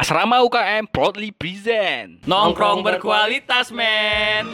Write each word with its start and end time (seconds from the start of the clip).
Asrama 0.00 0.40
UKM 0.40 0.88
proudly 0.88 1.28
present 1.28 2.24
Nongkrong 2.24 2.80
berkualitas, 2.80 3.68
men. 3.68 4.48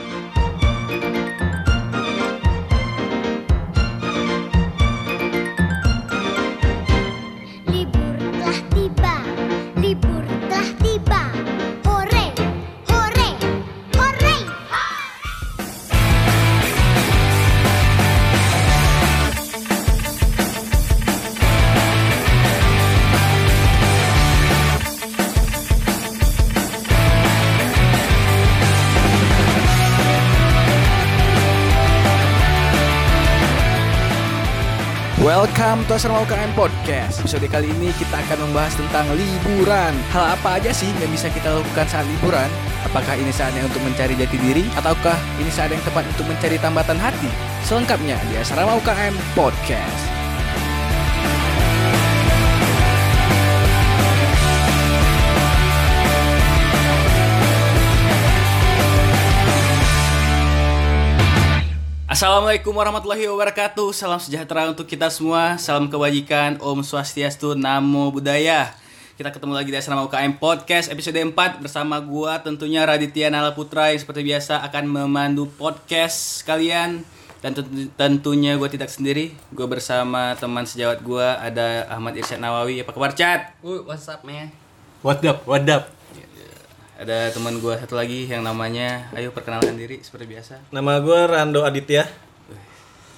Welcome 35.47 35.87
to 35.87 35.95
Asrama 35.95 36.27
UKM 36.27 36.59
Podcast 36.59 37.23
Episode 37.23 37.47
kali 37.47 37.71
ini 37.71 37.95
kita 37.95 38.19
akan 38.19 38.51
membahas 38.51 38.75
tentang 38.75 39.07
liburan 39.15 39.95
Hal 40.11 40.35
apa 40.35 40.59
aja 40.59 40.75
sih 40.75 40.91
yang 40.99 41.07
bisa 41.07 41.31
kita 41.31 41.55
lakukan 41.55 41.87
saat 41.87 42.03
liburan? 42.03 42.51
Apakah 42.83 43.15
ini 43.15 43.31
saatnya 43.31 43.63
untuk 43.63 43.79
mencari 43.87 44.19
jati 44.19 44.43
diri? 44.43 44.67
Ataukah 44.75 45.15
ini 45.39 45.47
saat 45.47 45.71
yang 45.71 45.79
tepat 45.87 46.03
untuk 46.11 46.27
mencari 46.27 46.59
tambatan 46.59 46.99
hati? 46.99 47.31
Selengkapnya 47.63 48.19
di 48.27 48.43
Asrama 48.43 48.75
UKM 48.75 49.15
Podcast 49.39 50.16
Assalamualaikum 62.17 62.73
warahmatullahi 62.73 63.29
wabarakatuh. 63.29 63.93
Salam 63.93 64.17
sejahtera 64.17 64.73
untuk 64.73 64.89
kita 64.89 65.13
semua. 65.13 65.61
Salam 65.61 65.85
kebajikan. 65.85 66.57
Om 66.65 66.81
Swastiastu. 66.81 67.53
Namo 67.53 68.09
Buddhaya. 68.09 68.73
Kita 69.21 69.29
ketemu 69.29 69.53
lagi 69.53 69.69
di 69.69 69.77
Asrama 69.77 70.01
UKM 70.09 70.41
Podcast 70.41 70.89
episode 70.89 71.21
4 71.21 71.61
bersama 71.61 72.01
gua 72.01 72.41
tentunya 72.41 72.89
Raditya 72.89 73.29
Nala 73.29 73.53
Putra 73.53 73.93
yang 73.93 74.01
seperti 74.01 74.25
biasa 74.25 74.65
akan 74.65 74.89
memandu 74.89 75.45
podcast 75.61 76.41
kalian 76.49 77.05
dan 77.45 77.53
tentu- 77.53 77.93
tentunya 78.01 78.57
gue 78.57 78.69
tidak 78.73 78.89
sendiri. 78.89 79.37
Gue 79.53 79.69
bersama 79.69 80.33
teman 80.41 80.65
sejawat 80.65 81.05
gua 81.05 81.37
ada 81.37 81.85
Ahmad 81.93 82.17
Irsyad 82.17 82.41
Nawawi. 82.41 82.81
Apa 82.81 82.97
kabar? 82.97 83.13
Wih, 83.61 83.85
what's 83.85 84.09
up, 84.09 84.25
man? 84.25 84.49
What 85.05 85.21
up? 85.21 85.45
What 85.45 85.69
up? 85.69 85.93
Ada 86.97 87.29
teman 87.29 87.61
gua 87.61 87.77
satu 87.77 87.93
lagi 87.93 88.25
yang 88.25 88.41
namanya, 88.41 89.13
ayo 89.13 89.29
perkenalkan 89.29 89.77
diri 89.77 90.01
seperti 90.01 90.33
biasa. 90.33 90.55
Nama 90.73 90.97
gue 91.05 91.21
Rando 91.29 91.61
Aditya 91.61 92.09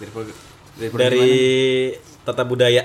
Dari, 0.03 0.11
pro- 0.11 0.27
dari, 0.75 0.91
dari? 0.99 1.31
Tata 2.27 2.43
Budaya 2.43 2.83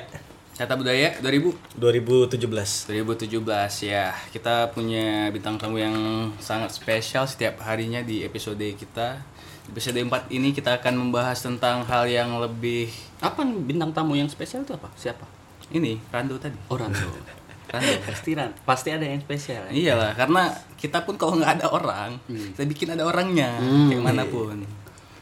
Tata 0.54 0.78
Budaya 0.78 1.18
2000 1.18 1.82
2017. 1.82 2.94
2017 2.94 3.90
ya. 3.90 4.14
Kita 4.30 4.70
punya 4.70 5.34
bintang 5.34 5.58
tamu 5.58 5.82
yang 5.82 5.98
sangat 6.38 6.70
spesial 6.78 7.26
setiap 7.26 7.58
harinya 7.66 8.06
di 8.06 8.22
episode 8.22 8.62
kita. 8.78 9.18
Di 9.66 9.74
episode 9.74 9.98
4 9.98 10.30
ini 10.30 10.54
kita 10.54 10.78
akan 10.78 11.10
membahas 11.10 11.42
tentang 11.42 11.82
hal 11.90 12.06
yang 12.06 12.38
lebih 12.38 12.94
Apa 13.18 13.42
bintang 13.42 13.90
tamu 13.98 14.14
yang 14.14 14.30
spesial 14.30 14.62
itu 14.62 14.78
apa? 14.78 14.94
Siapa? 14.94 15.26
ini 15.74 15.98
Rando 16.14 16.38
tadi. 16.38 16.54
Orang 16.70 16.94
tuh. 16.94 17.10
Rando. 17.10 17.34
pasti 17.74 18.30
Ran, 18.34 18.52
pasti 18.62 18.90
ada 18.90 19.02
yang 19.02 19.18
spesial. 19.18 19.66
ya? 19.66 19.72
Iyalah, 19.74 20.14
karena 20.14 20.46
kita 20.76 21.02
pun 21.02 21.16
kalau 21.16 21.36
nggak 21.36 21.58
ada 21.58 21.68
orang, 21.68 22.22
kita 22.28 22.64
bikin 22.64 22.94
ada 22.94 23.04
orangnya, 23.04 23.58
kayak 23.90 24.00
mana 24.00 24.24
pun, 24.24 24.62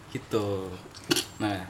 gitu. 0.09 0.67
Nah, 1.37 1.63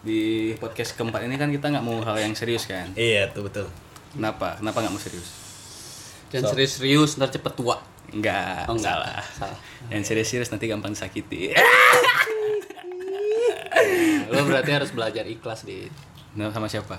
di 0.00 0.52
podcast 0.54 0.92
keempat 0.94 1.24
ini 1.24 1.34
kan 1.34 1.48
kita 1.48 1.68
nggak 1.68 1.80
mau 1.80 2.00
hal 2.00 2.16
yang 2.18 2.32
serius 2.32 2.64
kan? 2.64 2.88
Iya, 2.92 3.28
tuh 3.30 3.44
betul. 3.44 3.66
Kenapa? 4.12 4.56
Kenapa 4.56 4.80
nggak 4.80 4.92
mau 4.92 5.02
serius? 5.02 5.28
Jangan 6.28 6.50
serius-serius, 6.50 7.10
ntar 7.14 7.28
cepet 7.28 7.52
tua. 7.52 7.78
Enggak, 8.10 8.66
Oh, 8.66 8.74
enggak. 8.74 8.90
salah. 8.90 9.22
Salah. 9.34 9.58
Yang 9.88 10.04
serius-serius 10.08 10.48
nanti 10.48 10.66
gampang 10.66 10.92
disakiti. 10.92 11.50
Lo 14.30 14.40
berarti 14.44 14.70
harus 14.72 14.90
belajar 14.90 15.24
ikhlas 15.24 15.62
di 15.62 15.86
Nah, 16.34 16.50
sama 16.50 16.66
siapa? 16.66 16.98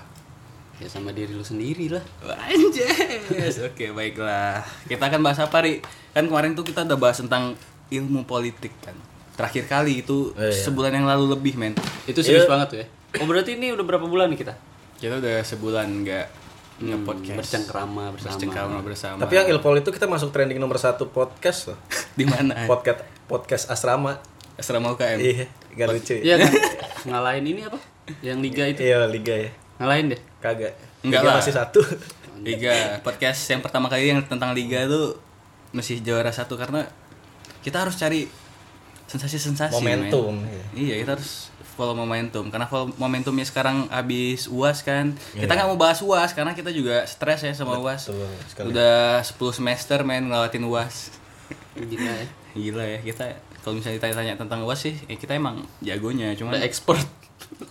Ya 0.76 0.86
sama 0.86 1.10
diri 1.10 1.32
lu 1.32 1.40
sendiri 1.40 1.88
lah. 1.88 2.04
Anjes. 2.46 3.64
Oke, 3.64 3.90
baiklah. 3.90 4.60
Kita 4.84 5.08
akan 5.08 5.20
bahas 5.20 5.40
apa, 5.40 5.56
Ri? 5.60 5.80
Kan 6.12 6.28
kemarin 6.28 6.52
tuh 6.52 6.62
kita 6.62 6.84
udah 6.84 6.96
bahas 6.96 7.16
tentang 7.16 7.56
ilmu 7.88 8.24
politik 8.24 8.72
kan. 8.80 8.96
Terakhir 9.36 9.64
kali 9.66 10.00
itu 10.00 10.32
Oh, 10.32 10.40
iya. 10.40 10.52
sebulan 10.52 10.92
yang 10.92 11.06
lalu 11.06 11.32
lebih, 11.32 11.56
men. 11.56 11.76
Itu 12.04 12.20
serius 12.20 12.44
Iya. 12.44 12.50
banget 12.50 12.66
tuh 12.68 12.78
ya. 12.80 12.86
Oh 13.16 13.26
berarti 13.26 13.56
ini 13.56 13.72
udah 13.72 13.84
berapa 13.84 14.04
bulan 14.04 14.28
nih 14.28 14.40
kita? 14.40 14.54
Kita 14.96 15.20
udah 15.20 15.40
sebulan 15.40 15.86
nggak 16.04 16.26
nge-podcast. 16.76 17.36
Bercengkrama 17.36 18.12
bersama. 18.12 18.32
Bercengkrama 18.32 18.78
bersama. 18.80 19.18
Tapi 19.20 19.32
yang 19.32 19.46
Ilpol 19.48 19.80
itu 19.80 19.88
kita 19.88 20.04
masuk 20.04 20.28
trending 20.28 20.60
nomor 20.60 20.76
satu 20.76 21.08
podcast 21.08 21.72
loh. 21.72 21.78
di 22.18 22.24
mana? 22.24 22.68
Podcast 22.68 23.00
podcast 23.24 23.64
asrama. 23.68 24.20
Asrama 24.56 24.92
UKM. 24.92 25.20
Iya, 25.20 25.46
gak 25.76 25.88
lucu. 25.92 26.16
Iya 26.16 26.40
kan? 26.40 26.52
Ngalahin 27.04 27.44
ini 27.44 27.60
apa? 27.64 27.76
Yang 28.24 28.38
liga 28.40 28.64
itu. 28.68 28.80
Iya, 28.84 29.04
liga 29.04 29.34
ya. 29.36 29.50
Ngalahin 29.76 30.06
deh. 30.08 30.20
Kagak. 30.38 30.72
Enggak 31.00 31.20
Liga 31.20 31.28
lah. 31.28 31.36
masih 31.38 31.54
satu. 31.54 31.80
Liga 32.38 32.74
podcast 33.00 33.40
yang 33.46 33.60
pertama 33.60 33.86
kali 33.86 34.08
yang 34.08 34.20
tentang 34.22 34.52
liga 34.52 34.84
tuh 34.84 35.16
masih 35.70 35.98
juara 35.98 36.28
satu 36.28 36.54
karena 36.54 36.84
kita 37.60 37.80
harus 37.80 37.94
cari 37.94 38.28
sensasi-sensasi 39.06 39.72
Momentum, 39.72 40.34
men. 40.36 40.72
Iya 40.72 41.00
kita 41.00 41.14
harus 41.14 41.48
follow 41.72 41.92
momentum 41.92 42.48
karena 42.48 42.64
follow 42.64 42.88
momentumnya 42.96 43.44
sekarang 43.44 43.86
habis 43.88 44.48
uas 44.48 44.80
kan 44.80 45.12
kita 45.30 45.44
Iya. 45.44 45.54
nggak 45.54 45.68
mau 45.68 45.78
bahas 45.78 46.00
uas 46.00 46.32
karena 46.32 46.52
kita 46.52 46.68
juga 46.70 47.04
stres 47.04 47.40
ya 47.40 47.52
sama 47.52 47.76
uas 47.76 48.08
Betul 48.08 48.28
sekali. 48.46 48.66
udah 48.72 49.20
10 49.20 49.36
semester 49.54 49.98
main 50.02 50.22
ngelawatin 50.22 50.64
uas 50.64 51.12
Gila 51.74 52.10
ya. 52.10 52.26
gila 52.52 52.84
ya 52.86 52.98
kita 53.00 53.24
kalau 53.60 53.76
misalnya 53.76 53.96
ditanya-tanya 53.98 54.34
tentang 54.36 54.60
uas 54.62 54.80
sih 54.80 54.96
ya 55.02 55.14
kita 55.14 55.32
emang 55.32 55.62
jagonya 55.78 56.32
cuman 56.32 56.56
Udah 56.56 56.64
ekspor. 56.64 56.96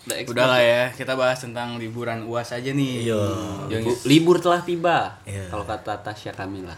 Udah 0.05 0.17
udahlah 0.31 0.61
ya 0.61 0.83
kita 0.93 1.13
bahas 1.17 1.41
tentang 1.41 1.75
liburan 1.81 2.25
uas 2.29 2.53
aja 2.53 2.71
nih 2.71 3.09
Iya. 3.09 3.23
Libur 4.05 4.37
telah 4.39 4.61
tiba. 4.63 5.19
Iya. 5.27 5.49
Kalau 5.51 5.65
kata 5.67 5.99
Tasya 6.01 6.31
Kamila. 6.31 6.75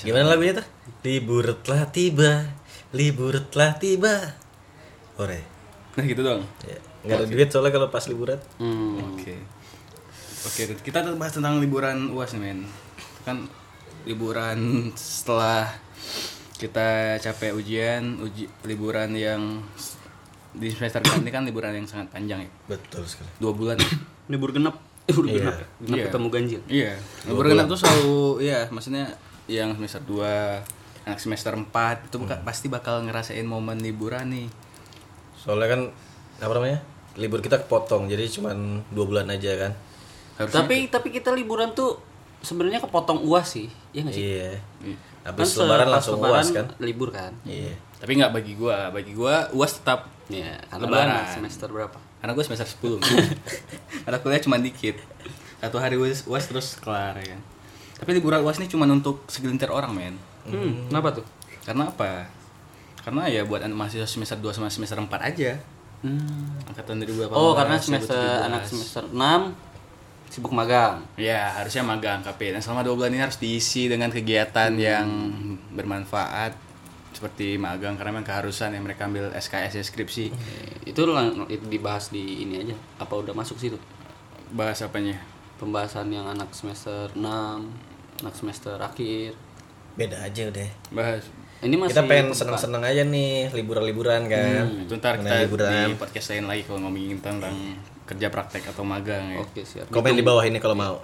Gimana 0.00 0.30
lagunya 0.34 0.62
tuh? 0.62 0.66
Libur 1.02 1.56
telah 1.62 1.84
tiba. 1.90 2.46
Libur 2.90 3.38
telah 3.50 3.76
tiba. 3.78 4.34
Ore. 5.20 5.40
nah 5.98 6.06
gitu 6.06 6.22
dong 6.22 6.46
Ya. 6.64 6.78
Nggak 7.02 7.16
ada 7.16 7.26
duit 7.26 7.48
soalnya 7.48 7.72
kalau 7.72 7.88
pas 7.88 8.04
liburan. 8.08 8.38
Hmm. 8.60 9.16
Oke. 9.16 9.34
Oke, 10.40 10.62
kita 10.80 11.04
tuh 11.04 11.16
bahas 11.20 11.36
tentang 11.36 11.60
liburan 11.60 12.12
UAS 12.16 12.32
nih, 12.36 12.40
men. 12.40 12.64
Kan 13.28 13.44
liburan 14.08 14.88
setelah 14.96 15.68
kita 16.56 17.16
capek 17.20 17.56
ujian, 17.56 18.20
uji 18.20 18.48
liburan 18.64 19.12
yang 19.16 19.64
di 20.52 20.68
semester 20.68 20.98
depan 20.98 21.20
ini 21.20 21.30
kan 21.30 21.42
liburan 21.42 21.72
yang 21.72 21.84
sangat 21.84 22.10
panjang 22.10 22.40
ya. 22.40 22.50
Betul 22.68 23.04
sekali. 23.04 23.30
Dua 23.36 23.52
bulan. 23.52 23.78
Libur 24.26 24.50
genap. 24.50 24.76
Libur 25.04 25.24
Iya. 25.24 25.34
genap. 25.36 25.56
Genap 25.80 25.96
Iya. 25.96 26.04
ketemu 26.06 26.26
ganjil. 26.28 26.60
iya. 26.66 26.92
Liburan 27.24 27.48
genap 27.52 27.66
tuh 27.66 27.78
selalu 27.78 28.14
iya, 28.40 28.58
maksudnya 28.68 29.04
yang 29.46 29.70
semester 29.72 30.00
2, 30.00 30.62
anak 31.02 31.18
semester 31.18 31.52
4 31.52 31.66
itu 32.04 32.16
buka- 32.16 32.38
pasti 32.40 32.66
bakal 32.66 33.02
ngerasain 33.02 33.42
momen 33.42 33.78
liburan 33.78 34.26
nih. 34.28 34.46
Soalnya 35.34 35.68
kan 35.68 35.80
apa 36.38 36.52
namanya? 36.52 36.78
Libur 37.12 37.38
kita 37.38 37.58
kepotong 37.58 38.06
jadi 38.06 38.22
cuman 38.24 38.86
dua 38.88 39.04
bulan 39.04 39.26
aja 39.26 39.50
kan. 39.56 39.72
Harusnya 40.36 40.62
Tapi 40.62 40.76
tapi 40.88 41.08
kita 41.10 41.30
liburan 41.30 41.72
tuh 41.72 41.98
sebenarnya 42.40 42.78
kepotong 42.78 43.20
uas 43.20 43.50
sih. 43.50 43.66
Iya 43.90 44.00
nggak 44.00 44.14
sih? 44.14 44.22
Iya. 44.22 44.50
Iya. 44.84 44.96
Habis 45.22 45.48
se- 45.50 45.58
lebaran 45.58 45.88
langsung 45.88 46.16
lebaran 46.16 46.32
uas 46.34 46.48
kan. 46.50 46.66
Libur 46.78 47.10
kan. 47.10 47.32
Iya. 47.42 47.74
tapi 47.96 48.16
nggak 48.16 48.32
bagi 48.32 48.52
gua. 48.54 48.88
Bagi 48.88 49.12
gua 49.12 49.48
UAS 49.50 49.76
tetap 49.76 50.08
Iya, 50.26 50.56
karena 50.64 50.80
lu 50.80 50.90
Lebaran. 50.90 51.26
semester 51.28 51.68
berapa? 51.68 51.98
karena 52.16 52.32
gue 52.32 52.44
semester 52.44 52.68
10 52.68 53.00
karena 54.04 54.18
kuliah 54.18 54.40
cuma 54.40 54.56
dikit 54.56 54.92
satu 55.56 55.76
hari 55.76 55.96
uas, 55.96 56.22
uas 56.26 56.44
terus 56.44 56.76
kelar 56.76 57.16
ya 57.16 57.32
kan 57.32 57.40
tapi 57.96 58.10
liburan 58.12 58.40
uas 58.40 58.56
ini 58.56 58.68
cuma 58.68 58.84
untuk 58.84 59.24
segelintir 59.26 59.68
orang 59.68 59.90
men 59.90 60.14
Hmm, 60.40 60.84
kenapa 60.86 61.16
tuh? 61.16 61.24
karena 61.62 61.88
apa 61.88 62.28
karena 62.98 63.24
ya 63.26 63.40
buat 63.42 63.60
anak 63.60 63.72
mahasiswa 63.74 64.04
semester 64.04 64.36
2 64.36 64.52
sama 64.52 64.68
semester 64.68 64.96
4 64.96 65.08
aja 65.18 65.56
Hmm. 66.00 66.60
angkatan 66.62 67.00
2018 67.00 67.32
Oh, 67.32 67.52
karena 67.52 67.76
semester 67.76 68.16
2017. 68.16 68.46
anak 68.46 68.62
semester 68.62 69.02
6 69.06 69.40
sibuk 70.30 70.50
magang. 70.50 71.02
ya 71.14 71.52
harusnya 71.52 71.82
magang 71.82 72.22
KP 72.22 72.54
dan 72.54 72.62
selama 72.62 72.80
dua 72.80 72.94
bulan 72.94 73.10
ini 73.10 73.20
harus 73.20 73.36
diisi 73.36 73.84
dengan 73.84 74.08
kegiatan 74.08 74.70
yang 74.72 75.06
bermanfaat 75.70 76.54
seperti 77.10 77.58
magang 77.58 77.98
karena 77.98 78.14
memang 78.14 78.22
keharusan 78.24 78.70
yang 78.70 78.80
mereka 78.80 79.04
ambil 79.04 79.28
SKS 79.32 79.74
ya, 79.74 79.84
skripsi 79.84 80.30
Itu 80.86 81.04
lang- 81.04 81.44
itu 81.46 81.66
dibahas 81.66 82.08
di 82.08 82.40
ini 82.40 82.62
aja. 82.62 82.74
Apa 82.96 83.18
udah 83.18 83.34
masuk 83.34 83.58
situ? 83.58 83.76
bahas 84.50 84.78
apanya 84.80 85.14
Pembahasan 85.56 86.08
yang 86.08 86.24
anak 86.24 86.50
semester 86.50 87.12
6, 87.12 87.20
anak 88.18 88.32
semester 88.32 88.74
akhir. 88.74 89.36
Beda 89.92 90.16
aja 90.18 90.48
udah. 90.48 90.70
Bahas. 90.88 91.22
Ini 91.60 91.76
masih 91.76 91.92
kita 91.92 92.02
pengen 92.06 92.32
seneng-seneng 92.32 92.80
aja 92.80 93.02
nih 93.04 93.52
liburan-liburan 93.52 94.24
kan. 94.24 94.64
Itu 94.80 94.96
ntar 94.96 95.20
Mengenai 95.20 95.44
kita 95.44 95.44
liburan. 95.44 95.86
di 95.86 95.94
podcast 95.94 96.32
lain 96.32 96.46
lagi 96.48 96.62
kalau 96.64 96.80
ngomongin 96.82 97.20
tentang 97.20 97.52
kerja 98.10 98.26
praktek 98.26 98.66
atau 98.66 98.82
magang 98.82 99.30
ya. 99.30 99.38
Oke, 99.38 99.62
siap. 99.62 99.86
Komen 99.86 100.18
di 100.18 100.26
bawah 100.26 100.42
ini 100.42 100.58
kalau 100.58 100.74
mau. 100.74 100.98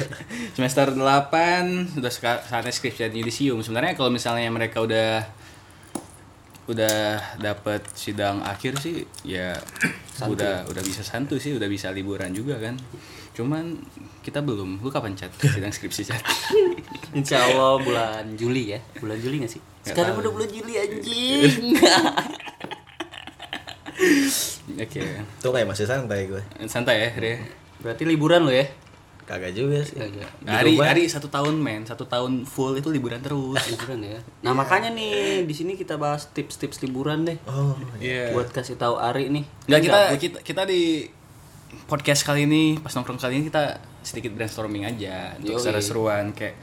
Semester 0.56 0.96
8 0.96 2.00
udah 2.00 2.08
seka- 2.08 2.40
saatnya 2.42 2.72
skripsi 2.72 3.04
dan 3.04 3.12
yudisium. 3.12 3.60
Sebenarnya 3.60 3.92
kalau 3.92 4.08
misalnya 4.08 4.48
mereka 4.48 4.80
udah 4.80 5.20
udah 6.66 6.98
dapat 7.38 7.78
sidang 7.94 8.42
akhir 8.42 8.82
sih 8.82 9.06
ya 9.22 9.54
udah 10.26 10.66
udah 10.66 10.82
bisa 10.82 11.06
santu 11.06 11.38
sih, 11.38 11.54
udah 11.54 11.68
bisa 11.68 11.92
liburan 11.92 12.32
juga 12.32 12.56
kan. 12.56 12.74
Cuman 13.36 13.76
kita 14.24 14.40
belum. 14.40 14.80
Lu 14.80 14.88
kapan 14.88 15.12
chat 15.12 15.28
sidang 15.54 15.70
skripsi 15.70 16.02
chat? 16.08 16.24
Insya 17.12 17.44
Allah 17.44 17.76
bulan 17.78 18.24
Juli 18.34 18.72
ya. 18.72 18.80
Bulan 18.96 19.20
Juli 19.20 19.44
gak 19.44 19.52
sih? 19.52 19.60
Sekarang 19.84 20.16
udah 20.16 20.32
bulan 20.32 20.48
Juli 20.48 20.72
anjing. 20.74 21.76
Oke. 24.76 25.02
Tuh 25.40 25.50
kayak 25.52 25.68
masih 25.68 25.86
santai 25.88 26.28
gue. 26.28 26.42
Santai 26.68 26.96
ya, 27.00 27.10
Ria. 27.16 27.36
Berarti 27.80 28.02
liburan 28.04 28.44
lo 28.44 28.52
ya? 28.52 28.66
Kagak 29.26 29.58
juga 29.58 29.82
sih. 29.82 29.98
Kagak. 29.98 30.30
Hari 30.46 30.78
rumah. 30.78 30.86
hari 30.86 31.02
satu 31.10 31.26
tahun 31.26 31.58
men, 31.58 31.82
satu 31.82 32.06
tahun 32.06 32.46
full 32.46 32.78
itu 32.78 32.94
liburan 32.94 33.18
terus. 33.18 33.58
Liburan 33.66 34.06
ya. 34.06 34.18
Nah 34.46 34.54
makanya 34.54 34.94
nih 34.94 35.42
di 35.42 35.54
sini 35.54 35.74
kita 35.74 35.98
bahas 35.98 36.30
tips-tips 36.30 36.78
liburan 36.86 37.26
deh. 37.26 37.34
Oh, 37.50 37.74
Iya. 37.98 38.30
Buat 38.30 38.54
kasih 38.54 38.78
tahu 38.78 39.02
Ari 39.02 39.26
nih. 39.34 39.44
Nggak 39.66 39.80
kita, 39.82 39.98
kita 40.22 40.38
kita 40.46 40.62
di 40.70 41.10
podcast 41.90 42.22
kali 42.22 42.46
ini 42.46 42.78
pas 42.78 42.94
nongkrong 42.94 43.18
kali 43.18 43.42
ini 43.42 43.44
kita 43.50 43.82
sedikit 44.06 44.30
brainstorming 44.38 44.86
aja 44.86 45.34
untuk 45.42 45.58
seru-seruan 45.58 46.30
kayak 46.30 46.54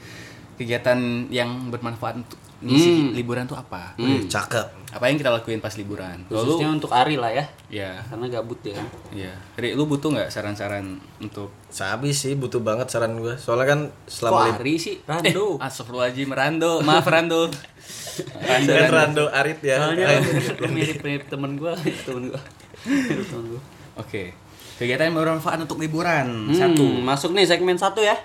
kegiatan 0.54 0.98
yang 1.28 1.70
bermanfaat 1.70 2.16
untuk 2.18 2.38
ngisi 2.60 3.12
liburan 3.12 3.44
tuh 3.44 3.56
apa? 3.56 3.92
Wih, 3.98 4.24
cakep. 4.24 4.88
Apa 4.90 5.06
yang 5.06 5.18
kita 5.18 5.28
lakuin 5.30 5.60
pas 5.60 5.74
liburan? 5.74 6.24
Khususnya 6.26 6.72
untuk 6.72 6.88
Ari 6.90 7.16
lah 7.16 7.28
ya. 7.28 7.44
ya, 7.68 8.00
Karena 8.06 8.32
gabut 8.32 8.56
ya 8.62 8.74
kan. 8.74 8.88
ya. 9.12 9.34
Ri, 9.54 9.74
lu 9.74 9.84
butuh 9.84 10.08
nggak 10.10 10.30
saran-saran 10.30 10.96
untuk 11.18 11.52
Sabi 11.68 12.10
sih 12.10 12.34
butuh 12.34 12.60
banget 12.60 12.88
saran 12.88 13.20
gue. 13.20 13.36
Soalnya 13.36 13.68
kan 13.68 13.80
Kok 13.90 14.08
selama 14.08 14.40
lib- 14.48 14.58
Ari 14.58 14.74
sih? 14.78 14.96
Rando. 15.04 15.60
Astagfirullahaladzim, 15.60 16.30
Rando. 16.30 16.72
Maaf 16.82 17.04
Rando. 17.04 17.52
Rando, 18.48 18.72
Rando. 18.72 18.94
Rando 18.94 19.24
Arit 19.28 19.60
ya. 19.60 19.78
Soalnya 19.82 20.08
lu 20.56 20.68
mirip-mirip 20.70 21.28
temen 21.28 21.60
gua, 21.60 21.76
temen 21.76 22.32
gua. 22.32 22.40
Mirip 22.86 23.28
temen 23.28 23.46
gua. 23.50 23.62
Oke. 23.98 24.32
Kegiatan 24.74 25.06
yang 25.06 25.18
bermanfaat 25.18 25.60
untuk 25.62 25.78
liburan. 25.78 26.48
Hmm, 26.48 26.56
Satu. 26.56 26.86
Masuk 27.02 27.36
nih 27.36 27.44
segmen 27.44 27.76
satu 27.76 28.00
ya. 28.00 28.16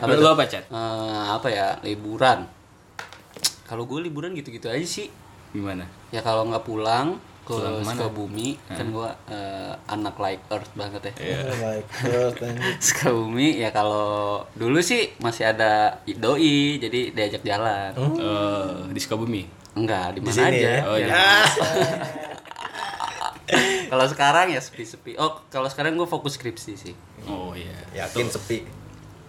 Apa 0.00 0.12
lu 0.12 0.28
apa, 0.28 0.44
Chat? 0.44 0.68
Eh, 0.68 1.24
apa 1.32 1.48
ya? 1.48 1.80
Liburan. 1.80 2.44
Kalau 3.66 3.88
gue 3.88 3.98
liburan 4.04 4.36
gitu-gitu 4.36 4.70
aja 4.70 4.86
sih. 4.86 5.08
Gimana? 5.50 5.88
Ya 6.12 6.20
kalau 6.20 6.46
nggak 6.46 6.62
pulang 6.62 7.18
ke? 7.46 7.54
Sukabumi, 7.86 8.58
kan 8.66 8.90
gua 8.90 9.14
eh, 9.30 9.70
anak 9.86 10.18
like 10.18 10.42
earth 10.50 10.66
banget 10.74 11.14
ya. 11.14 11.46
Oh 11.46 11.56
my 11.62 11.78
god, 12.02 12.34
anjing. 12.42 12.74
Sukabumi 12.90 13.62
ya 13.62 13.70
kalau 13.70 14.42
dulu 14.58 14.82
sih 14.82 15.14
masih 15.22 15.54
ada 15.54 16.02
doi, 16.02 16.82
jadi 16.82 17.14
diajak 17.14 17.46
jalan. 17.46 17.94
Eh, 17.94 18.90
di 18.90 18.98
Sukabumi. 18.98 19.46
Enggak, 19.78 20.18
di 20.18 20.20
mana 20.24 20.50
aja. 20.50 20.56
ya. 20.56 20.78
Oh, 20.88 20.96
iya. 20.98 21.12
kalau 23.92 24.06
sekarang 24.10 24.50
ya 24.50 24.58
sepi-sepi. 24.58 25.14
Oh, 25.20 25.38
kalau 25.52 25.70
sekarang 25.70 25.94
gue 25.94 26.08
fokus 26.08 26.34
skripsi 26.34 26.72
sih. 26.74 26.94
Oh 27.30 27.54
iya. 27.54 27.76
Yakin 27.94 28.26
sepi. 28.26 28.66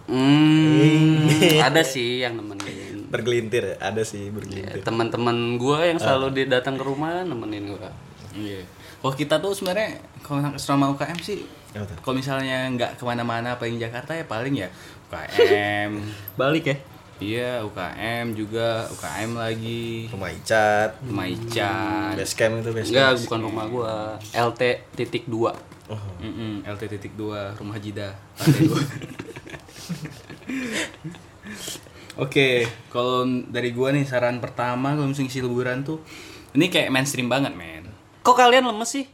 Hmm, 0.08 1.28
ada 1.60 1.84
sih 1.84 2.24
yang 2.24 2.34
nemenin. 2.34 3.06
Bergelintir 3.08 3.62
ya? 3.62 3.76
ada 3.78 4.00
sih 4.02 4.24
Ya, 4.24 4.32
bergelintir. 4.32 4.80
teman-teman 4.82 5.36
gue 5.56 5.78
yang 5.84 5.98
selalu 5.98 6.26
dia 6.34 6.46
datang 6.50 6.76
ke 6.76 6.84
rumah 6.84 7.22
nemenin 7.22 7.72
gue. 7.72 7.90
Iya. 8.34 8.64
Kalau 8.98 9.14
kita 9.14 9.38
tuh 9.38 9.52
sebenarnya 9.52 9.96
kalau 10.20 10.42
selama 10.56 10.90
UKM 10.92 11.18
sih, 11.18 11.44
tuh? 11.70 11.84
kalau 12.02 12.16
misalnya 12.16 12.66
nggak 12.68 12.96
ke 12.96 13.04
mana-mana 13.04 13.54
paling 13.54 13.76
Jakarta 13.76 14.12
ya 14.12 14.24
paling 14.24 14.56
ya 14.56 14.68
UKM. 15.06 15.90
Balik 16.40 16.64
ya? 16.66 16.76
iya 17.18 17.50
UKM 17.62 18.30
juga 18.32 18.86
UKM 18.88 19.30
lagi. 19.34 20.06
Rumah 20.08 20.30
Icat, 20.30 20.90
Rumah 21.02 21.26
Ican. 21.26 22.12
base 22.14 22.34
camp 22.34 22.62
itu 22.62 22.70
base 22.70 22.88
Enggak, 22.88 23.10
bukan 23.26 23.40
rumah 23.42 23.64
gue. 23.66 23.94
LT 24.32 24.62
titik 24.94 25.24
dua. 25.26 25.50
Oh, 25.88 26.00
Mm 26.20 26.68
LT 26.68 26.82
titik 26.84 27.16
dua 27.16 27.56
rumah 27.56 27.80
Jida 27.80 28.12
lantai 28.36 28.60
dua. 28.68 28.82
Oke, 32.18 32.66
kalau 32.90 33.22
dari 33.48 33.70
gua 33.70 33.94
nih 33.94 34.04
saran 34.04 34.42
pertama 34.42 34.92
kalau 34.98 35.06
misalnya 35.06 35.30
ngisi 35.30 35.40
liburan 35.40 35.86
tuh 35.86 36.02
ini 36.52 36.66
kayak 36.68 36.90
mainstream 36.90 37.30
banget, 37.30 37.54
men. 37.54 37.86
Kok 38.20 38.34
kalian 38.34 38.66
lemes 38.66 38.90
sih? 38.90 39.06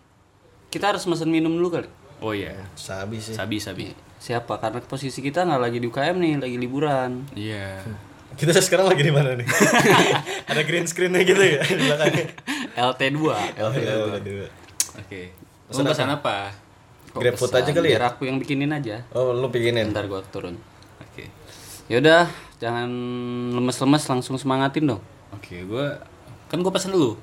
Kita 0.72 0.90
harus 0.90 1.04
mesen 1.04 1.28
minum 1.28 1.52
dulu 1.52 1.78
kali. 1.78 1.88
Oh 2.24 2.32
iya, 2.32 2.56
sabi 2.74 3.20
sih. 3.20 3.36
sabi 3.36 3.60
sabi. 3.60 3.92
Siapa? 4.16 4.56
Karena 4.56 4.80
posisi 4.80 5.20
kita 5.20 5.44
nggak 5.44 5.60
lagi 5.60 5.78
di 5.78 5.86
UKM 5.86 6.16
nih, 6.16 6.34
lagi 6.40 6.56
liburan. 6.56 7.28
Iya. 7.36 7.84
Kita 8.34 8.50
sekarang 8.58 8.90
lagi 8.90 9.06
di 9.06 9.14
mana 9.14 9.38
nih? 9.38 9.46
ada 10.50 10.66
green 10.66 10.90
screen-nya 10.90 11.22
gitu 11.22 11.38
ya 11.38 11.62
di 11.62 11.86
belakangnya. 11.86 12.26
LT 12.74 13.00
2 13.14 13.62
LT 13.62 13.76
Iya, 13.78 13.94
udah 14.10 14.22
dua. 14.26 14.48
Oke. 14.98 15.30
Lu 15.70 15.70
Pesan 15.70 15.86
pesan 15.86 16.10
apa? 16.10 16.50
Grab 17.14 17.34
food 17.34 17.52
aja 17.52 17.70
kali 17.70 17.88
ya? 17.88 17.96
Biar 17.96 18.04
aku 18.10 18.22
yang 18.26 18.36
bikinin 18.36 18.70
aja. 18.70 19.06
Oh, 19.10 19.30
lu 19.30 19.46
bikinin. 19.46 19.90
Ntar 19.90 20.06
gua 20.06 20.20
turun. 20.24 20.58
Oke. 21.00 21.30
Yaudah, 21.86 22.26
jangan 22.58 22.90
lemes-lemes 23.52 24.02
langsung 24.04 24.34
semangatin 24.34 24.84
dong. 24.86 25.02
Oke, 25.30 25.62
gua 25.62 26.02
kan 26.50 26.58
gua 26.58 26.70
pesan 26.70 26.90
dulu. 26.90 27.14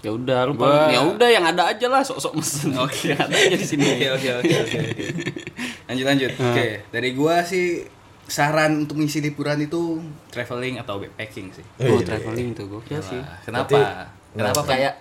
Ya 0.00 0.10
udah, 0.10 0.46
lu 0.46 0.54
Gua- 0.54 0.88
ya 0.88 1.00
udah 1.02 1.28
yang 1.28 1.44
ada 1.44 1.68
aja 1.68 1.86
lah, 1.86 2.00
sok-sok 2.00 2.34
mesen. 2.34 2.72
Oke. 2.84 3.10
yang 3.12 3.20
ada 3.20 3.34
aja 3.34 3.54
di 3.54 3.66
sini. 3.66 3.86
Oke, 4.06 4.28
oke, 4.38 4.52
oke, 4.60 4.76
oke. 4.80 5.04
Lanjut 5.88 6.06
lanjut. 6.06 6.32
Oke, 6.32 6.68
dari 6.88 7.10
gua 7.12 7.44
sih 7.44 7.84
saran 8.24 8.80
untuk 8.80 8.96
mengisi 8.96 9.20
liburan 9.20 9.60
itu 9.60 10.00
traveling 10.32 10.80
atau 10.80 10.96
backpacking 10.96 11.52
sih. 11.52 11.64
Oh, 11.84 12.00
traveling 12.00 12.56
tuh 12.56 12.66
gokil 12.66 13.00
sih. 13.00 13.20
Kenapa? 13.44 14.08
Kenapa 14.32 14.56
Apa 14.56 14.62
kayak 14.64 14.92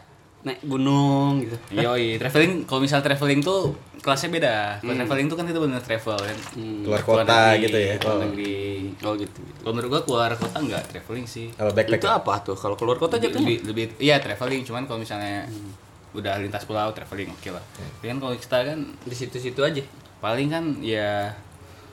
naik 0.43 0.59
gunung 0.61 1.39
gitu. 1.39 1.55
Yoi, 1.79 2.15
traveling 2.17 2.63
kalau 2.63 2.79
misal 2.79 2.99
traveling 2.99 3.39
tuh 3.39 3.71
kelasnya 3.97 4.27
beda. 4.29 4.55
Kalau 4.77 4.93
traveling 4.93 5.27
tuh 5.27 5.37
kan 5.37 5.45
itu 5.45 5.55
benar 5.57 5.79
travel 5.79 6.19
kan. 6.19 6.37
Hmm. 6.53 6.83
Keluar 6.83 7.01
Keluar 7.01 7.23
kota 7.23 7.37
negeri, 7.49 7.63
gitu 7.63 7.77
ya. 7.79 7.93
Keluar 7.95 8.13
Oh. 8.13 8.21
negeri. 8.21 8.55
Oh 8.99 9.13
gitu. 9.15 9.39
gitu. 9.39 9.59
Kalau 9.59 9.73
menurut 9.73 9.89
gua 9.89 10.01
keluar 10.03 10.29
kota 10.33 10.57
enggak 10.59 10.83
traveling 10.85 11.23
sih. 11.25 11.47
Kalau 11.49 11.71
Itu 11.71 11.77
backpack. 11.79 12.03
apa 12.13 12.33
tuh? 12.43 12.55
Kalau 12.55 12.75
keluar 12.75 12.97
kota 12.97 13.15
lebih, 13.15 13.25
jatuhnya? 13.25 13.47
lebih, 13.47 13.57
lebih 13.65 13.85
iya 13.97 14.19
traveling 14.19 14.61
cuman 14.61 14.83
kalau 14.83 14.99
misalnya 14.99 15.47
udah 16.11 16.33
lintas 16.37 16.63
pulau 16.63 16.91
traveling 16.91 17.31
oke 17.31 17.49
lah. 17.49 17.63
Tapi 17.73 18.05
kan 18.05 18.17
kalau 18.19 18.35
kita 18.35 18.57
kan 18.65 18.79
Di 19.01 19.15
situ-situ 19.15 19.59
aja. 19.59 19.81
paling 20.19 20.47
kan 20.47 20.63
ya 20.79 21.31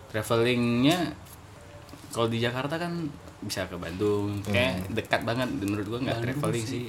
travelingnya 0.09 1.15
kalau 2.11 2.27
di 2.27 2.39
Jakarta 2.39 2.75
kan 2.77 3.07
bisa 3.41 3.65
ke 3.65 3.77
Bandung 3.77 4.45
kayak 4.45 4.89
dekat 4.93 5.25
banget 5.25 5.49
menurut 5.49 5.87
gua 5.89 6.01
nggak 6.05 6.19
traveling 6.21 6.65
sih 6.65 6.83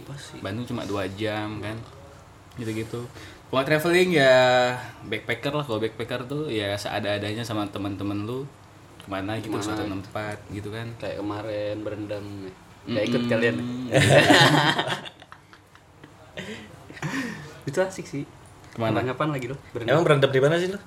Bandung 0.44 0.68
cuma 0.68 0.84
dua 0.84 1.08
jam 1.16 1.64
kan 1.64 1.80
gitu 2.60 2.72
gitu 2.76 3.00
kalau 3.48 3.64
traveling 3.64 4.16
ya 4.16 4.76
backpacker 5.08 5.52
lah 5.52 5.64
kalau 5.64 5.80
backpacker 5.80 6.24
tuh 6.24 6.48
ya 6.48 6.76
seada-adanya 6.76 7.44
sama 7.44 7.68
teman-teman 7.68 8.24
lu 8.24 8.44
ke 9.02 9.08
mana 9.10 9.36
gitu 9.42 9.50
Ke 9.50 9.60
mana? 9.60 9.66
suatu 9.66 9.84
tempat 9.84 10.38
gitu 10.54 10.70
kan 10.70 10.88
Kayak 11.02 11.18
kemarin 11.20 11.76
berendam. 11.82 12.26
Gak 12.86 13.04
ikut 13.10 13.24
kalian. 13.30 13.56
itu 17.70 17.78
asik 17.82 18.06
sih. 18.06 18.24
Ke 18.72 18.78
mana? 18.78 19.02
Kapan 19.04 19.34
lagi 19.34 19.50
lo? 19.50 19.58
Emang 19.76 20.06
berendam 20.06 20.32
di 20.32 20.42
mana 20.42 20.56
sih 20.62 20.70
lu? 20.70 20.80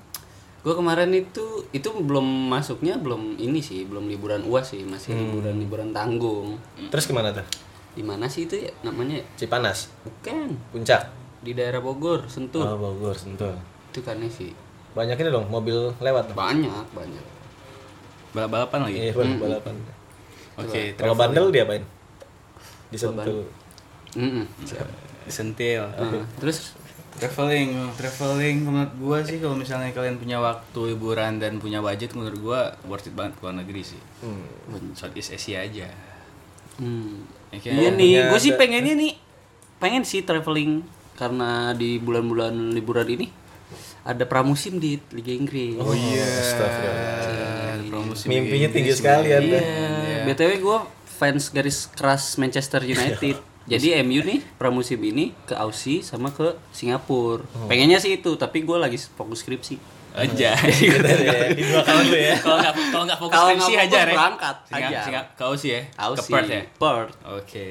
Gue 0.65 0.73
kemarin 0.73 1.13
itu 1.13 1.45
itu 1.69 1.85
belum 1.93 2.25
masuknya 2.49 2.97
belum 2.97 3.37
ini 3.37 3.61
sih 3.61 3.85
belum 3.85 4.09
liburan 4.09 4.41
uas 4.43 4.73
sih 4.73 4.81
masih 4.81 5.13
liburan 5.13 5.55
liburan 5.55 5.93
tanggung. 5.93 6.57
Terus 6.89 7.05
ke 7.05 7.13
mana 7.13 7.29
tuh? 7.29 7.45
Di 7.93 8.01
mana 8.01 8.25
sih 8.25 8.43
itu 8.43 8.57
ya 8.59 8.73
namanya? 8.81 9.21
Cipanas, 9.35 9.93
Bukan 10.01 10.57
Puncak. 10.69 11.13
di 11.39 11.53
daerah 11.53 11.77
Bogor 11.77 12.25
Sentul. 12.25 12.65
Oh, 12.65 12.75
Bogor, 12.75 13.13
Sentul. 13.13 13.53
Itu 13.87 14.01
kan 14.01 14.17
sih 14.25 14.51
Banyak 14.91 15.15
ini 15.15 15.29
dong 15.29 15.45
mobil 15.47 15.93
lewat. 15.95 16.27
dong. 16.27 16.35
banyak 16.35 16.85
banyak. 16.91 17.25
balap-balapan 18.31 18.79
lagi 18.83 18.97
Iya, 18.99 19.11
balap 19.13 19.37
balapan. 19.37 19.75
oke 20.57 20.81
Kalau 20.97 21.13
traveling. 21.13 21.19
bandel 21.21 21.45
diapain? 21.53 21.83
Di 22.89 22.97
Sentul. 22.97 23.45
Mm-mm, 24.15 24.43
siap. 24.63 24.87
disentil 25.21 25.83
Nah, 25.89 26.25
terus 26.35 26.73
Traveling, 27.15 27.95
traveling 27.95 28.57
menurut 28.67 28.93
gua 28.99 29.17
sih 29.23 29.39
kalau 29.39 29.55
misalnya 29.55 29.95
kalian 29.95 30.19
punya 30.19 30.37
waktu 30.43 30.79
liburan 30.91 31.39
dan 31.39 31.63
punya 31.63 31.79
budget 31.79 32.11
menurut 32.11 32.39
gua 32.43 32.61
worth 32.83 33.07
it 33.07 33.15
banget 33.15 33.39
ke 33.39 33.41
luar 33.47 33.55
negeri 33.55 33.81
sih. 33.87 34.01
Hmm. 34.19 34.91
Southeast 34.93 35.31
Asia 35.31 35.63
aja. 35.63 35.87
hmm. 36.79 37.35
Ya, 37.55 37.71
Iya 37.71 37.89
nih, 37.95 38.35
gue 38.35 38.39
sih 38.43 38.51
pengennya 38.59 38.99
nih, 38.99 39.15
pengen 39.79 40.03
sih 40.03 40.27
traveling 40.27 40.83
karena 41.15 41.71
di 41.71 41.95
bulan-bulan 42.03 42.75
liburan 42.75 43.07
ini 43.07 43.31
ada 44.05 44.27
pramusim 44.27 44.77
di 44.77 44.99
Liga 45.15 45.31
Inggris. 45.31 45.79
Oh 45.79 45.95
iya. 45.95 46.27
promosi 47.89 48.27
Mimpinya 48.27 48.69
tinggi 48.69 48.91
sekali 48.93 49.31
Anda. 49.31 49.57
Iya. 49.57 50.29
BTW 50.29 50.51
gue 50.61 50.79
fans 51.15 51.49
garis 51.49 51.87
keras 51.95 52.35
Manchester 52.37 52.83
United. 52.85 53.39
Jadi 53.65 53.97
MU 54.01 54.21
nih 54.21 54.39
pramusim 54.55 55.01
ini 55.01 55.33
ke 55.43 55.57
Aussie 55.57 56.05
sama 56.05 56.29
ke 56.29 56.53
Singapura. 56.69 57.41
Pengennya 57.65 57.97
sih 57.97 58.17
itu, 58.17 58.37
tapi 58.37 58.61
gue 58.61 58.77
lagi 58.77 58.97
fokus 58.97 59.41
skripsi. 59.41 59.97
aja 60.15 60.55
Gitu 60.79 60.95
ya, 60.95 61.51
Di 61.51 61.59
dua 61.59 61.83
tahun 61.83 62.07
lu 62.07 62.15
ya. 62.15 62.39
kalau 62.45 62.55
nggak 62.55 62.73
kalau 62.87 63.03
nggak 63.03 63.19
fokus 63.19 63.33
Kalau 63.35 63.47
skripsi 63.51 63.73
aja 63.75 63.97
ya 63.99 64.05
berangkat 64.15 64.55
aja. 64.71 64.97
ke 65.35 65.43
Aussie 65.43 65.71
ya 65.75 65.81
ke 65.91 65.99
Aussie, 65.99 66.31
Perth 66.31 66.47
ya 66.47 66.61
Perth. 66.79 67.13
Oke. 67.35 67.67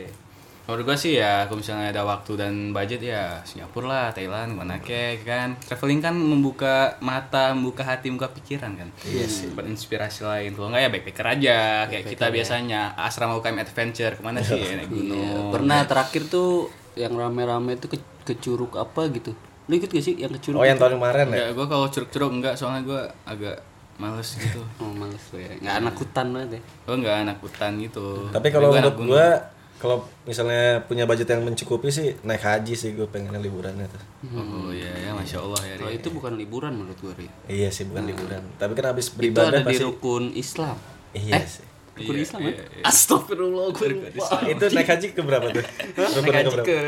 Menurut 0.64 0.82
gua 0.82 0.96
sih 0.96 1.12
ya, 1.14 1.44
kalau 1.44 1.60
misalnya 1.60 1.92
ada 1.92 2.02
waktu 2.02 2.32
dan 2.34 2.72
budget 2.72 3.04
ya 3.04 3.44
Singapura 3.44 3.84
lah, 3.84 4.06
Thailand, 4.10 4.56
mana 4.56 4.80
kek 4.80 5.20
kan. 5.22 5.60
Traveling 5.60 6.00
kan 6.00 6.14
membuka 6.14 6.74
mata, 6.98 7.52
membuka 7.52 7.84
hati, 7.84 8.08
membuka 8.08 8.32
pikiran 8.32 8.72
kan. 8.72 8.88
Iya 9.04 9.26
sih. 9.26 9.52
Dapat 9.52 9.68
inspirasi 9.68 10.24
lain. 10.24 10.50
Kalau 10.52 10.72
enggak 10.72 10.82
ya 10.82 10.90
backpacker 10.90 11.26
aja, 11.28 11.58
kayak 11.84 12.04
kita 12.08 12.26
biasanya 12.30 12.80
asrama 12.96 13.36
UKM 13.36 13.60
Adventure 13.60 14.12
ke 14.14 14.22
mana 14.22 14.40
sih 14.40 14.56
ya 14.56 14.72
naik 14.78 14.88
Iya, 14.88 14.96
gunung. 15.04 15.52
pernah 15.52 15.84
terakhir 15.84 16.22
tuh 16.26 16.72
yang 16.94 17.12
rame-rame 17.12 17.76
tuh 17.76 17.92
ke, 17.92 17.98
ke 18.24 18.32
curug 18.34 18.72
apa 18.74 19.12
gitu. 19.12 19.36
Lu 19.64 19.74
ikut 19.74 19.88
gak 19.88 20.00
sih 20.00 20.16
yang 20.16 20.30
ke 20.30 20.40
curug? 20.40 20.58
Oh 20.58 20.64
yang 20.64 20.76
itu? 20.76 20.82
tahun 20.82 20.96
kemarin 20.96 21.24
ya? 21.24 21.28
Enggak, 21.28 21.48
gua 21.52 21.66
kalau 21.68 21.86
curug-curug 21.88 22.32
enggak, 22.32 22.54
soalnya 22.56 22.80
gua 22.82 23.00
agak 23.28 23.60
males 23.94 24.32
gitu. 24.32 24.64
Oh, 24.80 24.88
males 24.90 25.20
ya. 25.28 25.52
Enggak 25.54 25.76
anak 25.76 25.94
hutan 25.94 26.26
banget 26.32 26.50
ya. 26.56 26.60
Gua 26.82 26.94
enggak 26.96 27.16
anak 27.20 27.36
hutan 27.38 27.72
gitu. 27.78 28.06
Tapi 28.32 28.48
kalau 28.48 28.72
Gua 28.72 28.80
anak 28.80 28.96
menurut 28.96 28.96
gunung. 28.96 29.52
Kalau 29.74 29.96
misalnya 30.24 30.80
punya 30.80 31.04
budget 31.04 31.28
yang 31.28 31.42
mencukupi 31.42 31.88
sih 31.88 32.16
naik 32.20 32.40
haji 32.40 32.72
sih 32.72 32.92
gue 32.92 33.04
pengennya 33.04 33.36
liburannya 33.38 33.84
tuh. 33.84 34.02
Oh 34.32 34.68
iya 34.68 34.88
ya, 34.90 35.10
masya 35.12 35.38
Allah 35.38 35.60
ya. 35.62 35.74
Kalau 35.76 35.92
itu 35.92 36.08
bukan 36.08 36.32
liburan 36.34 36.72
menurut 36.72 36.96
gue, 36.96 37.12
Ri. 37.14 37.28
Iya 37.46 37.68
sih 37.68 37.84
bukan 37.84 38.04
liburan. 38.04 38.42
Tapi 38.54 38.72
kan 38.72 38.90
habis 38.90 39.08
Itu 39.08 39.16
beribadah 39.18 39.50
ada 39.52 39.60
di 39.60 39.66
pasti. 39.70 39.84
rukun 39.84 40.24
Islam. 40.32 40.76
Iya 41.12 41.32
Eh, 41.34 41.44
sih. 41.44 41.66
Rukun 41.94 42.14
Iya, 42.14 42.22
Islam 42.22 42.40
iya, 42.40 42.50
ya? 42.50 42.54
iya. 42.56 42.82
Astagfirullah, 42.84 43.66
gue 43.70 43.86
lupa. 43.88 44.08
Itu 44.44 44.64
naik 44.68 44.88
haji 44.88 45.06
ke 45.10 45.20
berapa 45.20 45.46
tuh? 45.48 45.64
Naik 46.16 46.34
haji 46.34 46.48
keberapa? 46.48 46.66
ke 46.66 46.78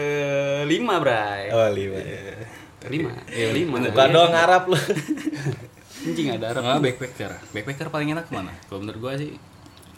lima, 0.65 0.95
Bray. 0.99 1.43
Oh 1.51 1.69
lima. 1.69 1.97
ya. 1.97 2.21
Lima. 2.87 3.11
Iya, 3.29 3.49
lima. 3.53 3.77
Bukan 3.85 4.09
doang 4.11 4.33
Arab 4.33 4.63
lu. 4.67 4.79
Anjing 6.07 6.29
ada 6.33 6.47
Arab. 6.51 6.63
Nggak, 6.63 6.81
backpacker. 6.83 7.31
Backpacker 7.51 7.87
paling 7.89 8.09
enak 8.11 8.25
ke 8.25 8.33
mana? 8.33 8.55
Kalau 8.65 8.79
menurut 8.79 8.99
gua 9.01 9.13
sih 9.15 9.35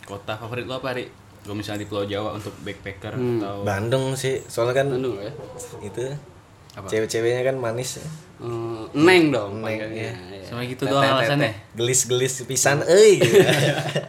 kota 0.02 0.34
favorit 0.34 0.64
lo 0.64 0.76
apa, 0.76 0.92
Ri? 0.92 1.04
Kalau 1.48 1.56
misalnya 1.56 1.80
di 1.80 1.88
Pulau 1.88 2.04
Jawa 2.04 2.36
untuk 2.36 2.52
backpacker 2.60 3.16
atau 3.16 3.64
Bandung 3.64 4.12
sih. 4.12 4.44
Soalnya 4.44 4.84
kan 4.84 4.92
Bandung 4.92 5.16
ya. 5.16 5.32
itu 5.80 6.12
Apa? 6.76 6.84
cewek-ceweknya 6.84 7.40
kan 7.40 7.56
manis 7.56 7.96
ya. 7.96 8.04
Eh, 8.38 8.84
neng 8.92 9.32
dong 9.32 9.64
Neng, 9.64 9.80
iya. 9.88 10.12
Iya. 10.12 10.44
sama 10.44 10.60
gitu 10.62 10.84
doang 10.84 11.08
alasannya. 11.08 11.56
Gelis-gelis 11.72 12.44
pisan 12.44 12.84
euy 12.84 13.16
gitu. 13.16 13.40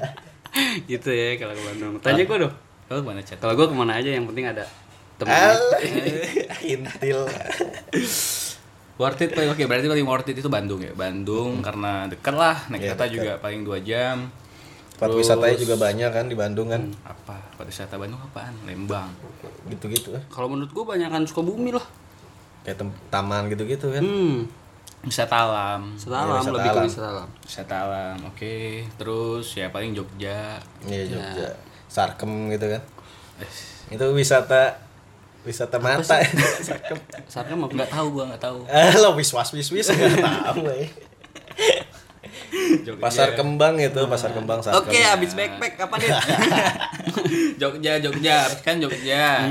gitu 0.91 1.10
ya 1.10 1.39
kalau 1.39 1.55
ke 1.55 1.63
Bandung. 1.63 1.93
Tanya 2.03 2.27
gue 2.27 2.38
dong. 2.43 2.53
Kalau 2.86 3.00
ke 3.00 3.08
mana 3.08 3.22
chat? 3.24 3.39
Kalau 3.39 3.55
gue 3.55 3.65
ke 3.65 3.75
mana 3.79 3.93
aja 3.96 4.10
yang 4.12 4.27
penting 4.27 4.43
ada 4.43 4.67
temen. 5.15 5.31
Al 5.31 5.63
intil. 6.75 7.19
Worth 9.00 9.24
it 9.24 9.31
paling 9.31 9.55
oke 9.55 9.63
berarti 9.63 9.88
paling 9.88 10.03
worth 10.03 10.27
it 10.27 10.36
itu 10.36 10.51
Bandung 10.51 10.84
ya. 10.84 10.91
Bandung 10.91 11.63
karena 11.63 12.03
dekat 12.05 12.36
lah, 12.36 12.67
naik 12.67 12.84
Iya, 12.84 12.88
kereta 12.91 13.05
dekat. 13.08 13.15
juga 13.15 13.31
paling 13.39 13.62
2 13.63 13.79
jam. 13.88 14.27
Tempat 15.00 15.15
wisatanya 15.15 15.56
juga 15.56 15.75
banyak 15.79 16.10
kan 16.12 16.25
di 16.27 16.36
Bandung 16.36 16.68
kan. 16.68 16.84
Apa? 17.01 17.39
Pariwisata 17.56 17.96
Bandung 17.96 18.20
apaan? 18.20 18.51
Lembang. 18.68 19.08
Gitu-gitu 19.65 20.12
lah. 20.12 20.20
Kalau 20.27 20.51
menurut 20.51 20.68
gue 20.70 20.84
banyakan 20.84 21.24
Sukabumi 21.24 21.72
lah. 21.72 21.88
Kayak 22.62 22.84
tem- 22.84 23.00
taman 23.08 23.48
gitu-gitu 23.48 23.96
kan. 23.96 24.03
Hmm. 24.03 24.44
Wisata 25.00 25.48
alam. 25.48 25.96
Wisata 25.96 26.15
alam 26.20 26.44
wisata 26.44 26.51
lebih 26.51 26.68
ke 26.68 26.75
alam. 26.75 26.84
wisata 26.84 27.08
alam. 27.08 27.27
Wisata 27.39 27.75
alam. 27.79 28.18
Oke. 28.27 28.56
Terus 29.00 29.48
ya 29.56 29.72
paling 29.72 29.96
Jogja. 29.96 30.60
Iya 30.84 31.03
Jogja. 31.08 31.48
Sarkem 31.88 32.51
gitu 32.51 32.68
kan. 32.68 32.84
Eh, 33.39 33.51
Itu 33.96 34.03
wisata 34.12 34.75
wisata 35.48 35.79
mata. 35.79 36.20
Sarkem 37.32 37.58
apa? 37.58 37.72
Enggak 37.72 37.89
tahu 37.89 38.08
gua, 38.12 38.24
enggak 38.27 38.44
tahu. 38.44 38.68
Eh 38.68 38.91
lo 39.00 39.15
wis 39.15 39.32
was 39.32 39.48
wis 39.56 39.72
wis 39.72 39.88
enggak 39.88 40.20
tahu 40.44 40.68
eh. 40.68 40.91
Jogja. 42.86 43.02
Pasar 43.02 43.30
kembang 43.34 43.76
itu, 43.82 44.02
pasar 44.06 44.32
kembang 44.32 44.62
Sarkem. 44.62 44.86
Oke, 44.86 45.00
habis 45.02 45.34
backpack 45.34 45.74
apa 45.82 45.96
nih? 45.98 46.10
Jogja, 47.62 47.94
Jogja, 48.00 48.38
kan 48.62 48.78
Jogja. 48.78 49.46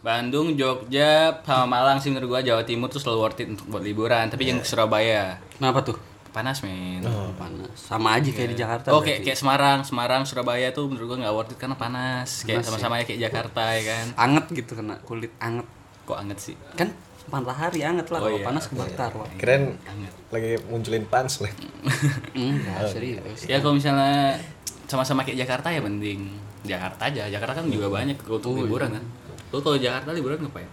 Bandung, 0.00 0.56
Jogja, 0.56 1.44
sama 1.44 1.68
Malang 1.68 2.00
sih 2.00 2.08
menurut 2.08 2.36
gua 2.36 2.40
Jawa 2.40 2.64
Timur 2.64 2.88
tuh 2.88 3.00
selalu 3.00 3.18
worth 3.20 3.40
it 3.44 3.48
untuk 3.52 3.68
buat 3.68 3.84
liburan. 3.84 4.32
Tapi 4.32 4.48
jangan 4.48 4.64
ke 4.64 4.68
Surabaya. 4.68 5.36
Kenapa 5.60 5.84
tuh? 5.84 5.96
Panas 6.30 6.62
men. 6.62 7.02
Oh, 7.04 7.34
panas. 7.34 7.74
Sama 7.74 8.16
aja 8.16 8.30
kayak 8.30 8.54
di 8.54 8.56
Jakarta. 8.56 8.94
Oh 8.94 9.02
kayak, 9.02 9.34
Semarang, 9.34 9.82
Semarang, 9.82 10.22
Surabaya 10.24 10.70
tuh 10.70 10.86
menurut 10.86 11.10
gua 11.10 11.18
nggak 11.26 11.34
worth 11.34 11.52
it 11.52 11.58
karena 11.58 11.76
panas. 11.76 12.46
Kayak 12.46 12.62
Panas 12.62 12.66
sama-sama 12.70 12.94
ya 13.02 13.04
kayak 13.04 13.20
Jakarta 13.28 13.62
ya 13.76 13.82
kan. 13.82 14.06
anget 14.16 14.44
gitu 14.62 14.72
kena 14.78 14.94
kulit 15.04 15.32
anget. 15.42 15.66
Kok 16.06 16.16
anget 16.16 16.38
sih? 16.38 16.54
Kan 16.78 16.94
matahari 17.28 17.80
anget 17.80 18.08
lah 18.08 18.18
Oh, 18.18 18.24
kalau 18.24 18.38
iya. 18.38 18.46
panas 18.46 18.64
kebakar. 18.66 19.10
Wah. 19.12 19.28
Keren 19.36 19.76
Anget. 19.82 20.12
lagi 20.30 20.50
munculin 20.66 21.04
pans 21.04 21.38
lah. 21.38 21.52
Enggak, 22.34 22.88
serius. 22.88 23.44
Ya 23.44 23.58
kalau 23.58 23.74
misalnya 23.74 24.40
sama-sama 24.86 25.20
kayak 25.20 25.38
Jakarta 25.40 25.68
ya 25.68 25.78
mending 25.78 26.32
Jakarta 26.62 27.02
aja. 27.04 27.26
Jakarta 27.26 27.60
kan 27.60 27.66
juga 27.66 27.86
banyak 27.88 28.16
untuk 28.22 28.56
liburan 28.56 28.90
kan. 28.90 29.04
Lu 29.48 29.58
kalau 29.58 29.76
Jakarta 29.76 30.10
liburan 30.10 30.38
ngapain? 30.38 30.66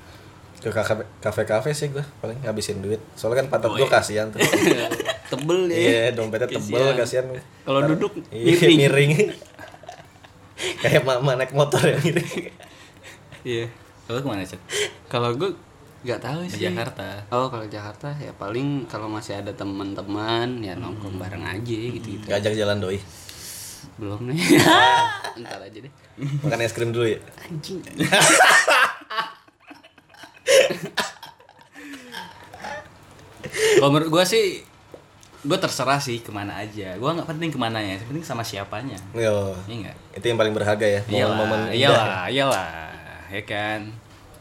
Ke 0.57 0.73
kafe- 0.73 1.05
kafe-kafe 1.19 1.69
sih 1.71 1.87
gua 1.87 2.01
paling 2.17 2.41
ngabisin 2.41 2.79
duit. 2.79 2.97
Soalnya 3.13 3.43
kan 3.43 3.47
pantat 3.51 3.69
Oh, 3.69 3.75
gua 3.75 3.85
iya. 3.85 3.93
kasihan 3.93 4.25
tuh. 4.27 4.41
Tebel 5.29 5.67
ya. 5.67 5.75
Iya, 5.77 6.03
dompetnya 6.13 6.47
tebel 6.49 6.95
kasihan. 6.95 7.25
Kalau 7.61 7.83
duduk 7.85 8.15
Iya, 8.29 8.55
miring. 8.55 8.77
miring. 8.81 9.11
Kayak 10.79 11.03
mama 11.03 11.35
naik 11.35 11.53
motor 11.53 11.77
ya 11.79 11.97
miring. 11.99 12.49
Iya. 13.43 13.65
Lu 14.07 14.17
ke 14.17 14.25
mana 14.25 14.41
Cet? 14.41 14.57
Kalau 15.05 15.35
gue 15.35 15.51
nggak 16.05 16.19
tahu 16.21 16.39
Di 16.45 16.51
sih. 16.53 16.63
Jakarta. 16.69 17.25
Oh, 17.33 17.49
kalau 17.49 17.65
Jakarta 17.65 18.13
ya 18.17 18.29
paling 18.35 18.85
kalau 18.85 19.09
masih 19.09 19.41
ada 19.41 19.49
teman-teman 19.51 20.61
ya 20.61 20.77
nongkrong 20.77 21.17
bareng 21.17 21.43
aja 21.43 21.77
gitu-gitu. 21.93 22.25
Ngajak 22.29 22.53
jalan 22.53 22.77
doi. 22.77 22.99
Belum 23.97 24.29
nih. 24.29 24.37
Ntar 25.41 25.59
aja 25.63 25.77
deh. 25.81 25.93
Makan 26.45 26.59
es 26.61 26.73
krim 26.73 26.93
dulu 26.93 27.09
ya. 27.09 27.19
Anjing. 27.45 27.81
Kalau 33.77 33.89
menurut 33.93 34.09
gua 34.11 34.23
sih 34.25 34.61
gua 35.45 35.57
terserah 35.57 36.01
sih 36.01 36.19
ke 36.21 36.29
mana 36.33 36.57
aja. 36.61 36.97
Gua 36.97 37.13
nggak 37.15 37.29
penting 37.29 37.49
ke 37.53 37.59
mana 37.59 37.79
ya, 37.79 37.97
yang 37.97 38.09
penting 38.09 38.25
sama 38.25 38.43
siapanya. 38.43 38.97
Yo. 39.13 39.53
Iya 39.65 39.75
nggak? 39.87 39.95
Itu 40.19 40.25
yang 40.29 40.39
paling 40.39 40.53
berharga 40.53 40.85
ya. 40.85 41.01
Iyalah, 41.05 41.33
Momen-momen 41.37 41.59
iyalah, 41.73 42.25
iyalah, 42.29 42.69
ya 43.31 43.41
kan. 43.45 43.79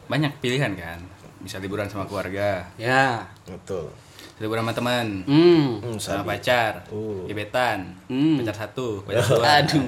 Banyak 0.07 0.37
pilihan 0.41 0.73
kan. 0.75 0.99
Bisa 1.39 1.57
liburan 1.57 1.85
sama 1.85 2.03
keluarga, 2.03 2.65
Ya. 2.75 3.23
Betul. 3.43 3.89
liburan 4.37 4.61
sama 4.61 4.73
teman, 4.73 5.07
Hmm. 5.23 5.81
Hmm, 5.81 5.97
sama 5.97 6.21
sabi. 6.21 6.29
pacar, 6.31 6.73
Uh. 6.87 7.25
gebetan, 7.25 7.89
Hmm. 8.05 8.37
pacar 8.37 8.55
satu, 8.59 9.01
pacar 9.01 9.23
dua. 9.23 9.45
Aduh. 9.61 9.85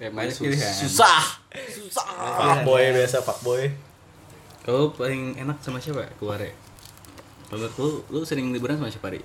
Banyak 0.00 0.32
pilihan. 0.34 0.72
Susah. 0.72 1.40
Susah. 1.68 2.08
Fuckboy 2.36 2.92
biasa 2.92 3.20
fuckboy. 3.20 3.68
Kalau 4.60 4.92
paling 4.92 5.36
enak 5.36 5.56
sama 5.58 5.76
siapa? 5.76 6.04
Keluarga. 6.16 6.48
Kalau 7.46 7.56
menurut 7.58 7.74
lu, 7.76 7.88
lu 8.08 8.20
sering 8.22 8.48
liburan 8.48 8.76
sama 8.76 8.88
siapa, 8.88 9.08
Ri? 9.08 9.20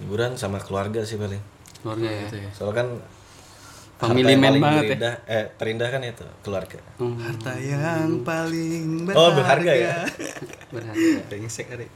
Liburan 0.00 0.32
sama 0.34 0.56
keluarga 0.56 1.00
sih 1.00 1.16
paling. 1.16 1.40
Keluarga 1.80 2.08
ya. 2.08 2.24
Ya. 2.28 2.48
Soalnya 2.50 2.80
kan 2.80 2.88
Family 4.02 4.18
harta 4.18 4.30
yang 4.30 4.40
man 4.40 4.48
paling 4.50 4.62
banget 4.62 4.82
ya. 4.82 4.88
terindah, 4.90 5.14
eh 5.30 5.44
terindah 5.54 5.88
kan 5.88 6.00
itu 6.02 6.26
keluarga. 6.42 6.78
Hmm. 6.98 7.16
Harta 7.16 7.52
yang 7.54 8.08
paling 8.20 8.86
Oh, 9.14 9.30
berharga 9.30 9.72
ya? 9.72 9.96
Berharga. 10.74 11.10
Brengsek, 11.30 11.70
Ri. 11.70 11.86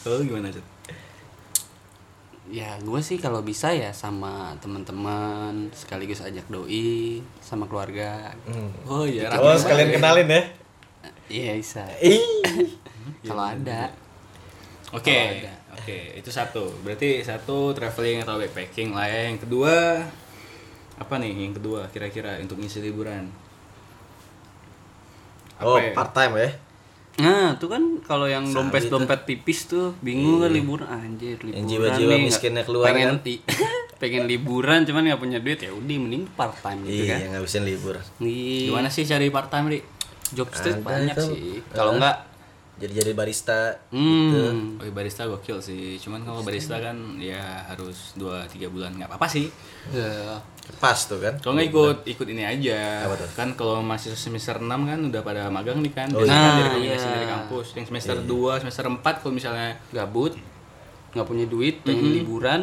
Kalau 0.00 0.16
lu 0.16 0.32
gimana, 0.32 0.48
Cet? 0.48 0.64
Ya, 2.48 2.76
gue 2.76 3.00
sih 3.00 3.16
kalau 3.16 3.40
bisa 3.40 3.72
ya 3.72 3.92
sama 3.92 4.52
teman-teman 4.60 5.72
sekaligus 5.72 6.20
ajak 6.20 6.44
doi 6.48 7.20
sama 7.40 7.64
keluarga. 7.64 8.32
Hmm. 8.44 8.68
Oh 8.84 9.04
iya, 9.04 9.28
Oh, 9.36 9.52
sekalian 9.54 9.92
kenalin 9.92 10.28
ya. 10.28 10.42
Iya 11.28 11.52
bisa. 11.56 11.84
Ih. 11.98 12.20
Kalau 13.28 13.40
ada. 13.42 13.88
Oke, 14.92 15.48
oke, 15.72 15.98
itu 16.12 16.28
satu. 16.28 16.68
Berarti 16.84 17.24
satu 17.24 17.72
traveling 17.72 18.20
atau 18.20 18.36
backpacking 18.36 18.92
lah 18.92 19.08
ya. 19.08 19.32
Yang 19.32 19.48
kedua 19.48 20.04
apa 20.98 21.14
nih? 21.20 21.32
Yang 21.32 21.54
kedua 21.62 21.88
kira-kira 21.88 22.40
untuk 22.40 22.60
ngisi 22.60 22.82
liburan? 22.82 23.28
Oh, 25.62 25.78
ya? 25.78 25.94
part 25.94 26.10
time 26.10 26.34
ya. 26.36 26.50
Nah, 27.22 27.54
itu 27.54 27.66
kan 27.68 27.82
kalau 28.02 28.24
yang 28.24 28.48
Sabi 28.48 28.56
dompet-dompet 28.56 29.20
tipis 29.28 29.68
tuh 29.68 29.92
bingung 30.00 30.40
kan 30.40 30.50
liburan 30.50 30.88
anjir 30.88 31.36
liburan. 31.44 31.60
Yang 31.60 31.66
jiwa-jiwa 31.68 32.12
nih, 32.16 32.24
miskinnya 32.24 32.62
keluar 32.64 32.86
pengen, 32.88 33.20
kan. 33.20 33.36
pengen 34.02 34.24
liburan 34.26 34.80
cuman 34.88 35.02
nggak 35.12 35.20
punya 35.20 35.38
duit 35.38 35.60
ya 35.62 35.70
udah 35.70 35.96
mending 36.00 36.24
part 36.34 36.56
time 36.64 36.80
gitu 36.88 37.04
kan. 37.06 37.18
Iya, 37.20 37.26
ngabisin 37.36 37.62
libur. 37.68 38.00
Nih, 38.18 38.72
Gimana 38.72 38.88
sih 38.88 39.04
cari 39.04 39.28
part 39.28 39.52
time, 39.52 39.68
Ri? 39.70 39.80
job 40.32 40.48
street 40.50 40.80
Ada 40.80 40.84
banyak 40.84 41.16
itu. 41.16 41.26
sih. 41.28 41.50
Kalau 41.70 42.00
enggak 42.00 42.16
jadi 42.80 43.04
jadi 43.04 43.12
barista 43.12 43.76
gitu. 43.92 44.42
Hmm. 44.48 44.80
Oh, 44.80 44.90
barista 44.90 45.28
gokil 45.28 45.60
sih. 45.60 46.00
Cuman 46.00 46.24
kalau 46.24 46.40
barista 46.42 46.80
kan 46.80 47.20
ya 47.20 47.68
harus 47.68 48.16
2 48.16 48.48
3 48.48 48.72
bulan 48.72 48.96
nggak 48.96 49.12
apa-apa 49.12 49.28
sih. 49.28 49.46
Ya. 49.92 50.40
Pas 50.78 50.94
tuh 50.96 51.18
kan 51.18 51.34
Kalau 51.36 51.54
nggak 51.54 51.68
ikut 51.68 51.96
ikut 52.08 52.26
ini 52.28 52.42
aja. 52.42 53.04
Apa 53.04 53.14
tuh? 53.16 53.28
Kan 53.34 53.48
kalau 53.52 53.80
masih 53.80 54.14
semester 54.14 54.56
6 54.56 54.66
kan 54.66 54.98
udah 55.00 55.20
pada 55.20 55.42
magang 55.48 55.78
nih 55.78 55.90
kan. 55.90 56.08
Oh, 56.10 56.18
Biasanya 56.18 56.34
kan 56.34 56.46
iya. 56.46 56.58
direkomendasi 56.58 57.02
Iya. 57.02 57.12
dari 57.12 57.28
kampus. 57.28 57.66
Yang 57.72 57.86
semester 57.88 58.16
2, 58.20 58.60
semester 58.60 58.84
4 58.86 59.02
kalau 59.18 59.32
misalnya 59.32 59.68
Gabut, 59.90 60.32
nggak 61.12 61.26
punya 61.26 61.44
duit, 61.44 61.82
pengen 61.82 62.10
liburan, 62.12 62.60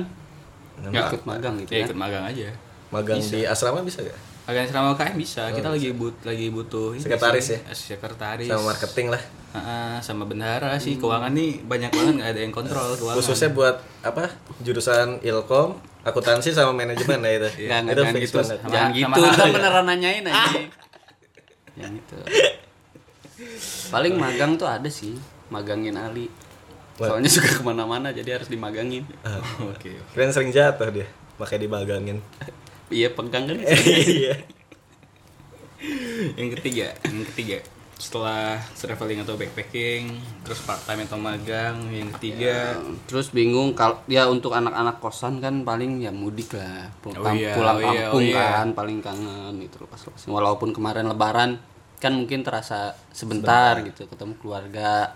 nggak 0.82 1.12
ikut 1.12 1.22
magang 1.24 1.56
gitu 1.60 1.70
ya 1.70 1.78
kan. 1.78 1.88
ikut 1.88 2.00
magang 2.00 2.24
aja. 2.26 2.50
magang 2.90 3.20
di 3.20 3.40
asrama 3.44 3.80
bisa 3.82 4.02
gak 4.02 4.18
Magang 4.44 4.66
selama 4.66 4.98
UKM 4.98 5.14
bisa. 5.14 5.44
Kita 5.54 5.70
lagi 5.70 5.94
but 5.94 6.18
lagi 6.26 6.50
butuh 6.50 6.98
Sekretaris 6.98 7.46
sih. 7.46 7.54
ya? 7.56 7.70
Eh, 7.70 7.78
Sekretaris. 7.78 8.50
sama 8.50 8.64
marketing 8.66 9.08
lah 9.10 9.22
Ah, 9.50 9.98
sama 10.00 10.26
bendahara 10.26 10.74
sih. 10.78 10.98
Keuangan 10.98 11.30
nih 11.30 11.62
banyak 11.64 11.90
banget 11.90 12.14
nggak 12.18 12.30
ada 12.32 12.42
yang 12.42 12.50
kontrol 12.50 12.90
keuangan. 12.92 13.18
khususnya 13.18 13.50
buat 13.50 13.78
apa 14.02 14.34
jurusan 14.60 15.22
ilkom 15.22 15.78
akuntansi 16.02 16.50
sama 16.50 16.72
manajemen 16.72 17.20
ya 17.20 17.32
itu 17.36 17.50
itu 17.60 17.68
jangan 17.68 18.14
fix 18.14 18.24
gitu. 18.26 18.38
banget 18.40 18.58
Sama- 18.58 18.72
Jangan 18.72 18.90
sama 18.90 19.16
gitu, 19.16 19.20
hal 19.22 19.34
kan 19.34 19.46
ya. 19.46 19.54
beneran 19.54 19.86
nanyain 19.86 20.24
aja. 20.24 20.60
Yang 21.76 21.94
itu. 21.98 22.18
Paling 23.90 24.14
magang 24.16 24.52
tuh 24.56 24.68
ada 24.68 24.88
sih, 24.88 25.16
magangin 25.48 25.96
Ali. 25.96 26.28
Soalnya 26.96 27.28
suka 27.28 27.50
ke 27.50 27.64
mana-mana 27.64 28.12
jadi 28.12 28.36
harus 28.36 28.48
dimagangin. 28.48 29.08
Ah, 29.24 29.40
Oke. 29.72 29.96
keren 30.12 30.30
sering 30.30 30.52
jatuh 30.52 30.90
dia 30.90 31.08
makanya 31.36 31.62
dibagangin 31.64 32.20
Iya 32.90 33.14
pegang 33.14 33.48
kan. 33.48 33.56
iya 33.64 34.36
yang 36.36 36.52
ketiga 36.52 36.92
yang 37.08 37.24
ketiga 37.32 37.64
setelah 38.00 38.56
traveling 38.74 39.20
atau 39.20 39.36
backpacking 39.36 40.08
terus 40.42 40.64
part 40.64 40.80
time 40.88 41.04
atau 41.04 41.20
magang 41.20 41.76
yang 41.92 42.08
ketiga 42.16 42.80
Terus 43.04 43.28
bingung 43.30 43.76
kalau 43.76 44.00
ya 44.08 44.24
untuk 44.26 44.56
anak-anak 44.56 44.98
kosan 44.98 45.38
kan 45.38 45.68
paling 45.68 46.00
ya 46.00 46.08
mudik 46.10 46.56
lah, 46.56 46.88
Pul- 46.98 47.14
Oh 47.14 47.28
iya, 47.30 47.52
pulang 47.52 47.76
oh 47.76 47.84
iya, 47.84 47.88
kampung 48.08 48.24
oh 48.24 48.32
iya. 48.32 48.40
kan 48.56 48.68
paling 48.72 48.98
kangen 49.00 49.54
gitu 49.60 49.84
lepas 49.84 50.00
lepas. 50.00 50.22
Walaupun 50.26 50.72
kemarin 50.72 51.06
Lebaran 51.06 51.60
kan 52.00 52.16
mungkin 52.16 52.40
terasa 52.40 52.96
sebentar, 53.12 53.76
gitu 53.84 54.08
ketemu 54.08 54.34
keluarga. 54.40 55.12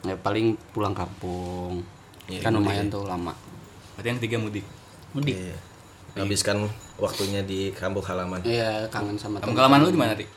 Ya 0.00 0.14
paling 0.14 0.54
pulang 0.70 0.94
kampung. 0.94 1.82
Iya, 2.30 2.38
kan 2.38 2.54
lumayan 2.54 2.86
tuh 2.86 3.02
lama. 3.02 3.34
berarti 3.92 4.06
yang 4.06 4.18
ketiga 4.22 4.36
mudik 4.38 4.62
Mudik. 5.10 5.34
Iya. 5.34 5.58
habiskan 6.14 6.70
waktunya 6.94 7.42
di 7.42 7.74
kampung 7.74 8.02
halaman 8.02 8.38
Iya 8.42 8.86
kangen 8.88 9.18
sama 9.18 9.38
kamu 9.38 9.50
teman. 9.50 9.58
kalaman 9.58 9.78
lu 9.82 9.90
di 9.90 9.98
mana 9.98 10.12
Rik? 10.14 10.30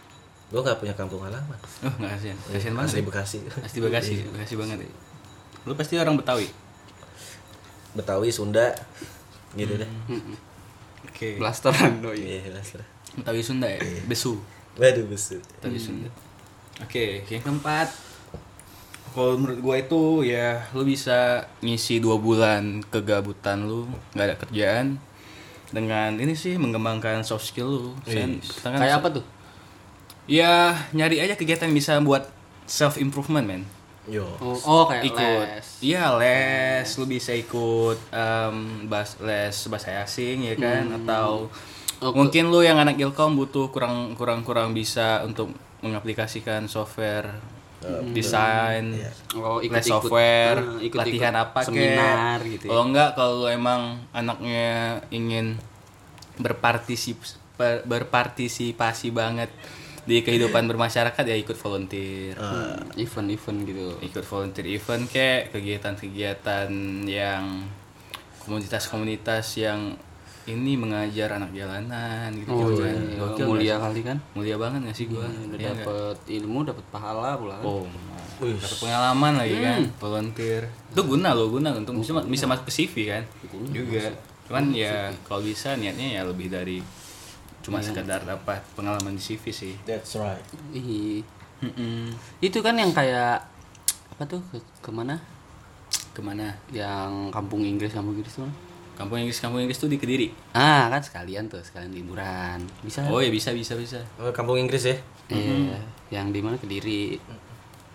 Gue 0.52 0.60
nggak 0.60 0.78
punya 0.78 0.94
kampung 0.94 1.24
halaman. 1.24 1.56
Oh 1.82 1.94
nggak 1.96 2.12
kasihan 2.14 2.38
kasihan 2.46 2.74
banget 2.76 2.90
asli 2.90 3.00
Rik. 3.00 3.08
bekasi. 3.08 3.38
Asli 3.64 3.80
Bekasi 3.80 4.14
Bekasi 4.28 4.54
banget 4.56 4.78
Rik. 4.84 4.94
lu 5.64 5.74
pasti 5.74 5.96
orang 5.96 6.16
Betawi? 6.16 6.48
Betawi 7.92 8.30
sunda 8.30 8.72
gitu 9.54 9.76
deh. 9.76 9.90
Oke. 11.04 11.36
Blasteran 11.38 12.00
doi. 12.00 12.18
iya 12.18 12.40
jelas 12.44 12.76
lah 12.76 12.88
Betawi 13.14 13.42
Sunda 13.42 13.68
ya? 13.68 13.80
Besu. 14.06 14.40
Waduh 14.76 15.04
besul 15.06 15.44
Betawi 15.60 15.76
Sunda. 15.78 16.10
Oke 16.80 17.24
yang 17.28 17.44
keempat. 17.44 17.92
Kalau 19.12 19.36
menurut 19.36 19.60
gua 19.60 19.76
itu 19.76 20.02
ya 20.24 20.64
lu 20.72 20.84
bisa 20.84 21.44
ngisi 21.60 22.00
dua 22.00 22.16
bulan 22.16 22.80
kegabutan 22.88 23.68
lu 23.68 23.84
nggak 24.16 24.24
ada 24.26 24.36
kerjaan 24.40 24.96
dengan 25.68 26.16
ini 26.16 26.32
sih 26.32 26.56
mengembangkan 26.56 27.20
soft 27.22 27.44
skill 27.46 27.68
lu. 27.68 27.92
Sen- 28.04 28.40
kan 28.64 28.76
Kayak 28.76 29.04
apa 29.04 29.20
tuh? 29.20 29.26
Ya 30.26 30.54
nyari 30.92 31.18
aja 31.20 31.34
kegiatan 31.34 31.66
yang 31.66 31.76
bisa 31.76 31.98
buat 32.00 32.30
self 32.64 32.98
improvement 32.98 33.44
men. 33.44 33.64
Yo. 34.04 34.26
Oh, 34.38 34.58
oh 34.58 34.84
kayak 34.86 35.04
ikut. 35.06 35.46
les. 35.48 35.68
iya 35.80 36.14
les. 36.16 36.88
Lu 36.96 37.06
bisa 37.06 37.32
ikut 37.32 37.98
em, 38.10 38.56
bahas 38.86 39.16
les 39.20 39.54
bahasa 39.68 39.94
asing 40.00 40.44
ya 40.44 40.56
kan? 40.56 40.86
Atau 40.96 41.50
Oh, 42.00 42.10
mungkin 42.12 42.50
lu 42.50 42.60
yang 42.60 42.76
anak 42.76 42.98
ilkom 42.98 43.38
butuh 43.38 43.70
kurang 43.70 44.18
kurang 44.18 44.42
kurang 44.42 44.74
bisa 44.74 45.22
untuk 45.22 45.54
mengaplikasikan 45.80 46.66
software 46.66 47.30
desain 48.10 48.98
Oh, 49.34 49.58
les 49.58 49.70
ikut-ikut. 49.70 49.86
software 49.86 50.58
Ah, 50.58 50.82
ikut-ikut 50.82 50.98
latihan 50.98 51.36
apa 51.36 51.62
kek. 51.62 51.70
seminar 51.70 52.38
gitu 52.42 52.64
ya. 52.66 52.70
kalau 52.70 52.84
enggak 52.84 53.10
kalau 53.14 53.46
emang 53.46 53.82
anaknya 54.12 54.70
ingin 55.10 55.62
berpartisip 56.38 57.22
berpartisipasi 57.86 59.10
banget 59.10 59.54
di 60.04 60.20
kehidupan 60.20 60.66
bermasyarakat 60.66 61.24
ya 61.24 61.36
ikut 61.36 61.54
volunteer 61.56 62.34
Event-event 62.96 63.60
gitu. 63.64 63.86
ikut 64.02 64.24
volunteer 64.24 64.68
event 64.72 65.04
kayak 65.06 65.52
kegiatan-kegiatan 65.52 66.70
yang 67.06 67.66
komunitas-komunitas 68.42 69.46
yang 69.56 69.94
ini 70.44 70.74
mengajar 70.74 71.30
anak 71.32 71.54
jalanan 71.54 72.34
gitu 72.34 72.50
Oh, 72.50 72.74
kan 72.74 72.98
iya. 72.98 73.14
Gokil 73.16 73.46
mulia 73.46 73.74
nggak 73.74 73.86
kali 73.86 74.02
kan? 74.02 74.18
mulia 74.34 74.56
banget 74.58 74.80
gak 74.84 74.98
sih 74.98 75.06
gua 75.06 75.22
Iya 75.22 75.38
nggak? 75.46 75.86
dapet 75.86 76.18
ilmu, 76.34 76.60
dapet 76.66 76.86
pahala 76.90 77.38
pula. 77.38 77.56
kan? 77.56 77.64
oh 77.64 77.86
dapat 78.42 78.78
pengalaman 78.82 79.34
lagi 79.38 79.54
kan 79.56 79.80
volunteer 80.02 80.66
itu 80.66 81.02
guna 81.06 81.30
loh 81.32 81.48
guna 81.48 81.70
untuk 81.72 81.94
bisa 81.96 82.18
bisa 82.26 82.50
masuk 82.50 82.66
ke 82.66 82.74
CV 82.74 82.94
kan 83.08 83.24
juga 83.70 84.10
cuman 84.50 84.74
ya 84.74 85.14
kalau 85.22 85.46
bisa 85.46 85.78
niatnya 85.78 86.18
ya 86.18 86.22
lebih 86.26 86.50
dari 86.50 86.82
cuma 87.62 87.78
sekedar 87.80 88.22
dapat 88.22 88.60
pengalaman 88.74 89.14
di 89.14 89.22
CV 89.22 89.44
sih 89.50 89.74
that's 89.84 90.14
right 90.16 90.42
Ih. 90.72 91.22
Mm-mm. 91.62 92.10
Itu 92.40 92.60
kan 92.60 92.74
yang 92.74 92.90
kayak 92.90 93.46
apa 94.12 94.24
tuh 94.26 94.42
ke 94.50 94.58
ke 94.82 94.90
mana? 94.90 95.14
ke 96.12 96.20
mana 96.20 96.50
Yang 96.68 97.30
kampung 97.30 97.62
Inggris 97.62 97.94
kampung 97.94 98.18
Inggris 98.18 98.34
tuh. 98.34 98.50
kampung 98.92 99.18
Inggris 99.18 99.38
kampung 99.38 99.62
Inggris 99.62 99.78
tuh 99.78 99.86
di 99.86 99.96
Kediri 99.96 100.34
Ah 100.52 100.90
kan 100.90 101.00
sekalian 101.00 101.46
tuh 101.48 101.62
sekalian 101.62 101.94
liburan. 101.94 102.66
Bisa. 102.82 103.06
oh 103.08 103.22
ya 103.22 103.30
bisa 103.30 103.54
bisa 103.54 103.78
bisa 103.78 104.02
oh, 104.18 104.30
kampung 104.32 104.58
Inggris 104.58 104.84
ya 104.84 104.98
Iya. 105.30 105.80
Yang 106.12 106.26
di 106.34 106.40
mana 106.42 106.56
Kediri. 106.58 107.04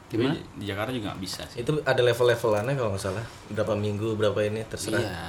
Di 0.07 0.17
mana? 0.17 0.33
Di, 0.33 0.41
di 0.57 0.65
Jakarta 0.65 0.95
juga 0.95 1.11
nggak 1.11 1.21
bisa 1.21 1.43
sih 1.51 1.61
itu 1.61 1.75
ada 1.83 2.01
level-levelannya 2.01 2.75
kalau 2.79 2.95
nggak 2.95 3.03
salah 3.03 3.27
berapa 3.51 3.75
minggu 3.75 4.15
berapa 4.15 4.39
ini 4.47 4.63
terserah 4.65 5.03
Iya. 5.03 5.21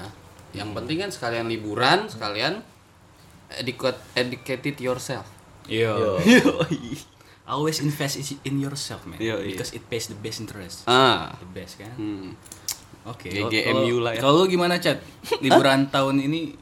Yang 0.54 0.70
penting 0.78 0.98
kan 1.02 1.10
sekalian 1.10 1.46
liburan, 1.50 2.06
sekalian 2.08 2.62
educate 3.50 4.00
educated 4.14 4.76
yourself. 4.78 5.26
Yo. 5.66 6.20
Yo. 6.20 6.64
Always 7.48 7.80
invest 7.80 8.16
in 8.42 8.56
yourself, 8.58 9.04
man. 9.04 9.16
Yo, 9.18 9.40
iya. 9.40 9.56
Because 9.56 9.72
it 9.72 9.84
pays 9.86 10.08
the 10.08 10.16
best 10.16 10.40
interest. 10.40 10.84
Ah. 10.84 11.32
The 11.38 11.48
best 11.54 11.80
kan. 11.80 11.96
Hmm. 11.96 12.36
Oke. 13.06 13.32
GGMU 13.32 13.48
kalau- 13.72 14.04
lah 14.04 14.12
ya. 14.14 14.20
Kalau 14.20 14.44
gimana, 14.46 14.76
Chat? 14.78 15.00
Liburan 15.44 15.88
tahun 15.88 16.20
ini 16.20 16.60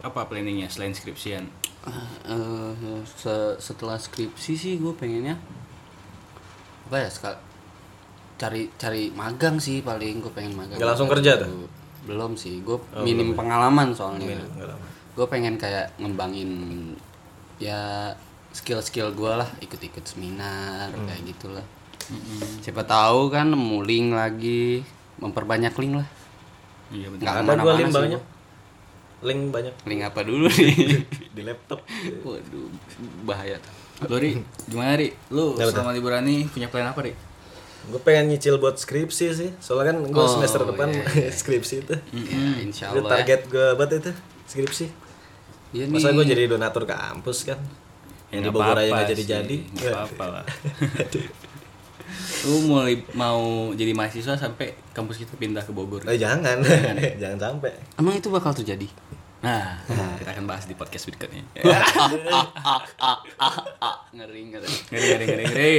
apa 0.00 0.28
planningnya 0.28 0.68
selain 0.68 0.92
skripsian? 0.92 1.48
Eh, 2.22 2.72
se- 3.06 3.56
setelah 3.58 3.96
skripsi 3.96 4.52
sih 4.54 4.74
gue 4.76 4.92
pengennya 4.92 5.36
apa 6.84 6.96
ya 6.98 7.08
sekal 7.08 7.36
cari 8.34 8.68
cari 8.74 9.08
magang 9.10 9.56
sih 9.56 9.80
paling 9.80 10.20
gue 10.20 10.28
pengen 10.28 10.52
magang 10.54 10.76
Nggak 10.76 10.90
langsung 10.90 11.08
kerja 11.08 11.40
tuh? 11.40 11.68
belum 12.04 12.36
sih 12.36 12.60
gue 12.60 12.76
minim 13.00 13.32
pengalaman 13.32 13.92
soalnya 13.92 14.36
Nggak 14.36 14.68
lama. 14.70 14.88
Gue 15.14 15.26
pengen 15.26 15.54
kayak 15.54 15.94
ngembangin 15.96 16.50
ya 17.56 18.12
skill-skill 18.50 19.14
gue 19.14 19.32
lah. 19.32 19.48
Ikut-ikut 19.58 20.04
seminar 20.04 20.90
kayak 20.90 21.22
gitulah. 21.26 21.64
Siapa 22.60 22.84
tahu 22.84 23.30
kan 23.30 23.48
nemu 23.48 23.78
link 23.82 24.08
lagi. 24.12 24.82
Memperbanyak 25.18 25.74
link 25.78 25.94
lah. 26.02 26.08
Iya 26.90 27.06
betul. 27.10 27.22
Nggak 27.22 27.34
ada 27.34 27.40
ke 27.40 27.48
mana-mana 27.48 27.78
link 27.78 27.90
sih 27.90 27.96
banyak? 27.96 28.22
Link 29.24 29.42
banyak. 29.48 29.74
Link 29.88 30.00
apa 30.04 30.20
dulu 30.20 30.46
nih? 30.50 30.74
Di 31.36 31.42
laptop. 31.42 31.80
Waduh 32.22 32.68
bahaya. 33.24 33.56
Tuh 33.94 34.18
Ri, 34.18 34.42
gimana 34.66 34.98
Ri? 34.98 35.14
Lu 35.30 35.54
Kenapa 35.54 35.70
selama 35.70 35.90
liburan 35.94 36.26
nih 36.26 36.50
punya 36.50 36.66
plan 36.68 36.90
apa 36.90 37.00
Ri? 37.00 37.14
gue 37.84 38.00
pengen 38.00 38.32
nyicil 38.32 38.56
buat 38.56 38.80
skripsi 38.80 39.26
sih. 39.36 39.50
Soalnya 39.60 39.92
kan 39.92 40.08
gue 40.08 40.16
Oh, 40.16 40.24
semester 40.24 40.64
depan 40.64 40.88
iya, 41.20 41.28
skripsi 41.28 41.84
itu. 41.84 41.94
Ya, 42.16 42.64
insya 42.64 42.88
itu 42.90 43.04
Allah 43.04 43.20
target 43.20 43.44
gue 43.44 43.66
buat 43.76 43.92
itu 43.92 44.12
skripsi 44.48 45.03
ya. 45.74 45.82
Iya 45.82 45.90
masa 45.90 46.14
gue 46.14 46.22
jadi 46.24 46.46
donatur 46.46 46.86
kampus 46.86 47.50
kan 47.50 47.58
yang 48.30 48.46
di 48.46 48.50
Bogor 48.50 48.74
aja 48.74 48.90
nggak 48.90 49.10
jadi 49.10 49.22
sih, 49.22 49.30
jadi 49.30 49.56
nggak 49.74 49.90
apa-apa 49.90 50.24
lah. 50.38 50.44
Lu 52.44 52.60
mulai 52.64 52.94
mau 53.12 53.42
jadi 53.72 53.90
mahasiswa 53.90 54.34
sampai 54.34 54.74
kampus 54.90 55.18
kita 55.18 55.34
pindah 55.34 55.62
ke 55.62 55.70
Bogor. 55.70 56.06
eh 56.06 56.14
jangan 56.14 56.62
jangan 57.18 57.38
sampai 57.50 57.74
Emang 57.94 58.14
itu 58.14 58.30
bakal 58.30 58.54
terjadi? 58.54 58.86
Nah, 59.40 59.76
kita 60.16 60.30
akan 60.32 60.48
bahas 60.48 60.64
di 60.64 60.72
podcast 60.72 61.04
berikutnya. 61.04 61.44
ngeri 64.14 64.40
ngeri. 64.48 64.72
ngeri 64.88 65.04
ngeri 65.04 65.24
ngeri 65.26 65.44
ngeri. 65.44 65.76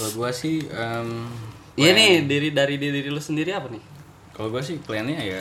Kalau 0.00 0.10
gua 0.16 0.30
sih, 0.32 0.64
em, 0.64 1.28
Iya 1.76 1.92
nih 1.92 2.24
diri 2.24 2.48
dari 2.52 2.80
diri 2.80 3.08
lu 3.08 3.20
sendiri 3.20 3.52
apa 3.52 3.68
nih? 3.68 3.82
Kalau 4.32 4.48
gua 4.48 4.64
sih 4.64 4.80
plannya 4.80 5.20
ya 5.20 5.40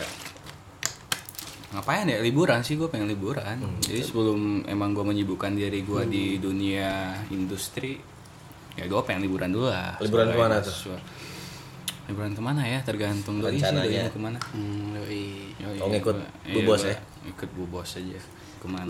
ngapain 1.70 2.06
ya 2.06 2.18
liburan 2.20 2.60
sih 2.60 2.74
gue 2.76 2.88
pengen 2.88 3.06
liburan. 3.08 3.56
Hmm, 3.56 3.78
Jadi 3.78 4.02
sebelum 4.02 4.66
emang 4.66 4.90
gua 4.92 5.06
menyibukkan 5.06 5.54
diri 5.54 5.82
gua 5.82 6.02
di 6.02 6.38
dunia 6.38 7.14
industri, 7.30 8.02
ya 8.74 8.86
gue 8.86 9.02
pengen 9.06 9.22
liburan 9.22 9.50
dulu 9.50 9.70
lah 9.70 9.94
Liburan 10.00 10.30
ke 10.30 10.38
mana 10.38 10.58
tuh? 10.60 10.98
liburan 12.10 12.34
ke 12.34 12.42
mana 12.42 12.66
ya 12.66 12.82
tergantung 12.82 13.38
doi 13.38 13.54
sih 13.54 13.70
doi 13.70 13.86
mau 13.94 14.10
ke 14.10 14.18
mana 14.20 14.38
Hmm. 14.50 14.98
Yoi, 14.98 15.54
Oh, 15.78 15.94
ngikut 15.94 16.18
Bu 16.50 16.58
iya, 16.58 16.66
Bos 16.66 16.82
ya? 16.82 16.98
ikut 17.22 17.50
bu 17.54 17.64
bos 17.70 17.92
aja 17.94 18.18
ke 18.58 18.66
mana 18.66 18.90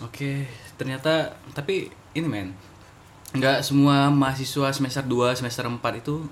oke 0.00 0.32
ternyata 0.76 1.34
tapi 1.50 1.90
ini 2.14 2.24
men 2.24 2.54
nggak 3.32 3.66
semua 3.66 4.06
mahasiswa 4.06 4.70
semester 4.70 5.02
2 5.02 5.34
semester 5.34 5.66
4 5.66 5.82
itu 5.98 6.22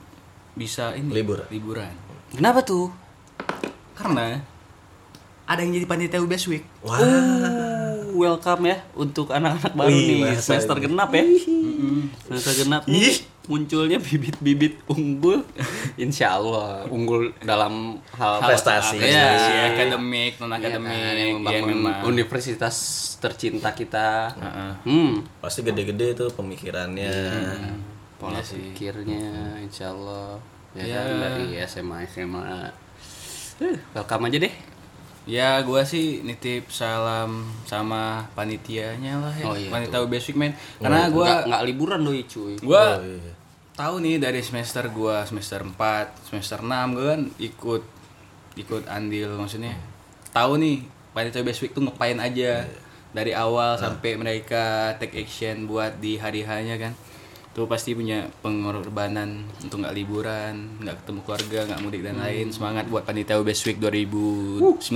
bisa 0.55 0.95
ini 0.95 1.11
Libur. 1.11 1.43
liburan 1.49 1.91
Kenapa 2.31 2.63
tuh? 2.63 2.95
karena 3.93 4.39
ada 5.49 5.59
yang 5.59 5.73
jadi 5.73 5.87
panitia 5.87 6.21
UBS 6.21 6.45
Week 6.47 6.65
Wah. 6.83 7.01
Oh, 7.01 8.21
welcome 8.21 8.67
ya 8.67 8.85
untuk 8.95 9.31
anak-anak 9.31 9.73
baru 9.73 9.89
Wih, 9.89 10.05
nih 10.05 10.17
masa 10.29 10.43
semester 10.45 10.77
ini. 10.77 10.85
genap 10.85 11.11
ya. 11.11 11.25
Semester 12.21 12.53
genap 12.55 12.83
nih 12.85 13.15
munculnya 13.47 13.97
bibit-bibit 13.99 14.85
unggul. 14.87 15.41
Insya 15.97 16.37
Allah 16.37 16.85
unggul 16.87 17.33
dalam 17.41 17.97
hal 18.13 18.45
Prestasi. 18.45 18.99
Iya. 18.99 19.25
prestasi 19.25 19.53
akademik 19.73 20.33
non 20.37 20.51
Iya 20.51 20.59
akademik 20.59 20.93
kan, 20.93 21.15
yang 21.15 21.17
ya 21.17 21.35
membangun 21.35 21.69
memang 21.71 21.95
universitas 22.05 22.77
tercinta 23.17 23.73
kita. 23.73 24.37
Heeh. 24.37 24.73
Hmm. 24.85 25.13
Pasti 25.39 25.65
gede-gede 25.65 26.13
tuh 26.15 26.29
pemikirannya. 26.31 27.09
Pola 28.19 28.37
Iya 28.37 28.43
sih. 28.45 28.61
pikirnya, 28.61 29.25
insya 29.59 29.95
Allah. 29.95 30.37
Ya 30.75 30.83
Iya. 30.85 30.99
kan 30.99 31.17
dari 31.17 31.45
SMA 31.63 31.97
SMA. 32.05 32.43
Eh, 33.61 33.77
welcome 33.93 34.29
aja 34.29 34.39
deh. 34.39 34.55
Ya 35.29 35.61
gua 35.61 35.85
sih 35.85 36.25
nitip 36.25 36.73
salam 36.73 37.45
sama 37.63 38.25
panitianya 38.33 39.21
lah 39.21 39.29
ya. 39.31 39.45
Oh, 39.45 39.53
iya, 39.53 39.69
Panitia 39.69 40.01
UBS 40.01 40.25
Week 40.27 40.39
men. 40.39 40.53
Karena 40.79 41.05
Nggak- 41.05 41.13
gua 41.13 41.29
nggak 41.45 41.63
liburan 41.65 42.01
doi 42.01 42.25
cuy. 42.25 42.57
gua 42.59 42.97
Oh, 42.97 43.05
iya. 43.05 43.33
tahu 43.75 44.01
nih 44.01 44.17
dari 44.17 44.41
semester 44.41 44.89
gua 44.89 45.23
semester 45.23 45.61
4, 45.61 45.77
semester 46.25 46.59
6 46.59 46.97
gua 46.97 47.13
kan 47.13 47.23
ikut 47.39 47.83
ikut 48.57 48.83
andil 48.89 49.37
maksudnya. 49.37 49.77
Tahu 50.31 50.57
nih 50.57 50.81
panitia 51.13 51.45
UBS 51.45 51.61
Week 51.61 51.73
tuh 51.73 51.85
ngapain 51.85 52.17
aja 52.17 52.65
dari 53.11 53.33
awal 53.33 53.77
sampai 53.77 54.17
mereka 54.17 54.97
take 54.97 55.13
action 55.19 55.65
buat 55.65 55.97
di 55.99 56.17
hari-harinya 56.17 56.81
kan. 56.81 56.93
Tuh 57.59 57.67
pasti 57.67 57.91
punya 57.91 58.23
pengorbanan 58.39 59.43
untuk 59.59 59.83
nggak 59.83 59.91
liburan, 59.91 60.79
nggak 60.79 61.03
ketemu 61.03 61.21
keluarga, 61.27 61.59
nggak 61.67 61.81
mudik 61.83 62.03
dan 62.07 62.23
lain. 62.23 62.55
Semangat 62.55 62.87
buat 62.87 63.03
panitia 63.03 63.35
UBS 63.35 63.67
Week 63.67 63.83
2019 63.83 64.95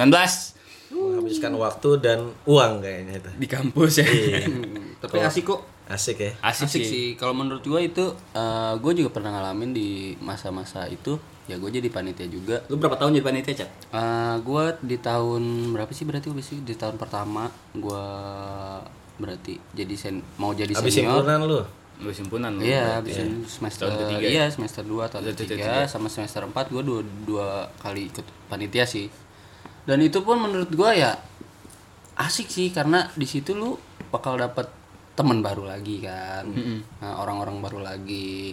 Menghabiskan 0.92 1.58
waktu 1.58 1.90
dan 1.98 2.30
uang 2.46 2.72
kayaknya 2.78 3.18
itu. 3.18 3.30
di 3.34 3.46
kampus 3.50 3.98
ya. 3.98 4.06
Hmm, 4.06 4.94
Tapi 5.02 5.18
asik 5.18 5.50
kok. 5.50 5.60
Asik 5.90 6.22
ya. 6.22 6.30
Asik, 6.38 6.70
Asik, 6.70 6.82
sih. 6.84 6.86
sih. 6.86 7.06
Kalau 7.18 7.34
menurut 7.34 7.66
gua 7.66 7.82
itu, 7.82 8.14
eh 8.30 8.72
gue 8.78 8.92
juga 8.94 9.10
pernah 9.10 9.34
ngalamin 9.34 9.74
di 9.74 10.14
masa-masa 10.22 10.86
itu. 10.86 11.18
Ya 11.50 11.58
gue 11.58 11.66
jadi 11.66 11.90
panitia 11.90 12.30
juga. 12.30 12.62
Lu 12.70 12.78
berapa 12.78 12.94
tahun 12.94 13.18
jadi 13.18 13.26
panitia, 13.26 13.54
Cat? 13.58 13.70
Eh 13.90 14.34
gue 14.38 14.64
di 14.86 14.96
tahun 15.02 15.42
berapa 15.74 15.90
sih 15.90 16.06
berarti 16.06 16.30
gue 16.30 16.44
sih 16.44 16.62
di 16.62 16.78
tahun 16.78 16.94
pertama 16.94 17.50
gue 17.74 18.04
berarti 19.18 19.58
jadi 19.74 19.94
sen 19.98 20.22
mau 20.38 20.54
jadi 20.54 20.70
Habis 20.70 21.02
senior. 21.02 21.26
lu. 21.42 21.81
Lu 22.02 22.10
simpunan 22.10 22.50
lu. 22.52 22.62
Iya, 22.62 22.98
habis 22.98 23.14
semester 23.46 23.86
Tahun 23.86 23.98
ketiga 24.00 24.20
ya? 24.20 24.30
Iya, 24.32 24.44
semester 24.48 24.82
2 24.82 25.06
tahun 25.06 25.22
Tahun 25.22 25.32
ketiga 25.32 25.54
ketiga. 25.56 25.86
sama 25.86 26.06
semester 26.06 26.42
4 26.42 26.52
gua 26.68 26.82
dua, 26.82 27.00
dua 27.22 27.46
kali 27.76 28.08
ikut 28.08 28.26
panitia 28.46 28.82
sih. 28.84 29.06
Dan 29.82 29.98
itu 30.00 30.20
pun 30.20 30.36
menurut 30.36 30.70
gua 30.70 30.90
ya 30.92 31.14
asik 32.14 32.46
sih 32.46 32.68
karena 32.68 33.08
di 33.12 33.24
situ 33.24 33.52
lu 33.52 33.74
bakal 34.08 34.36
dapet 34.36 34.68
teman 35.12 35.40
baru 35.40 35.64
lagi 35.64 35.98
kan. 35.98 36.44
Nah, 36.98 37.18
orang-orang 37.18 37.60
baru 37.60 37.80
lagi. 37.80 38.52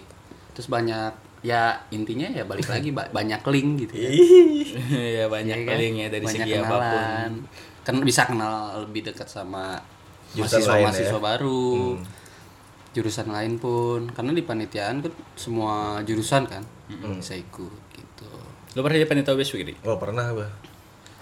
Terus 0.50 0.66
banyak 0.66 1.12
ya 1.40 1.72
intinya 1.88 2.28
ya 2.28 2.44
balik 2.44 2.68
lagi 2.68 2.92
ba- 2.92 3.08
banyak 3.08 3.40
link 3.46 3.70
gitu 3.82 3.94
ya. 3.96 4.10
Iya 5.10 5.24
banyak 5.26 5.56
Iya 5.56 5.64
kan? 5.64 5.72
paling 5.72 5.94
ya 5.96 6.08
dari 6.08 6.24
Banyak 6.24 6.36
segi 6.40 6.52
apa 6.54 6.66
pun. 6.68 6.78
kenalan. 6.78 7.32
Kan 7.80 7.94
bisa 8.00 8.22
kenal 8.24 8.54
lebih 8.80 9.02
dekat 9.04 9.26
sama 9.26 9.80
Jurusan 10.30 10.60
lain 10.60 10.84
mahasiswa-mahasiswa 10.84 11.10
ya? 11.10 11.22
baru. 11.22 11.70
Jurusan 12.90 13.28
lain 13.28 13.56
pun 13.56 14.10
karena 14.10 14.30
di 14.30 14.42
panitiaan 14.42 14.98
kan 14.98 15.12
semua 15.34 15.74
jurusan 16.02 16.42
kan 16.44 16.62
bisa 16.90 17.32
ikut 17.32 17.80
gitu. 17.92 18.26
Lu 18.72 18.80
pernah 18.80 18.96
jadi 18.96 19.06
panitia 19.06 19.34
Week, 19.34 19.62
Ri? 19.64 19.74
Oh, 19.82 19.94
pernah 19.94 20.26
gua. 20.30 20.48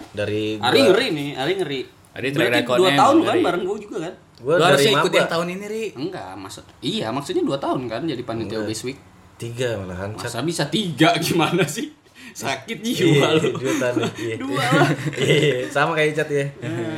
Dari 0.09 0.57
gua, 0.57 0.67
Ari 0.67 0.79
ngeri 0.83 1.07
nih, 1.11 1.29
Ari 1.33 1.53
ngeri. 1.55 1.81
Ari 2.09 2.27
Berarti 2.31 2.61
dua 2.65 2.89
tahun 2.91 3.17
kan 3.19 3.25
ngeri. 3.29 3.41
bareng 3.45 3.63
gue 3.63 3.77
juga 3.79 3.97
kan? 4.01 4.13
dari 4.39 4.63
harusnya 4.63 4.91
ikut 4.95 5.11
yang 5.13 5.29
tahun 5.29 5.47
ini, 5.51 5.65
Ri. 5.67 5.83
Enggak, 5.93 6.31
maksud 6.35 6.63
iya 6.81 7.07
maksudnya 7.09 7.43
dua 7.45 7.57
tahun 7.57 7.85
kan 7.85 8.01
jadi 8.03 8.23
panitia 8.23 8.65
Week. 8.65 8.97
Tiga 9.37 9.77
malahan. 9.77 10.17
Cat. 10.17 10.25
Masa 10.25 10.41
bisa 10.41 10.63
tiga 10.67 11.13
gimana 11.21 11.63
sih? 11.63 11.93
Sakit 12.29 12.77
Iya, 12.81 12.93
jiwa 12.99 13.27
lu. 13.37 13.49
dua 13.61 13.73
tahun. 13.79 13.99
Iya. 14.19 14.35
Dua 14.37 14.61
lah. 14.63 14.89
Iya, 15.15 15.55
sama 15.69 15.91
kayak 15.93 16.11
Cat 16.13 16.29
ya. 16.29 16.45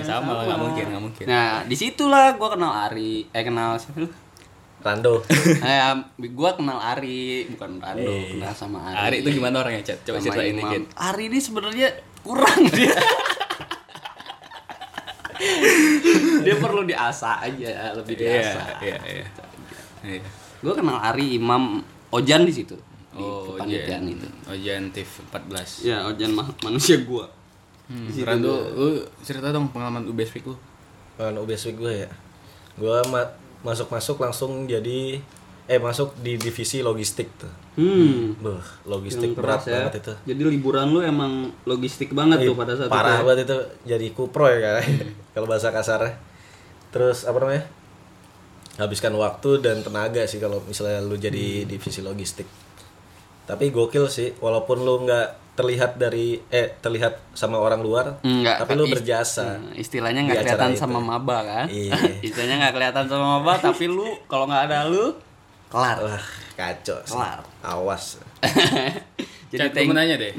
sama 0.01 0.31
lah, 0.33 0.43
nggak 0.47 0.59
mungkin, 0.59 0.85
nggak 0.89 1.03
mungkin. 1.03 1.25
Nah, 1.27 1.61
di 1.63 1.75
situlah 1.75 2.33
gue 2.33 2.49
kenal 2.49 2.71
Ari. 2.87 3.27
Eh 3.29 3.43
kenal 3.43 3.75
siapa 3.75 3.99
lu? 3.99 4.09
Rando. 4.81 5.21
eh, 5.63 5.79
gue 6.19 6.49
kenal 6.51 6.77
Ari, 6.77 7.21
bukan 7.49 7.77
Rando, 7.77 8.11
kenal 8.27 8.51
sama 8.51 8.81
Ari. 8.83 8.95
Ari 8.97 9.15
itu 9.21 9.29
gimana 9.33 9.61
orangnya, 9.61 9.81
Cat? 9.83 10.01
Coba 10.01 10.17
Sama 10.17 10.25
ceritain 10.33 10.53
Imam. 10.53 10.65
dikit. 10.67 10.83
Ari 10.93 11.23
ini 11.27 11.39
sebenarnya 11.39 11.87
kurang 12.21 12.61
dia. 12.67 12.93
dia 16.41 16.55
perlu 16.55 16.81
diasah 16.83 17.41
aja, 17.41 17.93
lebih 17.95 18.15
Iya, 18.15 18.25
diasah. 18.27 18.65
iya, 18.79 18.97
iya. 19.03 19.25
Iya. 20.03 20.21
Gue 20.59 20.73
kenal 20.73 20.97
Ari 20.99 21.37
Imam 21.37 21.81
Ojan 22.09 22.43
di 22.43 22.53
situ. 22.53 22.77
Di 23.11 23.17
Oh, 23.17 23.43
kepanitiaan 23.53 24.03
Ojan. 24.03 24.13
itu. 24.13 24.27
Ojan 24.47 24.83
TIF 24.89 25.09
14. 25.27 25.83
Ya, 25.83 26.05
Ojan 26.05 26.31
mah 26.31 26.47
manusia 26.61 27.01
gua. 27.01 27.27
Hmm, 27.85 28.07
Rando, 28.23 28.71
lu 28.71 28.87
cerita 29.19 29.51
dong 29.51 29.67
pengalaman 29.67 30.05
UBS 30.05 30.31
Week 30.31 30.45
lu. 30.45 30.55
Kan 31.17 31.35
UBS 31.35 31.67
Week 31.67 31.77
gue 31.77 31.93
ya. 32.01 32.09
Gua 32.73 33.03
ma- 33.09 33.35
masuk-masuk 33.61 34.17
langsung 34.17 34.65
jadi 34.65 35.21
eh 35.65 35.79
masuk 35.79 36.17
di 36.19 36.35
divisi 36.35 36.81
logistik 36.81 37.31
tuh. 37.37 37.51
Hmm. 37.73 38.35
Buh, 38.35 38.59
logistik 38.83 39.31
berat 39.31 39.63
ya. 39.63 39.87
banget 39.87 40.03
itu. 40.03 40.13
Jadi 40.27 40.41
liburan 40.49 40.89
lu 40.89 40.99
emang 40.99 41.53
logistik 41.63 42.11
banget 42.11 42.43
tuh 42.43 42.57
pada 42.57 42.75
saat 42.75 42.89
Parah 42.89 43.15
itu. 43.15 43.15
ya. 43.15 43.23
banget 43.23 43.39
itu 43.45 43.57
jadi 43.87 44.07
kupro 44.11 44.45
ya 44.45 44.59
kan. 44.59 44.83
Kalau 45.33 45.47
bahasa 45.47 45.71
kasarnya. 45.71 46.19
Terus 46.91 47.23
apa 47.23 47.39
namanya? 47.39 47.63
Habiskan 48.75 49.13
waktu 49.13 49.61
dan 49.61 49.79
tenaga 49.79 50.23
sih 50.25 50.39
kalau 50.39 50.59
misalnya 50.63 50.99
lu 50.99 51.13
Hmm. 51.13 51.23
jadi 51.23 51.45
divisi 51.63 52.01
logistik. 52.01 52.47
Tapi 53.43 53.69
gokil 53.69 54.07
sih 54.07 54.35
walaupun 54.37 54.81
lu 54.81 55.05
nggak 55.05 55.27
terlihat 55.51 55.95
dari 55.95 56.39
eh 56.47 56.73
terlihat 56.75 57.19
sama 57.33 57.55
orang 57.55 57.79
luar, 57.79 58.17
Enggak, 58.21 58.63
tapi 58.63 58.71
lu 58.73 58.87
berjasa. 58.87 59.59
Hmm, 59.59 59.75
istilahnya 59.75 60.23
nggak 60.23 60.41
kelihatan 60.41 60.71
itu. 60.71 60.79
sama 60.79 60.99
maba 60.99 61.37
kan? 61.41 61.65
Iya. 61.67 61.93
istilahnya 62.27 62.55
nggak 62.61 62.73
kelihatan 62.73 63.05
sama 63.05 63.25
maba, 63.37 63.53
tapi 63.57 63.85
lu 63.85 64.07
kalau 64.25 64.47
nggak 64.47 64.63
ada 64.67 64.87
lu 64.87 65.11
kelar. 65.67 65.97
Wah, 65.99 66.23
kacau. 66.53 66.97
Kelar. 67.03 67.39
Awas. 67.61 68.17
Jadi 69.51 69.59
thank- 69.67 69.75
gue 69.77 69.83
mau 69.85 69.95
nanya 69.95 70.15
deh. 70.15 70.33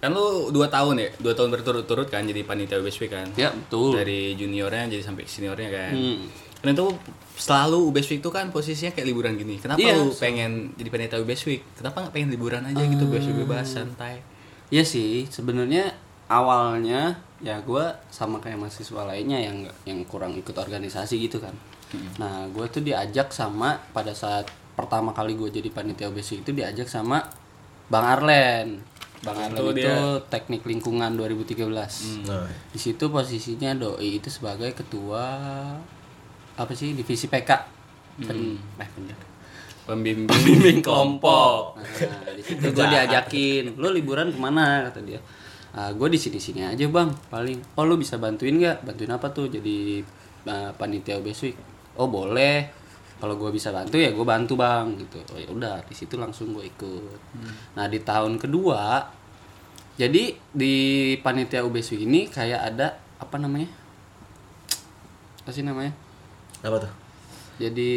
Kan 0.00 0.10
lu 0.10 0.48
2 0.48 0.56
tahun 0.66 0.94
ya? 0.98 1.08
2 1.14 1.28
tahun 1.30 1.48
berturut-turut 1.50 2.08
kan 2.08 2.24
jadi 2.24 2.40
panitia 2.42 2.80
UBS 2.80 2.98
Week 2.98 3.12
kan? 3.12 3.28
Ya 3.34 3.52
betul. 3.52 3.92
Dari 3.94 4.32
juniornya 4.32 4.88
jadi 4.88 5.04
sampai 5.04 5.24
seniornya 5.24 5.68
kan. 5.68 5.92
Hmm. 5.92 6.24
Dan 6.60 6.72
itu 6.72 6.88
selalu 7.36 7.84
UBS 7.86 8.08
Week 8.08 8.18
itu 8.18 8.30
kan 8.30 8.48
posisinya 8.48 8.90
kayak 8.90 9.06
liburan 9.06 9.36
gini. 9.36 9.60
Kenapa 9.60 9.76
Iya. 9.78 10.00
lu 10.00 10.08
pengen 10.10 10.72
jadi 10.72 10.88
panitia 10.88 11.18
UBS 11.18 11.44
Week? 11.44 11.62
Kenapa 11.74 12.00
nggak 12.00 12.12
pengen 12.12 12.30
liburan 12.30 12.64
aja 12.64 12.80
gitu 12.80 12.96
Hmm. 12.98 13.12
bebas 13.12 13.24
bebas 13.30 13.66
santai? 13.68 14.14
Iya 14.70 14.86
sih, 14.86 15.26
sebenarnya 15.26 15.90
awalnya 16.30 17.18
ya 17.42 17.58
gua 17.66 17.98
sama 18.08 18.38
kayak 18.38 18.62
mahasiswa 18.62 19.02
lainnya 19.02 19.38
yang 19.42 19.66
yang 19.82 19.98
kurang 20.06 20.32
ikut 20.38 20.54
organisasi 20.54 21.18
gitu 21.26 21.42
kan. 21.42 21.52
Nah, 22.22 22.46
gue 22.54 22.62
tuh 22.70 22.86
diajak 22.86 23.34
sama 23.34 23.74
pada 23.90 24.14
saat 24.14 24.46
pertama 24.78 25.10
kali 25.10 25.34
gue 25.34 25.50
jadi 25.50 25.74
panitia 25.74 26.06
OBC 26.06 26.46
itu 26.46 26.54
diajak 26.54 26.86
sama 26.86 27.18
Bang 27.90 28.06
Arlen. 28.06 28.78
Bang 29.26 29.36
Arlen 29.36 29.58
Itu 29.58 29.64
itu, 29.74 29.82
dia- 29.82 30.22
teknik 30.30 30.62
lingkungan 30.62 31.18
2013. 31.18 32.22
Nah, 32.30 32.46
Di 32.70 32.78
situ 32.78 33.10
posisinya 33.10 33.74
doi 33.74 34.22
itu 34.22 34.30
sebagai 34.30 34.70
ketua 34.70 35.26
apa 36.54 36.72
sih 36.78 36.94
divisi 36.94 37.26
PK. 37.26 37.50
Pen, 38.22 38.38
eh, 38.78 38.88
bener. 38.94 39.18
Pembimbing, 39.90 40.30
Bimbing 40.30 40.78
kelompok. 40.86 41.82
Nah, 41.82 42.30
di 42.38 42.42
situ 42.46 42.70
gue 42.70 42.86
diajakin, 42.86 43.74
lu 43.74 43.90
liburan 43.90 44.30
ke 44.30 44.38
mana 44.38 44.86
kata 44.86 45.02
dia. 45.02 45.18
Ah, 45.74 45.90
gue 45.90 46.06
di 46.06 46.14
sini 46.14 46.38
sini 46.38 46.62
aja 46.62 46.86
bang, 46.86 47.10
paling. 47.26 47.58
Oh 47.74 47.82
lu 47.82 47.98
bisa 47.98 48.14
bantuin 48.14 48.54
nggak? 48.54 48.86
Bantuin 48.86 49.10
apa 49.10 49.34
tuh? 49.34 49.50
Jadi 49.50 49.98
ah, 50.46 50.70
panitia 50.78 51.18
Week. 51.18 51.58
Oh 51.98 52.06
boleh. 52.06 52.70
Kalau 53.18 53.34
gue 53.34 53.50
bisa 53.50 53.74
bantu 53.74 53.98
ya 53.98 54.14
gue 54.14 54.22
bantu 54.22 54.54
bang 54.54 54.94
gitu. 54.94 55.18
Oh 55.34 55.38
ya 55.42 55.50
udah 55.50 55.82
di 55.82 55.94
situ 55.98 56.14
langsung 56.14 56.54
gue 56.54 56.70
ikut. 56.70 57.20
Nah 57.74 57.90
di 57.90 57.98
tahun 57.98 58.38
kedua, 58.38 59.10
jadi 59.98 60.38
di 60.54 60.74
panitia 61.18 61.66
Week 61.66 61.98
ini 61.98 62.30
kayak 62.30 62.60
ada 62.62 62.94
apa 63.18 63.36
namanya? 63.42 63.66
Apa 65.42 65.50
sih 65.50 65.66
namanya? 65.66 65.90
apa 66.60 66.76
tuh? 66.76 66.92
Jadi 67.60 67.92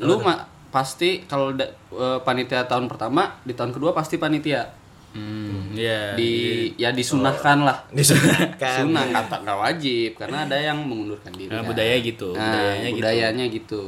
lu 0.00 0.20
ma 0.20 0.57
pasti 0.68 1.24
kalau 1.24 1.52
da- 1.52 1.68
eh, 1.90 2.18
panitia 2.20 2.64
tahun 2.64 2.86
pertama 2.86 3.40
di 3.40 3.52
tahun 3.52 3.70
kedua 3.70 3.90
pasti 3.90 4.16
panitia 4.16 4.68
Hmm, 5.08 5.72
iya. 5.72 6.12
di 6.14 6.30
ya 6.74 6.92
disunahkan 6.92 7.64
lah 7.64 7.88
Disunahkan. 7.96 8.84
sunah 8.84 9.02
nggak 9.08 9.40
nggak 9.40 9.58
wajib 9.58 10.10
karena 10.14 10.44
ada 10.44 10.54
yang 10.54 10.76
mengundurkan 10.78 11.32
diri 11.32 11.48
kan. 11.48 11.64
budaya 11.64 11.96
gitu, 11.98 12.28
Nah, 12.30 12.44
budayanya 12.44 12.84
gitu. 12.86 12.96
budayanya 12.98 13.44
gitu 13.48 13.82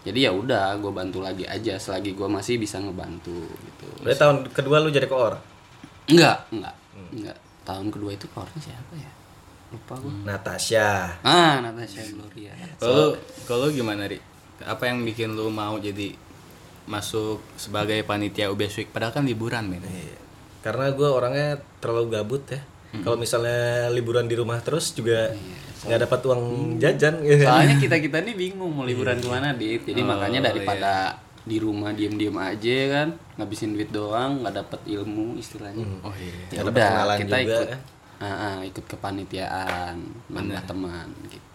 jadi 0.00 0.18
ya 0.20 0.32
udah 0.32 0.76
gue 0.76 0.88
bantu 0.90 1.20
lagi 1.20 1.44
aja 1.44 1.76
selagi 1.76 2.12
gue 2.12 2.24
masih 2.26 2.56
bisa 2.56 2.76
ngebantu 2.76 3.40
gitu 3.48 3.88
Berarti 4.00 4.16
tahun 4.18 4.36
kedua 4.50 4.76
lu 4.78 4.88
jadi 4.88 5.04
koor. 5.06 5.40
enggak 6.06 6.44
enggak 6.50 6.74
Hmm. 6.90 7.08
enggak 7.14 7.36
tahun 7.62 7.86
kedua 7.88 8.10
itu 8.12 8.26
orangnya 8.30 8.60
siapa 8.62 8.94
ya 8.94 9.10
lupa 9.70 9.94
gue 9.96 10.12
Natasha. 10.22 11.16
ah 11.20 11.56
Natasha 11.58 12.04
Gloria 12.10 12.52
Kalau 12.76 13.16
kalau 13.46 13.66
gimana, 13.70 14.04
Ri? 14.04 14.20
Apa 14.62 14.86
yang 14.86 15.02
bikin 15.02 15.32
lu 15.32 15.48
mau 15.48 15.76
jadi 15.76 16.12
masuk 16.84 17.38
sebagai 17.54 18.02
panitia 18.02 18.48
UBS 18.48 18.76
Week 18.76 18.90
padahal 18.90 19.12
kan 19.12 19.24
liburan, 19.24 19.66
men. 19.66 19.80
Iya. 19.80 20.18
Karena 20.60 20.90
gue 20.90 21.08
orangnya 21.08 21.48
terlalu 21.78 22.06
gabut 22.12 22.44
ya. 22.46 22.60
Kalau 22.92 23.14
misalnya 23.14 23.86
liburan 23.88 24.26
di 24.26 24.34
rumah 24.34 24.58
terus 24.58 24.90
juga 24.90 25.30
nggak 25.80 26.00
dapat 26.04 26.20
uang 26.26 26.42
jajan 26.76 27.24
gitu. 27.24 27.40
soalnya 27.40 27.80
kita 27.86 27.96
kita 27.98 28.20
nih 28.20 28.36
bingung 28.36 28.68
mau 28.68 28.84
liburan 28.84 29.16
Iya. 29.16 29.24
ke 29.24 29.28
mana 29.30 29.48
dit 29.54 29.80
jadi 29.80 30.00
makanya 30.04 30.52
daripada 30.52 31.16
di 31.40 31.56
rumah 31.56 31.96
diem-diem 31.96 32.36
aja 32.36 32.78
kan 32.92 33.08
ngabisin 33.38 33.72
duit 33.72 33.88
doang 33.88 34.44
nggak 34.44 34.60
dapat 34.60 34.80
ilmu 34.84 35.40
istilahnya 35.40 35.80
Oh 36.04 36.12
iya. 36.12 36.36
ya 36.52 36.60
udah 36.60 37.16
kita 37.16 37.36
juga, 37.40 37.56
ikut? 37.64 37.68
Ah, 38.20 38.28
ah, 38.28 38.56
ikut 38.60 38.84
kepanitiaan 38.84 39.96
nambah 40.28 40.62
teman 40.68 41.08
gitu 41.24 41.48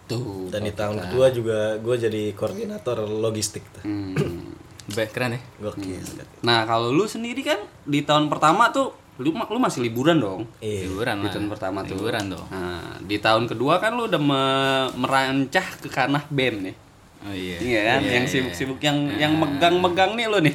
Dan 0.48 0.62
di 0.62 0.72
tahun 0.72 0.94
kita. 0.94 1.04
kedua 1.06 1.26
juga 1.28 1.58
gue 1.76 1.96
jadi 1.98 2.22
koordinator 2.32 3.02
logistik 3.02 3.66
tuh. 3.72 3.82
Hmm. 3.82 4.54
Keren 4.86 5.34
ya. 5.34 5.40
Gokil. 5.60 5.98
nah 6.40 6.62
kalau 6.62 6.94
lu 6.94 7.04
sendiri 7.04 7.42
kan 7.42 7.58
di 7.82 8.00
tahun 8.00 8.30
pertama 8.30 8.70
tuh 8.70 8.94
lu 9.18 9.34
lu 9.34 9.58
masih 9.58 9.82
liburan 9.82 10.14
dong 10.14 10.46
Iya. 10.60 10.86
Liburan 10.86 11.20
di 11.20 11.28
tahun 11.28 11.48
pertama 11.48 11.82
tuh 11.82 11.98
Liburan 11.98 12.24
dong. 12.30 12.46
nah 12.46 12.94
di 13.02 13.18
tahun 13.18 13.50
kedua 13.50 13.80
kan 13.80 13.92
lu 13.92 14.06
udah 14.06 14.20
me- 14.20 14.90
merancah 14.94 15.66
ke 15.80 15.88
kanah 15.88 16.22
band 16.28 16.70
nih 16.70 16.76
Oh 17.18 17.34
iya. 17.34 17.58
Iya 17.58 17.80
kan, 17.82 18.00
yang 18.04 18.24
sibuk-sibuk 18.24 18.78
yang 18.78 19.10
yang 19.10 19.34
megang-megang 19.34 20.14
nih 20.14 20.30
lo 20.30 20.38
nih. 20.38 20.54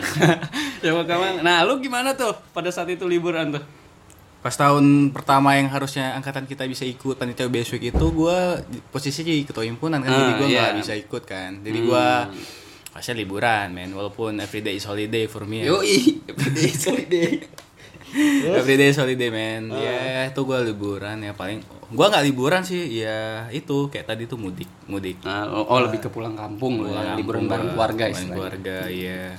yang 0.80 0.94
megang. 0.96 1.42
Nah, 1.42 1.66
lu 1.66 1.76
gimana 1.78 2.14
tuh 2.14 2.32
pada 2.48 2.70
saat 2.70 2.88
itu 2.88 3.04
liburan 3.04 3.52
tuh? 3.52 3.60
Pas 4.48 4.56
tahun 4.56 5.12
pertama 5.12 5.60
yang 5.60 5.68
harusnya 5.68 6.16
angkatan 6.16 6.48
kita 6.48 6.64
bisa 6.64 6.88
ikut 6.88 7.20
panitia 7.20 7.52
Week 7.52 7.92
itu 7.92 8.06
gua 8.16 8.56
posisinya 8.88 9.28
jadi 9.28 9.44
ketua 9.44 9.68
himpunan 9.68 10.00
kan, 10.00 10.08
jadi 10.08 10.24
Ah, 10.24 10.36
gua 10.40 10.46
nggak 10.48 10.70
iya. 10.72 10.80
bisa 10.80 10.92
ikut 10.96 11.22
kan. 11.28 11.60
Jadi 11.60 11.78
gua 11.84 12.32
pasti 12.88 13.12
liburan, 13.12 13.76
men. 13.76 13.92
Walaupun 13.92 14.40
everyday 14.40 14.80
is 14.80 14.88
holiday 14.88 15.28
for 15.28 15.44
me. 15.44 15.68
ya. 15.68 15.76
Yoi, 15.76 16.24
holiday. 16.80 17.44
Everyday 18.56 18.88
is 18.88 18.96
holiday 18.96 19.28
man. 19.36 19.68
Ya 19.68 20.32
itu 20.32 20.40
gua 20.48 20.64
liburan 20.64 21.20
ya 21.20 21.36
paling. 21.36 21.60
Gua 21.92 22.08
nggak 22.08 22.24
liburan 22.32 22.64
sih. 22.64 23.04
Ya 23.04 23.52
itu 23.52 23.92
kayak 23.92 24.16
tadi 24.16 24.24
tuh 24.24 24.40
mudik, 24.40 24.72
mudik. 24.88 25.20
Nah, 25.28 25.44
oh, 25.44 25.68
oh, 25.68 25.84
lebih 25.84 26.00
ke 26.00 26.08
pulang 26.08 26.32
kampung 26.32 26.88
ya, 26.88 26.96
Pulang 26.96 27.20
liburan 27.20 27.44
kampung 27.44 27.52
bareng 27.52 27.68
keluarga 27.76 28.04
bareng 28.16 28.30
keluarga 28.32 28.76
ya. 28.88 29.36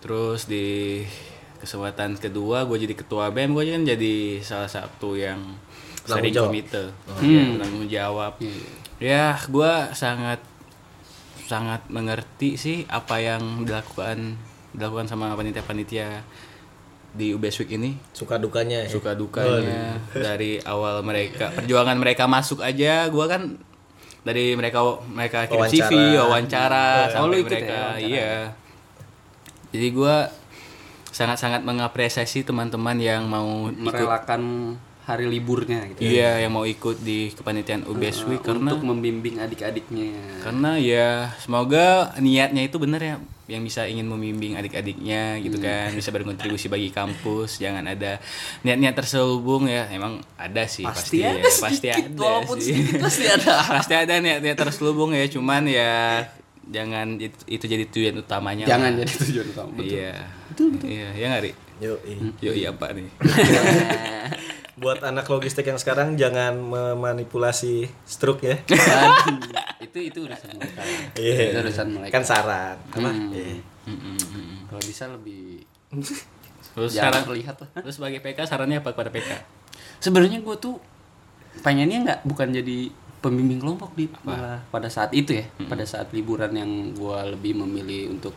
Terus 0.00 0.48
di 0.48 1.04
kesempatan 1.58 2.14
kedua 2.14 2.64
gue 2.64 2.78
jadi 2.78 2.94
ketua 2.94 3.28
BEM 3.28 3.52
gue 3.52 3.64
kan 3.68 3.82
jadi 3.84 4.14
salah 4.40 4.66
satu 4.66 5.12
yang 5.12 5.38
sering 6.00 6.32
komite 6.32 6.88
Hmm. 7.10 7.20
ya, 7.22 7.42
penanggung 7.52 7.86
jawab 7.86 8.32
Iya. 8.38 8.56
ya 8.98 9.24
gue 9.42 9.72
sangat 9.92 10.40
sangat 11.44 11.84
mengerti 11.86 12.54
sih 12.54 12.78
apa 12.86 13.18
yang 13.18 13.62
dilakukan 13.62 14.36
dilakukan 14.70 15.06
sama 15.06 15.32
panitia-panitia 15.32 16.24
di 17.10 17.32
UBS 17.32 17.56
Week 17.58 17.72
ini 17.72 17.96
Suka 18.10 18.36
dukanya 18.36 18.84
ya. 18.84 18.88
suka 18.88 19.12
dukanya 19.12 19.96
dari 20.28 20.60
awal 20.60 21.00
mereka 21.00 21.48
perjuangan 21.50 21.96
mereka 21.96 22.24
masuk 22.24 22.60
aja 22.60 23.08
gua 23.08 23.26
kan 23.26 23.56
dari 24.20 24.52
mereka 24.52 24.84
mereka 25.06 25.44
kirim 25.46 25.56
Wawancara. 25.62 25.88
CV 25.88 25.92
wawancara 26.18 26.86
Oh, 27.16 27.26
lu 27.26 27.32
sampai 27.32 27.38
ikut 27.38 27.48
ya 27.48 27.56
mereka 27.56 27.72
wawancara? 27.72 28.00
iya 28.04 28.32
jadi 29.68 29.88
gua 29.90 30.16
sangat-sangat 31.18 31.66
mengapresiasi 31.66 32.46
teman-teman 32.46 32.94
yang 33.02 33.26
mau 33.26 33.66
ikut 33.66 33.82
merelakan 33.82 34.42
hari 35.02 35.24
liburnya 35.26 35.88
gitu. 35.90 36.04
iya 36.04 36.38
yang 36.44 36.54
mau 36.54 36.62
ikut 36.62 37.00
di 37.02 37.32
kepanitiaan 37.34 37.88
UBS 37.88 38.28
Week 38.28 38.44
karena 38.44 38.76
untuk 38.76 38.92
membimbing 38.92 39.40
adik-adiknya. 39.40 40.14
karena 40.44 40.76
ya 40.78 41.32
semoga 41.40 42.12
niatnya 42.20 42.68
itu 42.68 42.76
bener 42.76 43.00
ya 43.00 43.16
yang 43.48 43.64
bisa 43.64 43.88
ingin 43.88 44.04
membimbing 44.04 44.60
adik-adiknya 44.60 45.40
gitu 45.40 45.56
kan 45.56 45.96
bisa 45.96 46.12
berkontribusi 46.12 46.68
bagi 46.68 46.92
kampus 46.92 47.56
jangan 47.56 47.88
ada 47.88 48.20
niat-niat 48.60 48.92
terselubung 48.92 49.64
ya 49.64 49.88
emang 49.88 50.20
ada 50.36 50.68
sih 50.68 50.84
pasti, 50.84 51.24
Pasti 51.24 51.24
ada 51.24 51.40
ya 51.40 51.48
pasti 51.48 51.86
sedikit, 51.88 52.04
ada 52.12 52.20
walaupun 52.20 52.56
sih 52.60 52.74
sedikit 52.76 53.00
pasti 53.08 53.24
ada. 53.24 53.52
pasti 53.80 53.94
ada 53.96 54.14
niat-niat 54.20 54.56
terselubung 54.60 55.16
ya 55.16 55.24
cuman 55.32 55.64
ya 55.64 55.92
jangan 56.68 57.16
itu, 57.16 57.38
itu 57.48 57.64
jadi 57.64 57.84
tujuan 57.88 58.16
utamanya 58.20 58.64
Jangan 58.68 58.90
lah. 58.94 59.00
jadi 59.04 59.12
tujuan 59.24 59.46
utama. 59.50 59.70
betul. 59.72 59.88
iya 59.96 60.14
iya 60.84 61.08
ya 61.16 61.24
nggak 61.32 61.42
Ri? 61.42 61.52
Yuk, 61.78 61.98
yo 62.42 62.52
iya 62.52 62.74
apa 62.74 62.90
nih 62.90 63.06
buat 64.82 65.02
anak 65.02 65.26
logistik 65.26 65.66
yang 65.66 65.78
sekarang 65.78 66.14
jangan 66.14 66.54
memanipulasi 66.54 67.90
struk 68.06 68.46
ya. 68.46 68.62
Itu 69.82 69.98
itu 69.98 70.18
urusan 70.22 70.54
mereka. 70.54 70.80
Iya. 71.18 71.50
Itu 71.50 71.58
urusan 71.66 71.86
mereka. 71.98 72.12
Kan 72.14 72.22
saran. 72.22 72.78
Apa? 72.94 73.10
Hmm. 73.10 73.34
Iya. 73.34 73.58
Kalau 74.70 74.82
bisa 74.86 75.10
lebih 75.10 75.66
terus 76.78 76.94
jangan 76.94 77.10
saran 77.10 77.22
terlihat 77.26 77.56
lah. 77.58 77.68
terus 77.82 77.94
sebagai 77.98 78.22
PK 78.22 78.38
sarannya 78.46 78.78
apa 78.78 78.94
kepada 78.94 79.10
PK 79.10 79.30
Sebenarnya 79.98 80.38
gue 80.38 80.56
tuh 80.62 80.78
pengennya 81.66 81.98
nggak 82.06 82.20
bukan 82.22 82.54
jadi 82.54 82.92
pembimbing 83.18 83.58
kelompok 83.58 83.98
di 83.98 84.06
malah 84.22 84.62
pada 84.70 84.86
saat 84.86 85.10
itu 85.10 85.34
ya, 85.34 85.44
pada 85.66 85.82
saat 85.82 86.10
liburan 86.14 86.54
yang 86.54 86.70
gue 86.94 87.18
lebih 87.34 87.58
memilih 87.58 88.14
untuk 88.14 88.34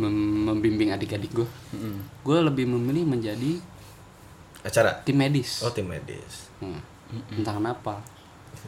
mem- 0.00 0.48
membimbing 0.48 0.90
adik-adik 0.90 1.32
gue. 1.32 1.48
Gue 2.24 2.38
lebih 2.40 2.64
memilih 2.66 3.04
menjadi 3.04 3.60
Acara. 4.62 4.94
tim 5.02 5.18
medis. 5.18 5.60
Oh, 5.60 5.74
tim 5.74 5.90
medis. 5.90 6.48
Hmm. 6.62 6.78
Entah 7.34 7.58
kenapa. 7.58 8.00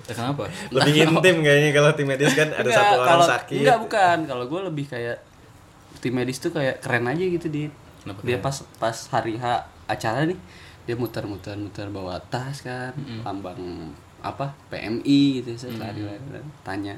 kenapa 0.04 0.50
Lebih 0.74 1.06
intim 1.08 1.36
kayaknya 1.40 1.70
kalau 1.70 1.90
tim 1.94 2.06
medis 2.10 2.34
kan 2.34 2.50
ada 2.50 2.66
Enggak, 2.66 2.76
satu 2.82 2.94
orang 2.98 3.08
kalau, 3.08 3.26
sakit. 3.30 3.58
Enggak, 3.62 3.78
bukan. 3.80 4.18
Kalau 4.26 4.44
gue 4.50 4.60
lebih 4.68 4.84
kayak 4.90 5.16
tim 6.02 6.12
medis 6.12 6.36
tuh 6.42 6.52
kayak 6.52 6.82
keren 6.82 7.06
aja 7.08 7.24
gitu 7.24 7.46
di. 7.48 7.70
Kenapa 8.04 8.20
Dia 8.20 8.36
pas 8.36 8.56
pas 8.76 8.96
hari 9.08 9.40
H 9.40 9.44
acara 9.88 10.28
nih, 10.28 10.36
dia 10.84 10.96
muter-muter 10.98 11.56
muter 11.56 11.88
bawa 11.88 12.20
tas 12.20 12.60
kan, 12.60 12.92
lambang 13.24 13.56
apa 14.24 14.56
PMI 14.68 15.20
gitu 15.38 15.50
saya 15.54 15.76
lari-lari 15.76 16.16
tanya 16.64 16.96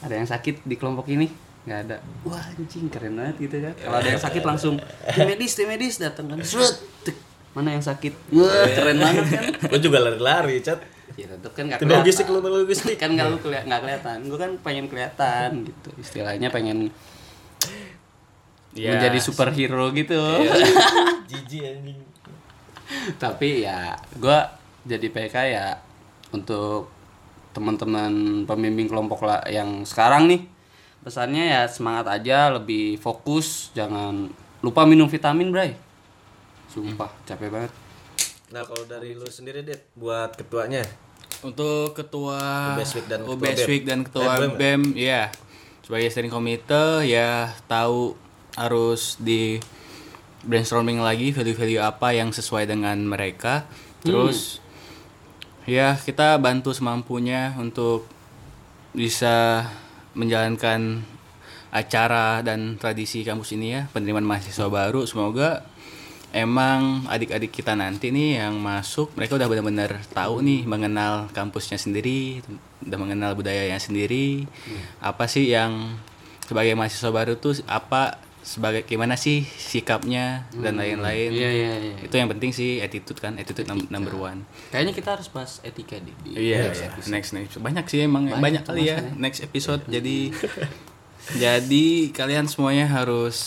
ada 0.00 0.16
yang 0.16 0.24
sakit 0.24 0.64
di 0.64 0.74
kelompok 0.74 1.06
ini? 1.06 1.28
Nggak 1.62 1.78
ada. 1.86 1.96
Wah 2.24 2.42
anjing 2.42 2.90
keren 2.90 3.14
banget 3.14 3.36
gitu 3.38 3.56
kan. 3.60 3.74
Kalau 3.76 3.96
ada 3.96 4.08
yang 4.08 4.18
sakit 4.18 4.42
langsung 4.42 4.74
tim 5.14 5.26
medis 5.28 5.52
tim 5.54 5.68
medis 5.68 6.00
datang 6.00 6.26
kan 6.26 6.40
mana 7.52 7.76
yang 7.76 7.84
sakit? 7.84 8.32
Wah 8.32 8.66
keren 8.66 8.98
banget 8.98 9.26
kan. 9.28 9.44
Lu 9.70 9.78
juga 9.78 9.98
lari-lari, 10.00 10.58
Cat. 10.58 10.80
ya 11.12 11.28
tetep 11.28 11.52
kan 11.52 11.68
nggak 11.68 11.80
Tim 11.84 11.92
logistik 11.92 12.24
lu 12.24 12.40
logistik. 12.40 12.96
kan 12.96 13.12
nggak 13.12 13.28
lu 13.28 13.36
keli- 13.38 13.62
nggak 13.62 13.80
kelihatan. 13.84 14.16
Gue 14.26 14.38
kan 14.40 14.50
pengen 14.64 14.88
kelihatan 14.88 15.68
gitu. 15.68 15.88
Istilahnya 16.00 16.48
pengen 16.48 16.88
Ya, 18.72 18.96
menjadi 18.96 19.20
superhero 19.20 19.92
gitu. 19.92 20.16
Jiji 21.30 21.60
anjing. 21.62 22.00
tapi 23.20 23.64
ya 23.64 23.92
gue 24.16 24.38
jadi 24.84 25.06
PK 25.08 25.36
ya 25.48 25.66
untuk 26.32 26.88
teman-teman 27.52 28.42
pembimbing 28.48 28.88
kelompok 28.88 29.28
lah 29.28 29.44
yang 29.46 29.84
sekarang 29.84 30.26
nih. 30.26 30.42
Pesannya 31.04 31.44
ya 31.52 31.62
semangat 31.68 32.08
aja 32.08 32.48
lebih 32.54 32.96
fokus 32.96 33.74
jangan 33.76 34.32
lupa 34.62 34.86
minum 34.88 35.10
vitamin 35.10 35.52
bray. 35.52 35.74
Sumpah 36.72 37.10
capek 37.28 37.52
banget. 37.52 37.72
Nah, 38.52 38.62
kalau 38.64 38.84
dari 38.84 39.16
lu 39.16 39.28
sendiri, 39.28 39.64
Dit, 39.64 39.88
buat 39.96 40.36
ketuanya. 40.38 40.84
Untuk 41.42 41.92
ketua 41.98 42.72
Week 42.78 43.08
dan 43.10 43.26
ketua 43.26 43.34
UBS 43.34 43.58
BEM. 43.58 43.68
Week 43.68 43.84
dan 43.84 44.00
ketua 44.06 44.30
BEM 44.38 44.52
BEM, 44.56 44.82
ya? 44.94 45.22
Sebagai 45.82 46.08
steering 46.14 46.30
komite 46.30 47.02
ya 47.02 47.50
tahu 47.66 48.14
harus 48.54 49.18
di 49.18 49.58
brainstorming 50.46 51.02
lagi 51.02 51.34
value-value 51.34 51.82
apa 51.82 52.14
yang 52.14 52.30
sesuai 52.30 52.70
dengan 52.70 53.02
mereka. 53.02 53.66
Terus 54.06 54.61
ya 55.68 55.94
kita 55.94 56.38
bantu 56.42 56.74
semampunya 56.74 57.54
untuk 57.58 58.06
bisa 58.92 59.66
menjalankan 60.12 61.00
acara 61.72 62.44
dan 62.44 62.76
tradisi 62.76 63.24
kampus 63.24 63.56
ini 63.56 63.80
ya 63.80 63.82
penerimaan 63.90 64.28
mahasiswa 64.28 64.68
baru. 64.68 65.08
Semoga 65.08 65.64
emang 66.32 67.08
adik-adik 67.08 67.52
kita 67.52 67.72
nanti 67.72 68.12
nih 68.12 68.44
yang 68.44 68.60
masuk 68.60 69.12
mereka 69.16 69.40
udah 69.40 69.48
benar-benar 69.48 70.04
tahu 70.12 70.44
nih 70.44 70.68
mengenal 70.68 71.32
kampusnya 71.32 71.80
sendiri 71.80 72.44
udah 72.84 72.98
mengenal 73.00 73.32
budayanya 73.32 73.80
sendiri. 73.80 74.44
Apa 75.00 75.24
sih 75.24 75.48
yang 75.48 75.96
sebagai 76.44 76.76
mahasiswa 76.76 77.08
baru 77.08 77.40
tuh 77.40 77.64
apa 77.64 78.20
sebagai 78.42 78.82
gimana 78.82 79.14
sih 79.14 79.46
sikapnya 79.46 80.50
dan 80.50 80.74
lain-lain. 80.74 81.30
Iya 81.30 81.50
iya 81.50 81.72
iya. 81.78 81.94
Itu 82.02 82.14
yang 82.18 82.26
penting 82.26 82.50
sih 82.50 82.82
attitude 82.82 83.22
kan, 83.22 83.38
attitude 83.38 83.70
num- 83.70 83.86
number 83.86 84.12
one. 84.18 84.42
Kayaknya 84.74 84.92
kita 84.98 85.08
harus 85.14 85.30
bahas 85.30 85.62
etika 85.62 85.96
di. 86.02 86.10
di 86.26 86.50
Iya, 86.50 86.74
next 87.06 87.32
next 87.38 87.54
banyak 87.62 87.86
sih 87.86 88.02
emang 88.02 88.26
banyak, 88.28 88.66
kali 88.66 88.90
ya 88.90 88.98
next 89.14 89.46
episode. 89.46 89.86
Jadi 89.86 90.34
jadi 91.42 91.86
kalian 92.10 92.50
semuanya 92.50 92.90
harus 92.90 93.38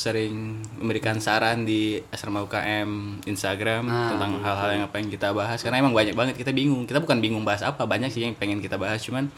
sering 0.00 0.64
memberikan 0.80 1.20
saran 1.22 1.62
di 1.62 2.00
asrama 2.10 2.42
UKM 2.48 3.22
Instagram 3.28 3.86
tentang 3.86 4.40
hal-hal 4.42 4.68
yang 4.74 4.84
apa 4.88 4.96
yang 4.96 5.12
kita 5.12 5.30
bahas 5.30 5.60
karena 5.60 5.78
emang 5.78 5.94
banyak 5.94 6.18
banget 6.18 6.34
kita 6.34 6.50
bingung. 6.50 6.90
Kita 6.90 6.98
bukan 6.98 7.22
bingung 7.22 7.46
bahas 7.46 7.62
apa, 7.62 7.86
banyak 7.86 8.10
sih 8.10 8.26
yang 8.26 8.34
pengen 8.34 8.58
kita 8.58 8.74
bahas 8.80 8.98
cuman 9.06 9.30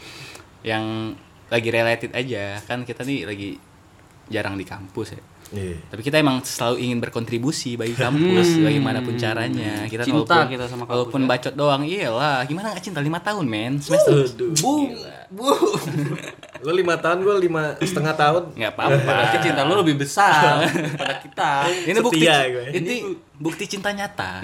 yang 0.65 1.13
lagi 1.53 1.69
related 1.69 2.11
aja. 2.17 2.57
Kan 2.65 2.81
kita 2.81 3.05
nih 3.05 3.29
lagi 3.29 3.61
jarang 4.27 4.55
di 4.55 4.63
kampus 4.63 5.15
ya. 5.15 5.21
Iya. 5.53 5.77
Tapi 5.85 6.01
kita 6.01 6.17
emang 6.17 6.41
selalu 6.41 6.81
ingin 6.81 6.97
berkontribusi 6.97 7.77
bagi 7.77 7.93
kampus, 7.93 8.57
bagaimanapun 8.57 9.13
caranya. 9.21 9.85
Kita 9.85 10.01
Cinta 10.01 10.25
walaupun, 10.25 10.49
kita 10.49 10.65
sama 10.65 10.83
kampus, 10.89 10.93
walaupun 10.97 11.21
ya. 11.21 11.27
bacot 11.29 11.53
doang, 11.53 11.81
iyalah. 11.85 12.41
Gimana 12.49 12.73
nggak 12.73 12.81
cinta 12.81 12.99
lima 13.05 13.21
tahun, 13.21 13.45
men? 13.45 13.77
Semester. 13.77 14.33
Bu, 14.57 14.89
bu. 15.29 15.49
Lu 16.63 16.71
lima 16.73 16.97
tahun, 16.97 17.21
gue 17.21 17.35
lima 17.45 17.77
setengah 17.77 18.17
tahun. 18.17 18.43
Nggak 18.57 18.71
apa-apa. 18.73 19.13
Cinta 19.45 19.61
lu 19.61 19.77
lebih 19.77 20.01
besar 20.01 20.65
daripada 20.65 21.21
kita. 21.21 21.51
Ini 21.91 21.99
bukti, 22.01 22.25
Setia 22.25 22.37
gue. 22.49 22.65
ini 22.73 22.95
bukti 23.37 23.63
cinta 23.69 23.93
nyata. 23.93 24.41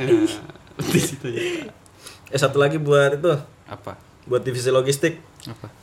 Eh 2.30 2.38
satu 2.38 2.62
lagi 2.62 2.78
buat 2.78 3.18
itu, 3.18 3.34
apa? 3.65 3.98
buat 4.30 4.46
divisi 4.46 4.70
logistik. 4.70 5.18
Apa? 5.50 5.79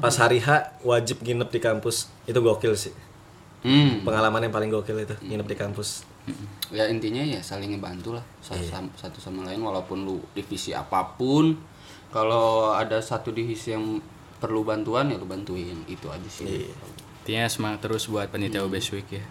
Pas 0.00 0.16
hari 0.16 0.40
H 0.40 0.80
wajib 0.82 1.20
nginep 1.20 1.48
di 1.52 1.60
kampus. 1.60 2.08
Itu 2.24 2.40
gokil 2.40 2.74
sih. 2.74 2.92
Hmm. 3.60 4.00
Pengalaman 4.02 4.48
yang 4.48 4.54
paling 4.54 4.72
gokil 4.72 5.04
itu 5.04 5.14
nginep 5.20 5.46
di 5.46 5.56
kampus. 5.56 6.08
Ya 6.72 6.88
intinya 6.88 7.20
ya 7.20 7.40
saling 7.44 7.76
ngebantu 7.76 8.16
lah 8.16 8.24
satu 8.40 8.62
sama, 8.62 8.88
satu 8.94 9.18
sama 9.18 9.44
lain 9.44 9.60
walaupun 9.60 10.08
lu 10.08 10.16
divisi 10.32 10.72
apa 10.72 11.16
pun. 11.20 11.56
Kalau 12.10 12.74
ada 12.74 12.98
satu 12.98 13.30
divisi 13.30 13.70
yang 13.76 14.02
perlu 14.40 14.64
bantuan 14.64 15.12
ya 15.12 15.20
lu 15.20 15.28
bantuin 15.28 15.84
itu 15.86 16.08
aja 16.08 16.28
sih. 16.32 16.72
Intinya 17.22 17.44
semangat 17.46 17.84
terus 17.84 18.08
buat 18.08 18.32
panitia 18.32 18.64
UBS 18.64 18.96
Week 18.96 19.06
ya. 19.12 19.24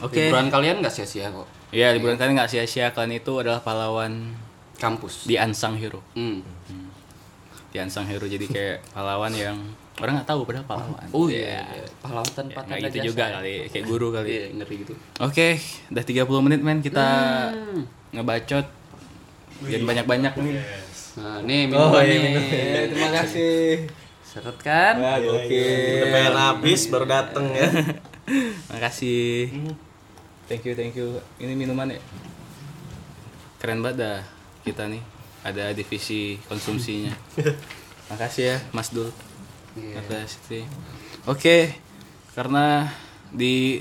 Oke. 0.00 0.30
Liburan 0.30 0.48
kalian 0.48 0.78
nggak 0.78 0.94
sia-sia 0.94 1.34
kok. 1.34 1.48
Ya 1.74 1.90
liburan 1.90 2.14
kalian 2.14 2.38
nggak 2.38 2.50
sia-sia. 2.54 2.94
Kalian 2.94 3.18
itu 3.18 3.32
adalah 3.42 3.60
pahlawan 3.60 4.38
Kampus. 4.78 5.26
di 5.26 5.34
unsung 5.34 5.74
hero. 5.74 6.00
Hmm. 6.14 6.40
Di 7.74 7.76
unsung 7.82 8.06
hero 8.06 8.24
jadi 8.30 8.46
kayak 8.46 8.78
pahlawan 8.94 9.34
yang 9.34 9.58
orang 9.98 10.12
nggak 10.14 10.28
tahu 10.28 10.40
padahal 10.42 10.64
pahlawan. 10.64 11.06
Oh 11.10 11.26
iya, 11.26 11.66
pahlawan 11.98 12.30
tanpa 12.30 12.60
Kayak 12.60 12.70
tanda 12.70 12.86
gitu 12.86 12.96
jasa. 12.96 13.06
juga 13.06 13.24
kali, 13.34 13.54
kayak 13.66 13.84
guru 13.84 14.06
kali. 14.10 14.26
Iya, 14.28 14.44
ngeri 14.54 14.74
gitu. 14.78 14.94
Oke, 15.18 15.48
udah 15.88 16.04
30 16.04 16.44
menit 16.46 16.60
men 16.60 16.78
kita 16.78 17.06
ngebacot. 18.10 18.66
Jangan 19.60 19.84
banyak-banyak 19.84 20.32
nih. 20.38 20.54
Nah, 21.18 21.42
nih 21.42 21.60
Oh, 21.66 21.90
minuman 21.90 21.98
iya, 22.00 22.14
nih. 22.14 22.20
minum. 22.22 22.42
terima 22.88 23.08
kasih. 23.12 23.58
Seret 24.22 24.58
kan? 24.60 24.94
Oke. 25.18 25.66
Udah 25.98 26.08
pengen 26.08 26.36
habis 26.36 26.80
baru 26.86 27.06
dateng 27.06 27.46
ya. 27.50 27.66
Makasih. 28.70 29.50
Thank 30.46 30.62
you, 30.62 30.72
thank 30.72 30.94
you. 30.94 31.18
Ini 31.36 31.52
minuman 31.52 31.90
ya. 31.90 31.98
Keren 33.58 33.82
banget 33.82 33.98
dah 33.98 34.18
kita 34.62 34.86
nih. 34.86 35.02
Ada 35.42 35.74
divisi 35.74 36.38
konsumsinya. 36.46 37.10
Makasih 38.10 38.44
ya, 38.46 38.56
Mas 38.70 38.88
Dul. 38.88 39.10
Iya. 39.78 39.94
Makasih. 40.00 40.64
Oke, 41.24 41.72
karena 42.32 42.88
di 43.28 43.78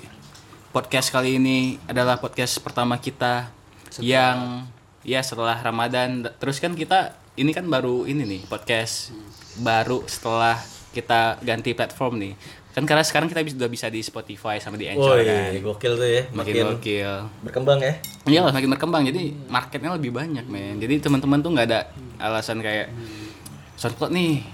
podcast 0.70 1.10
kali 1.10 1.38
ini 1.38 1.58
adalah 1.86 2.18
podcast 2.18 2.60
pertama 2.60 2.98
kita 2.98 3.50
yang 3.98 4.68
ya 5.02 5.24
setelah 5.24 5.56
Ramadan 5.56 6.28
terus 6.36 6.60
kan 6.60 6.76
kita 6.76 7.16
ini 7.34 7.50
kan 7.50 7.66
baru 7.66 8.04
ini 8.04 8.28
nih 8.28 8.42
podcast 8.46 9.16
baru 9.58 10.04
setelah 10.06 10.60
kita 10.92 11.40
ganti 11.40 11.72
platform 11.72 12.20
nih 12.20 12.34
kan 12.74 12.84
karena 12.84 13.02
sekarang 13.02 13.26
kita 13.26 13.42
bisa- 13.42 13.58
udah 13.58 13.72
bisa 13.72 13.88
di 13.88 14.02
Spotify 14.02 14.60
sama 14.60 14.76
di 14.76 14.86
Oh 14.86 14.92
Anchor 14.92 15.18
iya, 15.18 15.50
kan 15.50 15.64
gokil 15.64 15.94
tuh 15.96 16.06
ya. 16.06 16.24
makin 16.30 16.54
Makin 16.54 16.66
gokil 16.76 17.12
berkembang 17.42 17.80
ya. 17.80 17.94
iya 18.28 18.40
lah 18.42 18.52
makin 18.52 18.70
berkembang 18.70 19.02
jadi 19.08 19.24
marketnya 19.48 19.96
lebih 19.96 20.12
banyak 20.12 20.46
men 20.46 20.78
jadi 20.78 21.00
teman-teman 21.00 21.40
tuh 21.40 21.56
nggak 21.56 21.68
ada 21.68 21.80
alasan 22.20 22.60
kayak 22.60 22.92
SoundCloud 23.78 24.12
nih 24.12 24.46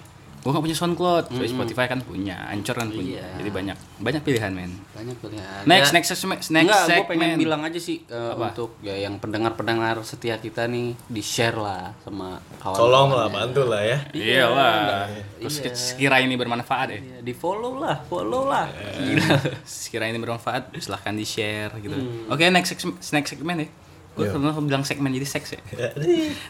gua 0.44 0.50
nggak 0.60 0.66
punya 0.68 0.78
SoundCloud. 0.78 1.24
Tapi 1.32 1.48
Spotify 1.48 1.86
kan 1.88 2.00
punya 2.04 2.36
Anchor 2.52 2.76
kan 2.76 2.92
punya. 2.92 3.24
Iya. 3.24 3.28
jadi 3.40 3.50
banyak 3.50 3.78
banyak 4.04 4.22
pilihan 4.28 4.52
men. 4.52 4.72
Banyak 4.92 5.16
pilihan. 5.24 5.62
next 5.64 5.90
Ya, 5.90 5.96
next 5.96 6.10
next 6.12 6.52
next 6.52 6.52
Enggak, 6.52 6.84
gue 6.92 7.06
pengen 7.08 7.40
bilang 7.40 7.62
aja 7.64 7.80
sih 7.80 8.04
Apa? 8.12 8.52
untuk 8.52 8.76
ya 8.84 8.92
yang 9.00 9.24
pendengar-pendengar 9.24 10.04
setia 10.04 10.36
kita 10.44 10.68
nih 10.68 11.00
di 11.08 11.24
share 11.24 11.56
lah 11.56 11.96
sama 12.04 12.44
kawan. 12.60 12.76
Tolong 12.76 13.10
lah, 13.16 13.28
bantu 13.32 13.62
lah 13.72 13.82
ya. 13.88 13.98
iya. 14.12 14.44
Lah 14.52 15.08
terus 15.40 15.64
sekira 15.80 16.20
ini 16.20 16.36
bermanfaat 16.36 16.88
ya? 16.92 17.00
Di 17.24 17.32
follow 17.32 17.80
lah, 17.80 18.04
follow 18.04 18.52
lah. 18.52 18.68
Gila. 19.00 19.40
sekira 19.64 20.12
ini 20.12 20.20
bermanfaat 20.20 20.76
silahkan 20.76 21.16
di 21.16 21.24
share 21.24 21.72
gitu 21.80 21.96
oke 22.28 22.44
next 22.52 22.76
segmen, 22.76 23.00
next 23.00 23.30
segmen 23.32 23.56
ya. 23.64 23.68
Gue 24.14 24.30
pernah 24.30 24.54
bilang 24.60 24.84
segmen 24.84 25.10
jadi 25.16 25.26
seks 25.26 25.56
ya. 25.56 25.62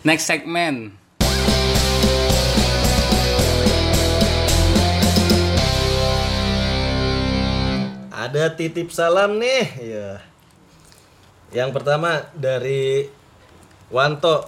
Next 0.04 0.26
segmen 0.26 1.03
Ada 8.24 8.56
titip 8.56 8.88
salam 8.88 9.36
nih. 9.36 9.64
Iya. 9.84 10.10
Yang 11.52 11.70
pertama 11.76 12.24
dari 12.32 13.12
Wanto 13.92 14.48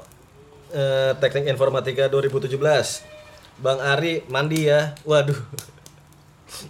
eh, 0.71 1.11
Teknik 1.19 1.51
Informatika 1.51 2.07
2017. 2.07 2.55
Bang 3.59 3.83
Ari 3.83 4.23
mandi 4.31 4.71
ya. 4.71 4.95
Waduh. 5.03 5.35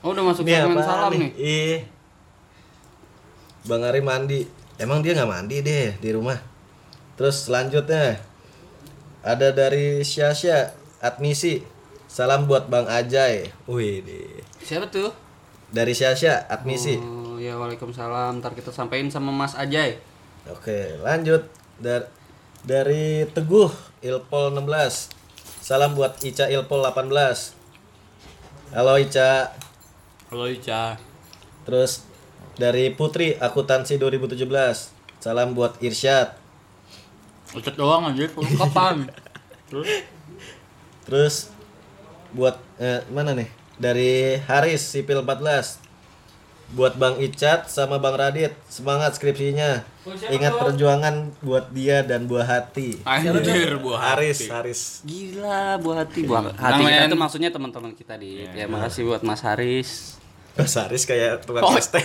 Oh, 0.02 0.18
udah 0.18 0.26
masuk 0.26 0.50
Ini 0.50 0.66
segmen 0.66 0.82
salam 0.82 1.14
nih. 1.14 1.32
Iya. 1.38 1.78
Bang 3.70 3.86
Ari 3.86 4.02
mandi. 4.02 4.42
Emang 4.82 5.06
dia 5.06 5.14
nggak 5.14 5.30
mandi 5.30 5.62
deh 5.62 5.94
di 6.02 6.10
rumah. 6.10 6.42
Terus 7.22 7.46
selanjutnya 7.46 8.18
ada 9.22 9.54
dari 9.54 10.02
Syasya 10.02 10.74
admisi. 11.06 11.62
Salam 12.10 12.50
buat 12.50 12.66
Bang 12.66 12.90
Ajay. 12.90 13.54
Wih 13.70 14.02
deh. 14.02 14.42
Siapa 14.66 14.90
tuh? 14.90 15.25
Dari 15.74 15.94
Syasya 15.98 16.46
admisi. 16.50 16.98
Oh, 17.00 17.42
ya 17.42 17.58
Waalaikumsalam. 17.58 18.44
Ntar 18.44 18.54
kita 18.54 18.70
sampein 18.70 19.10
sama 19.10 19.34
Mas 19.34 19.58
Ajay. 19.58 19.98
Oke, 20.46 21.02
lanjut 21.02 21.50
Dar 21.82 22.06
dari 22.62 23.26
Teguh 23.30 23.74
Ilpol 24.06 24.54
16. 24.54 25.10
Salam 25.66 25.98
buat 25.98 26.22
Ica 26.22 26.46
Ilpol 26.46 26.86
18. 26.86 27.58
Halo 28.78 29.02
Ica. 29.02 29.54
halo 30.30 30.46
Ica 30.50 30.98
Terus 31.66 32.06
dari 32.58 32.94
Putri 32.94 33.34
Akuntansi 33.34 33.98
2017. 33.98 34.46
Salam 35.18 35.58
buat 35.58 35.82
Irsyad. 35.82 36.38
Ucap 37.58 37.74
doang 37.74 38.14
anjir 38.14 38.30
kapan 38.34 39.10
Terus 41.06 41.50
buat 42.34 42.62
eh, 42.78 43.02
mana 43.10 43.34
nih? 43.34 43.65
Dari 43.76 44.14
Haris 44.42 44.82
Sipil 44.82 45.20
14. 45.20 45.84
Buat 46.68 46.98
Bang 46.98 47.22
Icat 47.22 47.70
sama 47.70 48.02
Bang 48.02 48.18
Radit, 48.18 48.50
semangat 48.66 49.14
skripsinya. 49.14 49.86
Ingat 50.26 50.58
perjuangan 50.58 51.30
buat 51.40 51.70
dia 51.70 52.02
dan 52.02 52.26
buah 52.26 52.42
hati. 52.44 52.98
anjir 53.06 53.78
buah 53.78 54.02
Haris, 54.12 54.50
Haris. 54.50 54.82
Gila, 55.06 55.78
buah 55.78 56.02
hati. 56.02 56.26
Buah 56.26 56.50
hati 56.52 56.82
Namanya- 56.82 57.06
kita 57.06 57.14
tuh 57.14 57.22
maksudnya 57.22 57.50
teman-teman 57.50 57.94
kita 57.94 58.18
di. 58.18 58.50
Ya, 58.50 58.66
makasih 58.66 59.06
buat 59.06 59.22
Mas 59.22 59.46
Haris. 59.46 60.18
Mas 60.58 60.74
Haris 60.74 61.06
kayak 61.06 61.46
tukang 61.46 61.70
es 61.78 61.86
teh. 61.94 62.02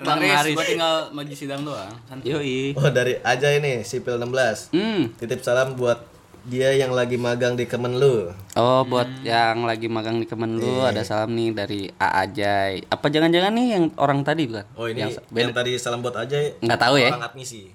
Bang 0.00 0.18
Haris. 0.18 0.56
Gue 0.56 0.66
tinggal 0.66 1.12
maju 1.12 1.30
sidang 1.32 1.62
doang 1.62 1.94
santai 2.08 2.26
Yoi. 2.26 2.74
Oh 2.74 2.90
dari 2.90 3.22
aja 3.22 3.48
ini 3.52 3.86
Sipil 3.86 4.18
16. 4.18 4.74
Hmm. 4.74 5.14
Titip 5.14 5.40
salam 5.40 5.78
buat 5.78 6.09
dia 6.46 6.72
yang 6.72 6.92
lagi 6.92 7.20
magang 7.20 7.54
di 7.54 7.68
Kemenlu. 7.68 8.32
Oh, 8.56 8.80
buat 8.82 9.08
yang 9.20 9.68
lagi 9.68 9.90
magang 9.90 10.16
di 10.16 10.26
Kemenlu 10.26 10.80
ada 10.80 11.04
salam 11.04 11.36
nih 11.36 11.52
dari 11.52 11.80
A 11.96 12.24
Ajay. 12.24 12.86
Apa 12.88 13.12
jangan-jangan 13.12 13.52
nih 13.52 13.66
yang 13.76 13.84
orang 14.00 14.24
tadi 14.24 14.48
bukan? 14.48 14.64
Oh 14.72 14.88
ini 14.88 15.04
yang, 15.04 15.12
yang, 15.32 15.52
tadi 15.52 15.76
salam 15.76 16.00
buat 16.00 16.16
aja. 16.16 16.38
Nggak 16.60 16.80
tahu 16.80 16.94
ya. 16.96 17.10
Orang 17.12 17.26
admisi. 17.26 17.68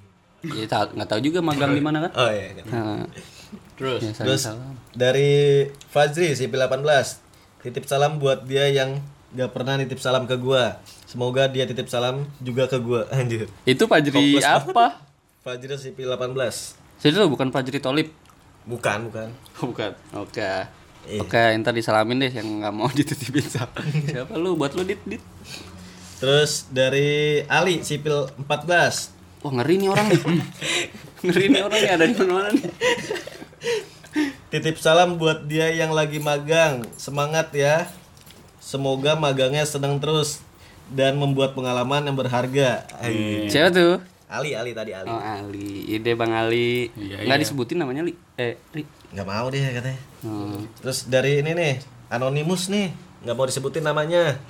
Ya, 0.45 0.65
tahu- 0.65 0.93
nggak 0.93 1.09
tahu 1.09 1.19
juga 1.21 1.39
magang 1.41 1.73
di 1.73 1.81
mana 1.81 2.09
kan? 2.09 2.11
Oh 2.17 2.29
iya. 2.29 2.53
iya. 2.53 2.63
Nah, 2.69 3.05
terus 3.77 4.01
ya, 4.01 4.13
Terus 4.13 4.41
salam. 4.45 4.77
dari 4.93 5.65
Fajri 5.89 6.33
Sipil 6.33 6.57
18. 6.57 7.21
Titip 7.65 7.85
salam 7.89 8.21
buat 8.21 8.45
dia 8.45 8.69
yang 8.69 9.01
gak 9.33 9.51
pernah 9.51 9.75
nitip 9.75 9.97
salam 9.97 10.29
ke 10.29 10.37
gua. 10.37 10.77
Semoga 11.09 11.49
dia 11.49 11.65
titip 11.65 11.89
salam 11.89 12.29
juga 12.39 12.69
ke 12.69 12.77
gua. 12.77 13.09
Anjir. 13.15 13.49
Itu 13.65 13.89
Fajri 13.89 14.37
apa? 14.41 15.01
Fajri 15.41 15.75
Sipil 15.77 16.09
18. 16.09 16.33
Jadi 17.01 17.13
lo 17.17 17.29
bukan 17.29 17.49
Fajri 17.49 17.77
Tolip. 17.77 18.24
Bukan, 18.65 19.09
bukan. 19.09 19.29
bukan. 19.69 19.91
Oke. 20.17 20.51
Iya. 21.05 21.21
Oke, 21.21 21.41
ntar 21.61 21.77
disalamin 21.77 22.17
deh 22.17 22.33
yang 22.33 22.65
nggak 22.65 22.73
mau 22.73 22.89
dititipin 22.97 23.45
siapa. 23.45 23.77
siapa 24.09 24.33
lu 24.41 24.57
buat 24.57 24.73
lu 24.73 24.81
dit 24.81 24.97
dit. 25.05 25.21
Terus 26.17 26.65
dari 26.73 27.45
Ali 27.45 27.85
sipil 27.85 28.25
14. 28.41 29.45
Wah 29.45 29.51
ngeri 29.61 29.75
nih 29.85 29.89
orang 29.93 30.07
nih. 30.09 30.21
ngeri 31.21 31.45
nih 31.53 31.61
orang 31.61 31.79
nih 31.79 31.91
ada 31.93 32.05
di 32.09 32.15
mana 32.25 32.49
nih. 32.49 32.65
Titip 34.49 34.81
salam 34.81 35.21
buat 35.21 35.45
dia 35.45 35.69
yang 35.69 35.93
lagi 35.93 36.17
magang. 36.17 36.81
Semangat 36.97 37.53
ya. 37.53 37.85
Semoga 38.57 39.13
magangnya 39.13 39.61
senang 39.61 40.01
terus 40.01 40.41
dan 40.89 41.21
membuat 41.21 41.53
pengalaman 41.53 42.01
yang 42.09 42.17
berharga. 42.17 42.89
Ay. 42.97 43.45
Siapa 43.45 43.69
tuh? 43.69 44.14
Ali, 44.25 44.57
Ali 44.57 44.73
tadi 44.73 44.89
Ali. 44.89 45.05
Oh 45.05 45.21
Ali, 45.21 45.85
ide 45.85 46.17
Bang 46.17 46.33
Ali. 46.33 46.89
Iya, 46.97 47.21
Nggak 47.21 47.37
iya. 47.37 47.43
disebutin 47.45 47.77
namanya 47.77 48.01
Li. 48.01 48.13
Eh, 48.41 48.57
Li. 48.73 48.81
Nggak 49.13 49.27
mau 49.29 49.45
deh 49.53 49.61
katanya. 49.61 50.01
Hmm. 50.25 50.65
Terus 50.81 51.05
dari 51.05 51.45
ini 51.45 51.53
nih, 51.53 51.73
Anonymous 52.09 52.73
nih, 52.73 52.89
nggak 53.21 53.35
mau 53.37 53.45
disebutin 53.45 53.85
namanya. 53.85 54.41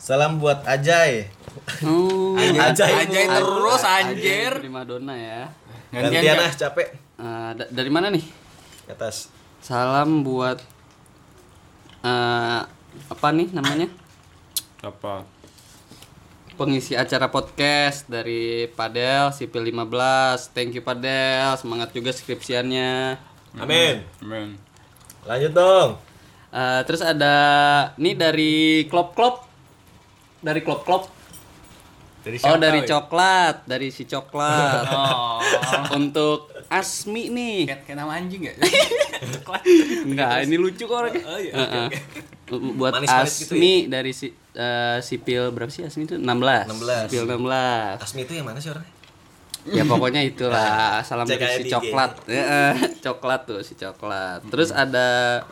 Salam 0.00 0.40
buat 0.40 0.64
Ajay. 0.64 1.28
Oh, 1.84 2.32
Ajay, 2.68 2.92
Ajay 3.04 3.24
terus 3.28 3.82
anjir. 3.84 4.52
Prima 4.56 4.88
donna 4.88 5.12
ya. 5.12 5.52
Gantian 5.92 6.38
ah, 6.40 6.52
capek. 6.52 6.88
Eh, 7.20 7.50
da- 7.60 7.70
dari 7.72 7.90
mana 7.92 8.08
nih? 8.08 8.24
Atas. 8.88 9.28
Salam 9.60 10.24
buat 10.24 10.64
eh 12.00 12.62
apa 13.10 13.28
nih 13.34 13.52
namanya? 13.52 13.90
Apa? 14.80 15.26
Pengisi 16.58 16.98
acara 16.98 17.30
podcast 17.30 18.10
dari 18.10 18.66
Padel 18.66 19.30
Sipil 19.30 19.62
15. 19.62 20.50
Thank 20.50 20.74
you 20.74 20.82
Padel, 20.82 21.54
semangat 21.54 21.94
juga 21.94 22.10
skripsiannya. 22.10 23.14
Amin. 23.62 24.02
Amin. 24.18 24.58
Lanjut 25.22 25.54
dong. 25.54 25.88
Eh, 26.50 26.80
terus 26.82 26.98
ada 26.98 27.34
nih 27.94 28.18
dari 28.18 28.54
Klop 28.90 29.14
Klop. 29.14 29.46
Dari 30.42 30.58
Klop 30.58 30.82
Klop. 30.82 31.06
Dari 32.26 32.42
Oh, 32.42 32.58
dari 32.58 32.82
weh? 32.82 32.90
coklat, 32.90 33.62
dari 33.62 33.94
si 33.94 34.02
coklat. 34.02 34.82
Oh. 34.98 35.38
Untuk 35.94 36.50
Asmi 36.66 37.30
nih. 37.30 37.70
Kayak 37.70 37.80
kayak 37.86 37.96
nama 38.02 38.18
anjing 38.18 38.50
ya? 38.50 38.52
Coklat. 39.38 39.62
Enggak, 40.10 40.36
ini 40.42 40.56
lucu 40.58 40.90
kok 40.90 40.98
orangnya. 40.98 41.22
Oh 41.22 41.38
iya, 41.38 41.52
Heeh. 41.54 41.88
Buat 42.74 42.98
Manis-manis 42.98 43.46
gitu 43.46 43.54
Asmi 43.54 43.86
dari 43.86 44.10
si 44.10 44.34
eh, 44.58 44.98
sipil 44.98 45.54
berapa 45.54 45.70
sih 45.70 45.86
Asmi 45.86 46.04
itu? 46.04 46.18
16. 46.18 46.26
16. 46.26 47.14
Sipil 47.14 47.24
16. 47.30 48.02
Asmi 48.02 48.20
itu 48.26 48.32
yang 48.34 48.46
mana 48.50 48.58
sih 48.58 48.70
orangnya? 48.74 48.92
Ya 49.68 49.82
pokoknya 49.84 50.20
itulah. 50.24 50.98
Salam 51.06 51.28
dari 51.28 51.62
si 51.62 51.70
coklat. 51.70 52.26
Heeh, 52.26 52.74
coklat 53.04 53.40
tuh 53.46 53.60
si 53.62 53.78
coklat. 53.78 54.42
Terus 54.48 54.74
ada 54.74 55.42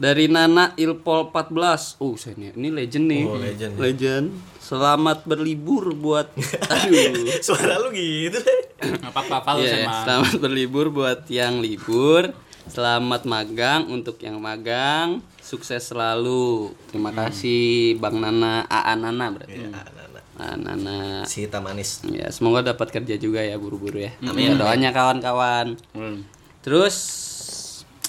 dari 0.00 0.26
Nana 0.26 0.72
Ilpol 0.76 1.28
14. 1.28 2.00
Oh, 2.00 2.16
saya 2.16 2.32
ini, 2.36 2.52
ini 2.56 2.68
legend 2.72 3.04
nih. 3.06 3.22
Oh, 3.28 3.36
legend. 3.36 3.72
Legend. 3.76 4.26
Selamat 4.58 5.26
berlibur 5.26 5.92
buat 5.92 6.30
aduh. 6.72 7.26
Suara 7.42 7.76
lu 7.82 7.90
gitu 7.92 8.38
deh. 8.38 8.60
Enggak 8.80 9.12
apa-apa, 9.12 9.36
Valus 9.44 9.68
Iya, 9.68 9.84
emang. 9.84 10.02
selamat 10.08 10.34
berlibur 10.40 10.86
buat 10.88 11.20
yang 11.28 11.60
libur. 11.60 12.32
Selamat 12.68 13.24
magang 13.24 13.88
untuk 13.88 14.20
yang 14.20 14.36
magang. 14.36 15.24
Sukses 15.40 15.80
selalu. 15.82 16.76
Terima 16.88 17.10
kasih 17.10 17.96
Bang 17.96 18.20
Nana, 18.20 18.66
AA 18.66 18.94
Nana 18.94 19.26
berarti. 19.30 19.56
Ya, 19.56 19.72
anak-anak. 19.72 20.22
AA 20.36 20.56
Nana. 20.58 20.98
Si 21.24 21.46
hitam 21.46 21.64
manis. 21.64 22.04
Ya, 22.04 22.28
semoga 22.28 22.60
dapat 22.60 22.92
kerja 22.92 23.16
juga 23.16 23.40
ya 23.40 23.56
buru-buru 23.56 23.98
ya. 23.98 24.12
Amin. 24.20 24.54
Doanya 24.54 24.92
kawan-kawan. 24.92 25.80
Hmm. 25.92 26.28
Terus 26.60 26.96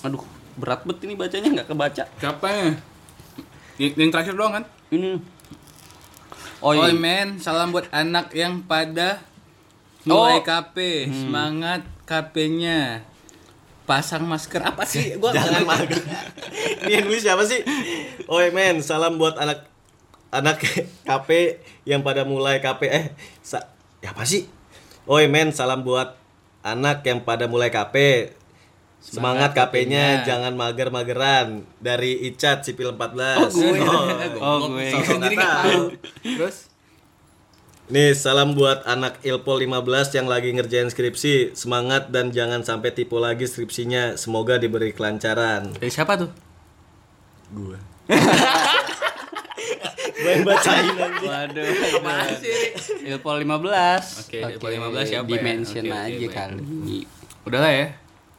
aduh, 0.01 0.21
berat 0.57 0.83
banget 0.83 1.05
ini 1.05 1.13
bacanya 1.15 1.49
nggak 1.53 1.69
kebaca. 1.69 2.03
Siapa 2.19 2.47
ya? 2.51 2.69
Yang, 3.79 3.93
yang 3.95 4.09
terakhir 4.11 4.33
doang 4.35 4.53
kan? 4.53 4.63
Ini. 4.91 5.11
Oh, 6.61 6.77
Oh, 6.77 6.85
iya. 6.85 6.93
men, 6.93 7.41
salam 7.41 7.73
buat 7.73 7.89
anak 7.89 8.37
yang 8.37 8.61
pada 8.61 9.17
mulai 10.05 10.37
Oh. 10.37 10.45
KP. 10.45 11.09
Semangat 11.09 11.81
KP-nya. 12.05 13.01
Pasang 13.91 14.23
masker 14.23 14.63
apa 14.63 14.87
sih? 14.87 15.11
Gua 15.19 15.35
Jangan 15.35 15.67
magang. 15.67 15.99
Ini 16.87 17.03
yang 17.03 17.11
nulis 17.11 17.27
siapa 17.27 17.43
sih? 17.43 17.59
Oi 18.31 18.47
men, 18.55 18.79
salam 18.79 19.19
buat 19.19 19.35
anak 19.35 19.67
anak 20.31 20.63
KP 21.11 21.59
yang 21.83 21.99
pada 21.99 22.23
mulai 22.23 22.63
KP 22.63 22.87
eh 22.87 23.05
sa, 23.43 23.67
ya 23.99 24.15
apa 24.15 24.23
sih? 24.23 24.47
Oi 25.11 25.27
men, 25.27 25.51
salam 25.51 25.83
buat 25.83 26.15
anak 26.63 27.03
yang 27.03 27.27
pada 27.27 27.51
mulai 27.51 27.67
KP. 27.67 28.31
Semangat 29.01 29.57
KP-nya, 29.57 30.21
jangan 30.21 30.53
mager-mageran 30.53 31.65
dari 31.81 32.21
Icat 32.29 32.61
Sipil 32.61 32.93
14. 32.93 33.41
Oh, 33.41 33.49
gue. 33.49 33.77
Oh, 34.37 34.57
gue. 34.69 34.93
Nggak 34.93 35.17
nggak 35.17 35.33
tahu. 35.33 35.41
tahu. 35.41 35.81
Terus 36.21 36.70
Nih, 37.91 38.15
salam 38.15 38.55
buat 38.55 38.87
anak 38.87 39.19
Ilpol 39.19 39.67
15 39.67 40.15
yang 40.15 40.31
lagi 40.31 40.55
ngerjain 40.55 40.87
skripsi. 40.87 41.59
Semangat 41.59 42.07
dan 42.07 42.31
jangan 42.31 42.63
sampai 42.63 42.95
tipu 42.95 43.19
lagi 43.19 43.43
skripsinya. 43.43 44.15
Semoga 44.15 44.55
diberi 44.55 44.95
kelancaran. 44.95 45.75
dari 45.75 45.91
siapa 45.91 46.15
tuh? 46.15 46.31
Gue 47.51 47.75
yang 50.31 50.47
bacain 50.47 50.87
aja. 50.87 51.07
Waduh. 51.19 51.67
Apaan 51.99 52.31
sih? 52.39 52.55
Ilpol 53.11 53.43
15. 53.43 54.23
Oke, 54.23 54.39
Ilpol 54.39 54.71
15 54.79 55.11
siapa 55.11 55.27
ya? 55.27 55.29
Dimension 55.35 55.83
oke, 55.83 55.91
aja 55.91 56.15
baik. 56.15 56.31
kali. 56.31 56.99
Udah 57.43 57.59
lah 57.59 57.71
ya. 57.75 57.87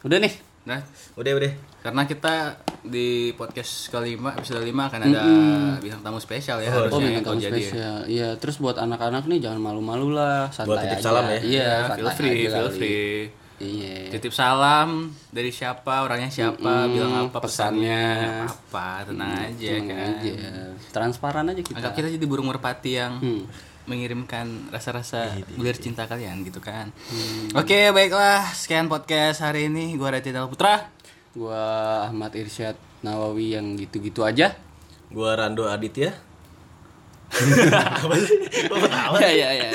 Udah 0.00 0.16
nih. 0.16 0.32
Nah, 0.64 0.80
Udah, 1.12 1.32
udah. 1.36 1.52
Karena 1.82 2.02
kita 2.04 2.34
di 2.80 3.08
podcast 3.32 3.86
kelima 3.88 4.32
episode 4.32 4.58
5 4.58 4.70
akan 4.70 5.00
ada 5.04 5.22
bintang 5.76 6.02
tamu 6.02 6.18
spesial 6.18 6.58
ya 6.58 6.68
Oh, 6.68 6.74
harusnya 6.80 6.94
Oh, 6.94 7.02
bintang 7.04 7.24
tamu 7.28 7.38
jadi. 7.38 7.50
ya. 7.52 7.58
spesial. 7.60 7.96
Iya, 8.06 8.28
terus 8.36 8.56
buat 8.56 8.76
anak-anak 8.76 9.24
nih 9.24 9.38
jangan 9.40 9.60
malu-malu 9.60 10.10
lah, 10.12 10.46
santai 10.48 10.68
Buat 10.68 10.78
titip 10.84 10.96
aja. 10.96 11.04
salam 11.04 11.24
ya. 11.24 11.38
Iya, 11.38 11.58
Ya, 11.60 11.74
santai 11.84 11.98
feel 11.98 12.10
free, 12.12 12.38
aja 12.40 12.54
feel 12.56 12.70
free. 12.72 13.14
Iya. 13.60 13.94
Titip 14.10 14.32
salam 14.32 14.88
dari 15.28 15.50
siapa, 15.50 15.94
orangnya 16.00 16.26
siapa, 16.28 16.58
Mm-mm, 16.82 16.92
bilang 16.92 17.12
apa 17.24 17.38
pesannya, 17.38 18.02
pesannya. 18.10 18.46
apa, 18.48 18.86
tenang 19.04 19.32
aja 19.40 19.70
Tenang 19.72 19.86
kan. 19.88 20.10
aja. 20.16 20.34
Transparan 20.90 21.44
aja 21.46 21.60
kita. 21.60 21.76
Anggap 21.76 21.92
kita 21.94 22.08
jadi 22.10 22.24
burung 22.24 22.46
merpati 22.48 22.92
yang 22.92 23.12
Hmm. 23.16 23.46
mengirimkan 23.84 24.46
rasa-rasa 24.68 25.26
bulir 25.52 25.74
cinta 25.74 26.06
kalian 26.06 26.42
gitu 26.42 26.58
kan. 26.58 26.90
Hmm. 27.06 27.54
Oke, 27.54 27.90
baiklah. 27.90 28.50
Sekian 28.52 28.86
podcast 28.86 29.38
hari 29.40 29.66
ini. 29.66 29.94
Gua 29.94 30.10
Raditya 30.12 30.42
Putra. 30.44 30.86
Gua 31.32 32.04
Ahmad 32.08 32.36
Irsyad 32.36 32.76
Nawawi 33.00 33.56
yang 33.56 33.72
gitu-gitu 33.80 34.20
aja. 34.20 34.52
Gua 35.08 35.32
Rando 35.32 35.64
Aditya. 35.64 36.12
Iya, 39.16 39.30
iya, 39.32 39.48
iya. 39.56 39.70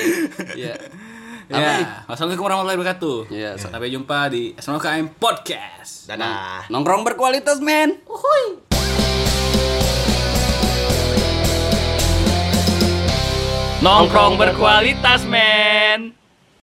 Iya. 0.53 0.74
Ya, 1.47 2.03
Wassalamualaikum 2.12 2.45
warahmatullahi 2.45 2.78
wabarakatuh. 2.78 3.18
Iya, 3.32 3.55
Sampai 3.55 3.88
jumpa 3.88 4.28
di 4.28 4.51
SMKM 4.60 5.16
Podcast. 5.16 6.05
Dadah. 6.12 6.68
Nongkrong 6.68 7.08
berkualitas, 7.08 7.64
men. 7.64 8.03
Nongkrong 13.80 14.36
berkualitas, 14.36 15.24
men. 15.24 16.16